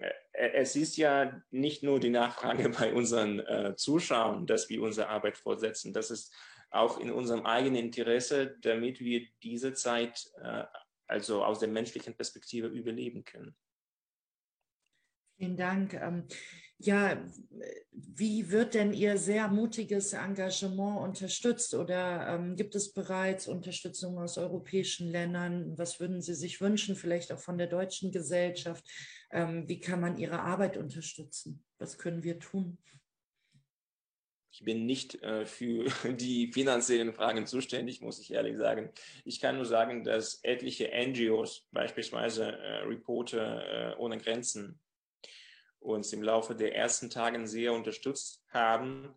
Äh, 0.00 0.12
es 0.32 0.76
ist 0.76 0.96
ja 0.96 1.42
nicht 1.50 1.82
nur 1.82 2.00
die 2.00 2.10
Nachfrage 2.10 2.68
bei 2.78 2.92
unseren 2.92 3.40
äh, 3.40 3.74
Zuschauern, 3.76 4.46
dass 4.46 4.68
wir 4.68 4.82
unsere 4.82 5.08
Arbeit 5.08 5.36
fortsetzen. 5.36 5.92
Das 5.92 6.10
ist 6.10 6.32
auch 6.70 7.00
in 7.00 7.10
unserem 7.10 7.46
eigenen 7.46 7.76
Interesse, 7.76 8.56
damit 8.60 9.00
wir 9.00 9.26
diese 9.42 9.72
Zeit 9.72 10.30
äh, 10.42 10.64
also 11.06 11.42
aus 11.42 11.58
der 11.58 11.68
menschlichen 11.68 12.14
Perspektive 12.14 12.68
überleben 12.68 13.24
können. 13.24 13.56
Vielen 15.38 15.56
Dank. 15.56 15.94
Ja, 16.80 17.20
wie 17.90 18.50
wird 18.52 18.74
denn 18.74 18.92
Ihr 18.92 19.18
sehr 19.18 19.48
mutiges 19.48 20.12
Engagement 20.12 21.00
unterstützt 21.00 21.74
oder 21.74 22.28
ähm, 22.28 22.54
gibt 22.54 22.76
es 22.76 22.92
bereits 22.92 23.48
Unterstützung 23.48 24.16
aus 24.18 24.38
europäischen 24.38 25.08
Ländern? 25.10 25.76
Was 25.76 25.98
würden 25.98 26.22
Sie 26.22 26.34
sich 26.34 26.60
wünschen, 26.60 26.94
vielleicht 26.94 27.32
auch 27.32 27.40
von 27.40 27.58
der 27.58 27.66
deutschen 27.66 28.12
Gesellschaft? 28.12 28.84
Ähm, 29.32 29.68
wie 29.68 29.80
kann 29.80 30.00
man 30.00 30.18
Ihre 30.18 30.40
Arbeit 30.40 30.76
unterstützen? 30.76 31.64
Was 31.78 31.98
können 31.98 32.22
wir 32.22 32.38
tun? 32.38 32.78
Ich 34.52 34.64
bin 34.64 34.86
nicht 34.86 35.20
äh, 35.22 35.46
für 35.46 35.84
die 36.16 36.52
finanziellen 36.52 37.12
Fragen 37.12 37.46
zuständig, 37.46 38.02
muss 38.02 38.20
ich 38.20 38.32
ehrlich 38.32 38.56
sagen. 38.56 38.90
Ich 39.24 39.40
kann 39.40 39.56
nur 39.56 39.66
sagen, 39.66 40.04
dass 40.04 40.38
etliche 40.44 40.90
NGOs, 40.92 41.66
beispielsweise 41.72 42.52
äh, 42.52 42.82
Reporter 42.84 43.94
äh, 43.94 43.96
ohne 43.98 44.18
Grenzen, 44.18 44.80
uns 45.80 46.12
im 46.12 46.22
Laufe 46.22 46.54
der 46.54 46.74
ersten 46.74 47.10
Tage 47.10 47.46
sehr 47.46 47.72
unterstützt 47.72 48.44
haben. 48.50 49.14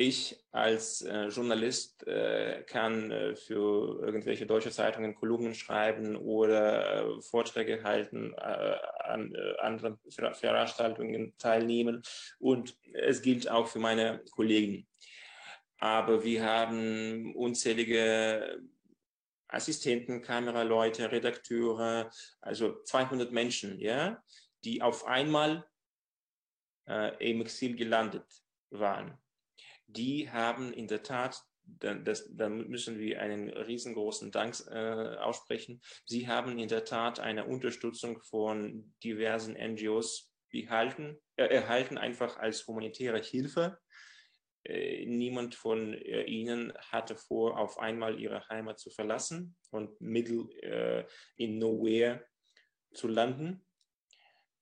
Ich 0.00 0.38
als 0.52 1.02
äh, 1.02 1.26
Journalist 1.26 2.06
äh, 2.06 2.62
kann 2.68 3.10
äh, 3.10 3.34
für 3.34 4.00
irgendwelche 4.00 4.46
deutsche 4.46 4.70
Zeitungen 4.70 5.16
Kolumnen 5.16 5.54
schreiben 5.54 6.14
oder 6.14 7.16
äh, 7.16 7.20
Vorträge 7.20 7.82
halten, 7.82 8.32
äh, 8.34 8.76
an 9.00 9.34
äh, 9.34 9.56
anderen 9.58 9.98
Veranstaltungen 10.08 11.34
teilnehmen 11.38 12.02
und 12.38 12.76
es 12.92 13.22
gilt 13.22 13.50
auch 13.50 13.66
für 13.66 13.80
meine 13.80 14.22
Kollegen. 14.30 14.86
Aber 15.80 16.22
wir 16.22 16.44
haben 16.44 17.34
unzählige 17.34 18.60
Assistenten, 19.48 20.22
Kameraleute, 20.22 21.10
Redakteure, 21.10 22.10
also 22.40 22.82
200 22.84 23.32
Menschen, 23.32 23.80
ja, 23.80 24.22
die 24.64 24.82
auf 24.82 25.06
einmal 25.06 25.67
äh, 26.88 27.30
im 27.30 27.40
Exil 27.40 27.76
gelandet 27.76 28.26
waren. 28.70 29.18
Die 29.86 30.30
haben 30.30 30.72
in 30.72 30.86
der 30.86 31.02
Tat, 31.02 31.42
da, 31.64 31.94
das, 31.94 32.28
da 32.34 32.48
müssen 32.48 32.98
wir 32.98 33.20
einen 33.20 33.50
riesengroßen 33.50 34.30
Dank 34.30 34.54
äh, 34.70 35.16
aussprechen, 35.18 35.80
sie 36.06 36.28
haben 36.28 36.58
in 36.58 36.68
der 36.68 36.84
Tat 36.84 37.20
eine 37.20 37.46
Unterstützung 37.46 38.20
von 38.22 38.94
diversen 39.02 39.54
NGOs 39.54 40.32
behalten, 40.50 41.18
äh, 41.36 41.46
erhalten, 41.46 41.98
einfach 41.98 42.38
als 42.38 42.66
humanitäre 42.66 43.20
Hilfe. 43.20 43.78
Äh, 44.64 45.06
niemand 45.06 45.54
von 45.54 45.94
äh, 45.94 46.24
ihnen 46.24 46.72
hatte 46.90 47.16
vor, 47.16 47.58
auf 47.58 47.78
einmal 47.78 48.20
ihre 48.20 48.46
Heimat 48.48 48.78
zu 48.78 48.90
verlassen 48.90 49.56
und 49.70 50.00
mittel 50.00 50.50
äh, 50.62 51.04
in 51.36 51.58
Nowhere 51.58 52.26
zu 52.92 53.08
landen. 53.08 53.64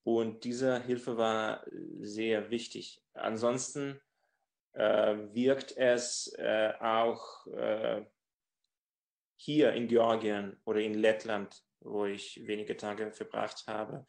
Und 0.07 0.45
diese 0.45 0.81
Hilfe 0.85 1.17
war 1.17 1.67
sehr 1.99 2.49
wichtig. 2.49 3.03
Ansonsten 3.15 4.01
äh, 4.75 5.17
wirkt 5.33 5.77
es 5.77 6.33
äh, 6.39 6.75
auch 6.79 7.45
äh, 7.49 8.05
hier 9.35 9.73
in 9.73 9.89
Georgien 9.89 10.61
oder 10.65 10.79
in 10.79 10.95
Lettland, 10.95 11.61
wo 11.81 12.07
ich 12.07 12.41
wenige 12.47 12.77
Tage 12.77 13.11
verbracht 13.11 13.65
habe. 13.67 14.07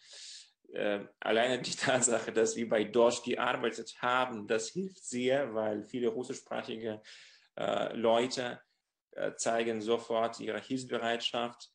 Äh, 0.71 0.99
alleine 1.19 1.63
die 1.63 1.71
Tatsache, 1.75 2.31
dass 2.31 2.55
wir 2.55 2.69
bei 2.69 2.83
Dorsch 2.83 3.23
gearbeitet 3.23 3.99
haben, 3.99 4.45
das 4.45 4.69
hilft 4.69 5.03
sehr, 5.03 5.55
weil 5.55 5.83
viele 5.83 6.09
russischsprachige 6.09 7.01
äh, 7.55 7.95
Leute 7.95 8.61
äh, 9.13 9.33
zeigen 9.33 9.81
sofort 9.81 10.39
ihre 10.41 10.61
Hilfsbereitschaft 10.61 11.71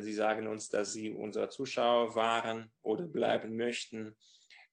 sie 0.00 0.12
sagen 0.12 0.46
uns, 0.46 0.68
dass 0.68 0.92
sie 0.92 1.10
unsere 1.10 1.48
Zuschauer 1.48 2.14
waren 2.14 2.70
oder 2.82 3.06
bleiben 3.06 3.56
möchten. 3.56 4.16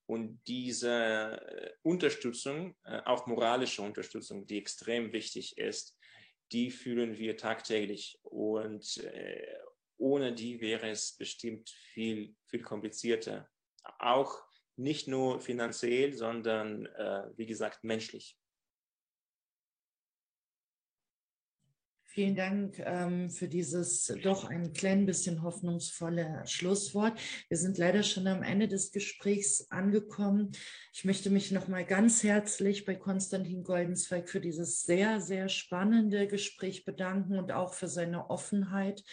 Und 0.08 0.40
diese 0.48 0.92
äh, 0.92 1.72
Unterstützung, 1.82 2.76
äh, 2.84 3.02
auch 3.06 3.26
moralische 3.26 3.82
Unterstützung, 3.82 4.46
die 4.46 4.60
extrem 4.60 5.12
wichtig 5.14 5.58
ist, 5.58 5.98
die 6.52 6.70
fühlen 6.70 7.18
wir 7.18 7.38
tagtäglich. 7.38 8.20
Und 8.22 9.04
ohne 9.98 10.34
die 10.34 10.62
wäre 10.62 10.90
es 10.90 11.14
bestimmt 11.14 11.70
viel, 11.70 12.36
viel 12.46 12.62
komplizierter. 12.62 13.50
Auch 13.98 14.44
nicht 14.76 15.08
nur 15.08 15.40
finanziell, 15.40 16.14
sondern, 16.14 16.86
wie 17.36 17.48
gesagt, 17.48 17.84
menschlich. 17.84 18.38
Vielen 22.16 22.38
Dank 22.38 22.80
ähm, 22.80 23.30
für 23.30 23.50
dieses 23.50 24.06
doch 24.24 24.46
ein 24.46 24.72
klein 24.72 25.06
bisschen 25.06 25.44
hoffnungsvolle 25.44 26.44
Schlusswort. 26.46 27.20
Wir 27.50 27.58
sind 27.58 27.78
leider 27.78 28.04
schon 28.04 28.26
am 28.28 28.42
Ende 28.42 28.70
des 28.70 28.94
Gesprächs 28.94 29.70
angekommen. 29.70 30.54
Ich 30.94 31.04
möchte 31.04 31.30
mich 31.30 31.52
noch 31.52 31.68
mal 31.68 31.84
ganz 31.84 32.24
herzlich 32.24 32.86
bei 32.86 32.96
Konstantin 32.96 33.66
Goldenzweig 33.66 34.30
für 34.30 34.40
dieses 34.40 34.84
sehr, 34.84 35.20
sehr 35.20 35.50
spannende 35.50 36.26
Gespräch 36.26 36.86
bedanken 36.86 37.38
und 37.38 37.52
auch 37.52 37.74
für 37.74 37.90
seine 37.90 38.30
Offenheit 38.30 39.04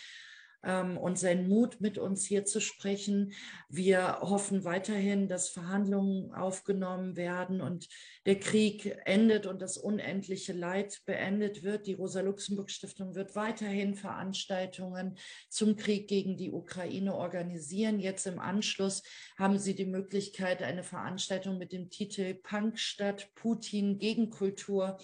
und 0.62 1.18
seinen 1.18 1.48
Mut, 1.48 1.80
mit 1.80 1.98
uns 1.98 2.24
hier 2.24 2.44
zu 2.44 2.60
sprechen. 2.60 3.32
Wir 3.68 4.20
hoffen 4.20 4.64
weiterhin, 4.64 5.26
dass 5.26 5.48
Verhandlungen 5.48 6.32
aufgenommen 6.32 7.16
werden 7.16 7.60
und 7.60 7.88
der 8.26 8.38
Krieg 8.38 8.96
endet 9.04 9.46
und 9.46 9.60
das 9.60 9.76
unendliche 9.76 10.52
Leid 10.52 11.00
beendet 11.04 11.64
wird. 11.64 11.88
Die 11.88 11.94
Rosa-Luxemburg-Stiftung 11.94 13.16
wird 13.16 13.34
weiterhin 13.34 13.96
Veranstaltungen 13.96 15.18
zum 15.48 15.76
Krieg 15.76 16.06
gegen 16.06 16.36
die 16.36 16.52
Ukraine 16.52 17.14
organisieren. 17.14 17.98
Jetzt 17.98 18.26
im 18.26 18.38
Anschluss 18.38 19.02
haben 19.36 19.58
Sie 19.58 19.74
die 19.74 19.86
Möglichkeit, 19.86 20.62
eine 20.62 20.84
Veranstaltung 20.84 21.58
mit 21.58 21.72
dem 21.72 21.90
Titel 21.90 22.34
Punk 22.34 22.78
statt 22.78 23.30
Putin 23.34 23.98
gegen 23.98 24.30
Kultur 24.30 24.98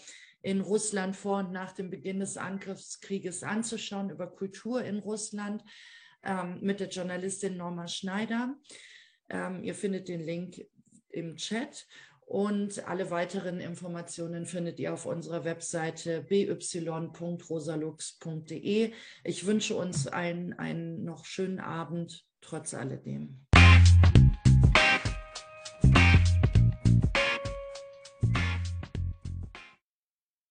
in 0.48 0.60
Russland 0.62 1.14
vor 1.14 1.40
und 1.40 1.52
nach 1.52 1.72
dem 1.72 1.90
Beginn 1.90 2.20
des 2.20 2.38
Angriffskrieges 2.38 3.42
anzuschauen 3.42 4.08
über 4.08 4.26
Kultur 4.26 4.82
in 4.82 4.98
Russland 4.98 5.62
ähm, 6.22 6.56
mit 6.62 6.80
der 6.80 6.88
Journalistin 6.88 7.58
Norma 7.58 7.86
Schneider. 7.86 8.56
Ähm, 9.28 9.62
ihr 9.62 9.74
findet 9.74 10.08
den 10.08 10.20
Link 10.20 10.64
im 11.10 11.36
Chat 11.36 11.86
und 12.24 12.88
alle 12.88 13.10
weiteren 13.10 13.60
Informationen 13.60 14.46
findet 14.46 14.80
ihr 14.80 14.94
auf 14.94 15.04
unserer 15.04 15.44
Webseite 15.44 16.22
by.rosalux.de. 16.22 18.92
Ich 19.24 19.46
wünsche 19.46 19.76
uns 19.76 20.06
einen, 20.06 20.54
einen 20.54 21.04
noch 21.04 21.26
schönen 21.26 21.60
Abend 21.60 22.24
trotz 22.40 22.72
alledem. 22.72 23.47